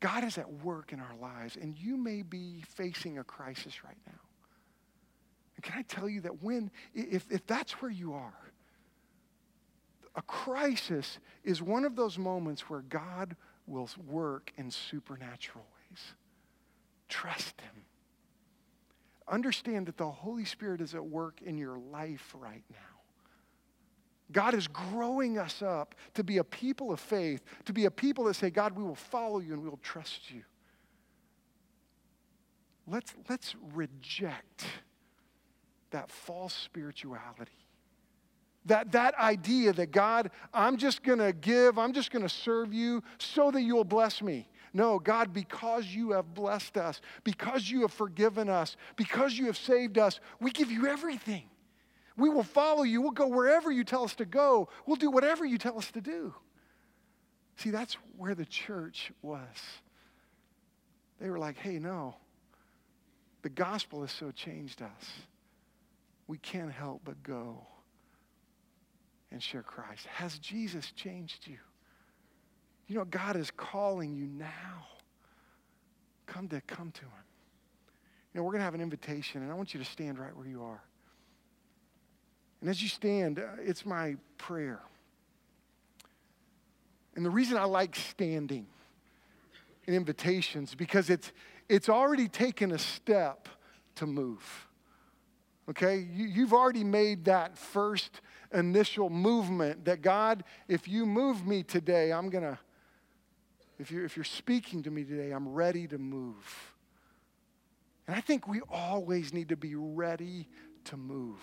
God 0.00 0.24
is 0.24 0.38
at 0.38 0.50
work 0.64 0.92
in 0.92 1.00
our 1.00 1.14
lives, 1.20 1.56
and 1.60 1.78
you 1.78 1.96
may 1.96 2.22
be 2.22 2.64
facing 2.68 3.18
a 3.18 3.24
crisis 3.24 3.84
right 3.84 3.96
now. 4.06 4.20
And 5.56 5.64
can 5.64 5.78
I 5.78 5.82
tell 5.82 6.08
you 6.08 6.22
that 6.22 6.42
when, 6.42 6.70
if, 6.94 7.30
if 7.30 7.46
that's 7.46 7.80
where 7.82 7.90
you 7.90 8.14
are, 8.14 8.43
a 10.16 10.22
crisis 10.22 11.18
is 11.42 11.60
one 11.60 11.84
of 11.84 11.96
those 11.96 12.18
moments 12.18 12.68
where 12.70 12.82
God 12.82 13.36
will 13.66 13.88
work 14.06 14.52
in 14.56 14.70
supernatural 14.70 15.64
ways. 15.64 16.00
Trust 17.08 17.60
Him. 17.60 17.84
Understand 19.26 19.86
that 19.86 19.96
the 19.96 20.10
Holy 20.10 20.44
Spirit 20.44 20.80
is 20.80 20.94
at 20.94 21.04
work 21.04 21.40
in 21.42 21.58
your 21.58 21.78
life 21.78 22.34
right 22.38 22.62
now. 22.70 22.76
God 24.32 24.54
is 24.54 24.68
growing 24.68 25.38
us 25.38 25.62
up 25.62 25.94
to 26.14 26.24
be 26.24 26.38
a 26.38 26.44
people 26.44 26.92
of 26.92 27.00
faith, 27.00 27.42
to 27.64 27.72
be 27.72 27.84
a 27.84 27.90
people 27.90 28.24
that 28.24 28.34
say, 28.34 28.50
God, 28.50 28.76
we 28.76 28.82
will 28.82 28.94
follow 28.94 29.38
you 29.38 29.52
and 29.52 29.62
we 29.62 29.68
will 29.68 29.78
trust 29.78 30.30
you. 30.30 30.42
Let's, 32.86 33.14
let's 33.28 33.54
reject 33.72 34.64
that 35.90 36.10
false 36.10 36.54
spirituality 36.54 37.63
that, 38.66 38.92
that 38.92 39.14
idea 39.18 39.72
that 39.72 39.90
God, 39.90 40.30
I'm 40.52 40.76
just 40.76 41.02
to 41.18 41.32
give, 41.32 41.78
I'm 41.78 41.92
just 41.92 42.10
to 42.22 42.28
serve 42.28 42.72
you 42.72 43.02
so 43.18 43.50
that 43.50 43.62
you'll 43.62 43.84
bless 43.84 44.22
me. 44.22 44.48
No, 44.72 44.98
God, 44.98 45.32
because 45.32 45.86
you 45.86 46.12
have 46.12 46.34
blessed 46.34 46.76
us, 46.76 47.00
because 47.22 47.70
you 47.70 47.82
have 47.82 47.92
forgiven 47.92 48.48
us, 48.48 48.76
because 48.96 49.38
you 49.38 49.46
have 49.46 49.56
saved 49.56 49.98
us, 49.98 50.18
we 50.40 50.50
give 50.50 50.70
you 50.70 50.86
everything. 50.86 51.44
We 52.16 52.28
will 52.28 52.42
follow 52.42 52.82
you. 52.82 53.00
We'll 53.00 53.12
go 53.12 53.28
wherever 53.28 53.70
you 53.70 53.84
tell 53.84 54.04
us 54.04 54.14
to 54.16 54.24
go. 54.24 54.68
We'll 54.86 54.96
do 54.96 55.10
whatever 55.10 55.44
you 55.44 55.58
tell 55.58 55.78
us 55.78 55.90
to 55.92 56.00
do. 56.00 56.34
See, 57.56 57.70
that's 57.70 57.96
where 58.16 58.34
the 58.34 58.44
church 58.44 59.12
was. 59.22 59.40
They 61.20 61.30
were 61.30 61.38
like, 61.38 61.56
hey, 61.56 61.78
no, 61.78 62.16
the 63.42 63.48
gospel 63.48 64.00
has 64.00 64.10
so 64.10 64.32
changed 64.32 64.82
us. 64.82 65.10
We 66.26 66.38
can't 66.38 66.72
help 66.72 67.02
but 67.04 67.22
go 67.22 67.66
and 69.34 69.42
share 69.42 69.64
Christ? 69.64 70.06
Has 70.06 70.38
Jesus 70.38 70.92
changed 70.92 71.48
you? 71.48 71.58
You 72.86 72.96
know, 72.96 73.04
God 73.04 73.34
is 73.34 73.50
calling 73.50 74.14
you 74.14 74.26
now. 74.26 74.86
Come 76.26 76.46
to 76.48 76.60
come 76.62 76.92
to 76.92 77.00
him. 77.00 77.24
You 78.32 78.38
know, 78.38 78.44
we're 78.44 78.52
going 78.52 78.60
to 78.60 78.64
have 78.64 78.74
an 78.74 78.80
invitation, 78.80 79.42
and 79.42 79.50
I 79.50 79.54
want 79.54 79.74
you 79.74 79.80
to 79.80 79.86
stand 79.86 80.20
right 80.20 80.34
where 80.36 80.46
you 80.46 80.62
are. 80.62 80.82
And 82.60 82.70
as 82.70 82.80
you 82.80 82.88
stand, 82.88 83.40
uh, 83.40 83.42
it's 83.60 83.84
my 83.84 84.16
prayer. 84.38 84.80
And 87.16 87.26
the 87.26 87.30
reason 87.30 87.56
I 87.56 87.64
like 87.64 87.96
standing 87.96 88.66
in 89.86 89.94
invitations 89.94 90.74
because 90.76 91.10
it's 91.10 91.32
it's 91.68 91.88
already 91.88 92.28
taken 92.28 92.70
a 92.70 92.78
step 92.78 93.48
to 93.96 94.06
move. 94.06 94.68
Okay? 95.68 96.06
You, 96.12 96.26
you've 96.26 96.52
already 96.52 96.84
made 96.84 97.24
that 97.24 97.58
first 97.58 98.20
initial 98.54 99.10
movement 99.10 99.84
that 99.84 100.00
God, 100.00 100.44
if 100.68 100.88
you 100.88 101.04
move 101.04 101.46
me 101.46 101.62
today, 101.62 102.12
I'm 102.12 102.30
going 102.30 102.44
to 102.44 102.58
if 103.78 103.90
you're, 103.90 104.04
if 104.04 104.16
you're 104.16 104.24
speaking 104.24 104.82
to 104.84 104.90
me 104.90 105.04
today, 105.04 105.32
I'm 105.32 105.48
ready 105.48 105.86
to 105.88 105.98
move. 105.98 106.72
And 108.06 108.16
I 108.16 108.20
think 108.20 108.46
we 108.46 108.60
always 108.70 109.32
need 109.32 109.48
to 109.48 109.56
be 109.56 109.74
ready 109.74 110.48
to 110.84 110.96
move. 110.96 111.42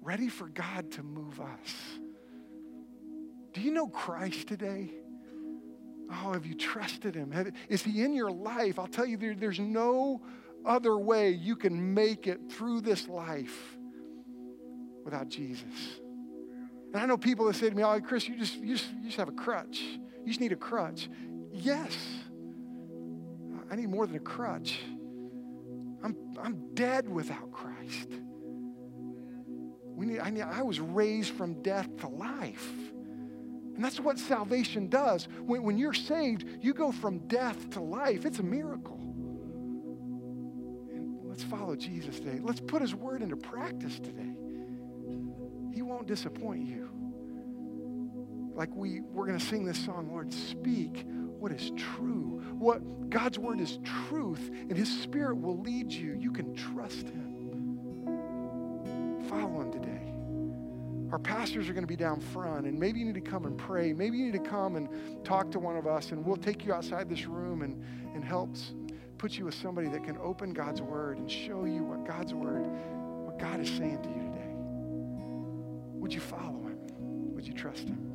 Ready 0.00 0.28
for 0.28 0.48
God 0.48 0.90
to 0.92 1.02
move 1.02 1.40
us. 1.40 1.74
Do 3.52 3.60
you 3.60 3.72
know 3.72 3.88
Christ 3.88 4.48
today? 4.48 4.90
Oh, 6.10 6.32
have 6.32 6.46
you 6.46 6.54
trusted 6.54 7.14
him? 7.14 7.30
Have, 7.32 7.52
is 7.68 7.82
he 7.82 8.02
in 8.02 8.14
your 8.14 8.30
life? 8.30 8.78
I'll 8.78 8.86
tell 8.86 9.04
you, 9.04 9.18
there, 9.18 9.34
there's 9.34 9.58
no 9.60 10.22
other 10.64 10.96
way 10.96 11.30
you 11.30 11.56
can 11.56 11.92
make 11.92 12.26
it 12.26 12.50
through 12.50 12.80
this 12.80 13.08
life 13.08 13.77
without 15.04 15.28
Jesus. 15.28 16.00
And 16.92 17.02
I 17.02 17.06
know 17.06 17.18
people 17.18 17.46
that 17.46 17.56
say 17.56 17.68
to 17.68 17.74
me, 17.74 17.82
oh, 17.82 18.00
Chris, 18.00 18.28
you 18.28 18.38
just, 18.38 18.56
you 18.56 18.76
just, 18.76 18.90
you 18.92 19.04
just 19.04 19.16
have 19.16 19.28
a 19.28 19.32
crutch. 19.32 19.80
You 19.80 20.26
just 20.26 20.40
need 20.40 20.52
a 20.52 20.56
crutch. 20.56 21.08
Yes, 21.52 21.96
I 23.70 23.76
need 23.76 23.88
more 23.88 24.06
than 24.06 24.16
a 24.16 24.20
crutch. 24.20 24.80
I'm, 26.02 26.16
I'm 26.40 26.74
dead 26.74 27.08
without 27.08 27.50
Christ. 27.52 28.08
We 29.84 30.06
need, 30.06 30.20
I, 30.20 30.30
need, 30.30 30.42
I 30.42 30.62
was 30.62 30.80
raised 30.80 31.34
from 31.34 31.60
death 31.62 31.94
to 31.98 32.08
life. 32.08 32.70
And 33.74 33.84
that's 33.84 34.00
what 34.00 34.18
salvation 34.18 34.88
does. 34.88 35.28
When, 35.44 35.62
when 35.62 35.78
you're 35.78 35.92
saved, 35.92 36.44
you 36.60 36.72
go 36.72 36.90
from 36.92 37.26
death 37.28 37.70
to 37.70 37.80
life. 37.80 38.24
It's 38.24 38.38
a 38.38 38.44
miracle. 38.44 38.98
And 40.90 41.18
let's 41.24 41.42
follow 41.42 41.76
Jesus 41.76 42.20
today. 42.20 42.40
Let's 42.42 42.60
put 42.60 42.80
his 42.80 42.94
word 42.94 43.22
into 43.22 43.36
practice 43.36 43.98
today. 43.98 44.34
Won't 45.98 46.06
disappoint 46.06 46.64
you. 46.64 46.88
Like 48.54 48.72
we, 48.72 49.00
we're 49.00 49.26
going 49.26 49.36
to 49.36 49.44
sing 49.44 49.64
this 49.64 49.84
song, 49.84 50.12
Lord, 50.12 50.32
speak 50.32 51.04
what 51.40 51.50
is 51.50 51.72
true. 51.76 52.40
What 52.56 53.10
God's 53.10 53.36
word 53.36 53.58
is 53.58 53.80
truth, 54.06 54.48
and 54.48 54.76
his 54.76 54.88
spirit 55.02 55.34
will 55.40 55.58
lead 55.58 55.90
you. 55.90 56.14
You 56.16 56.30
can 56.30 56.54
trust 56.54 57.08
him. 57.08 58.04
Follow 59.28 59.62
him 59.62 59.72
today. 59.72 60.12
Our 61.10 61.18
pastors 61.18 61.68
are 61.68 61.72
going 61.72 61.82
to 61.82 61.88
be 61.88 61.96
down 61.96 62.20
front, 62.20 62.66
and 62.66 62.78
maybe 62.78 63.00
you 63.00 63.04
need 63.04 63.16
to 63.16 63.20
come 63.20 63.44
and 63.44 63.58
pray. 63.58 63.92
Maybe 63.92 64.18
you 64.18 64.26
need 64.26 64.44
to 64.44 64.48
come 64.50 64.76
and 64.76 64.88
talk 65.24 65.50
to 65.50 65.58
one 65.58 65.76
of 65.76 65.88
us, 65.88 66.12
and 66.12 66.24
we'll 66.24 66.36
take 66.36 66.64
you 66.64 66.72
outside 66.72 67.08
this 67.08 67.26
room 67.26 67.62
and, 67.62 67.82
and 68.14 68.24
help 68.24 68.54
put 69.18 69.32
you 69.32 69.46
with 69.46 69.54
somebody 69.54 69.88
that 69.88 70.04
can 70.04 70.16
open 70.18 70.52
God's 70.52 70.80
word 70.80 71.18
and 71.18 71.28
show 71.28 71.64
you 71.64 71.82
what 71.82 72.06
God's 72.06 72.34
word, 72.34 72.68
what 73.26 73.36
God 73.40 73.58
is 73.58 73.68
saying 73.68 74.00
to 74.04 74.08
you. 74.10 74.27
Would 76.00 76.14
you 76.14 76.20
follow 76.20 76.62
him? 76.62 76.78
Would 77.34 77.46
you 77.46 77.52
trust 77.54 77.88
him? 77.88 78.07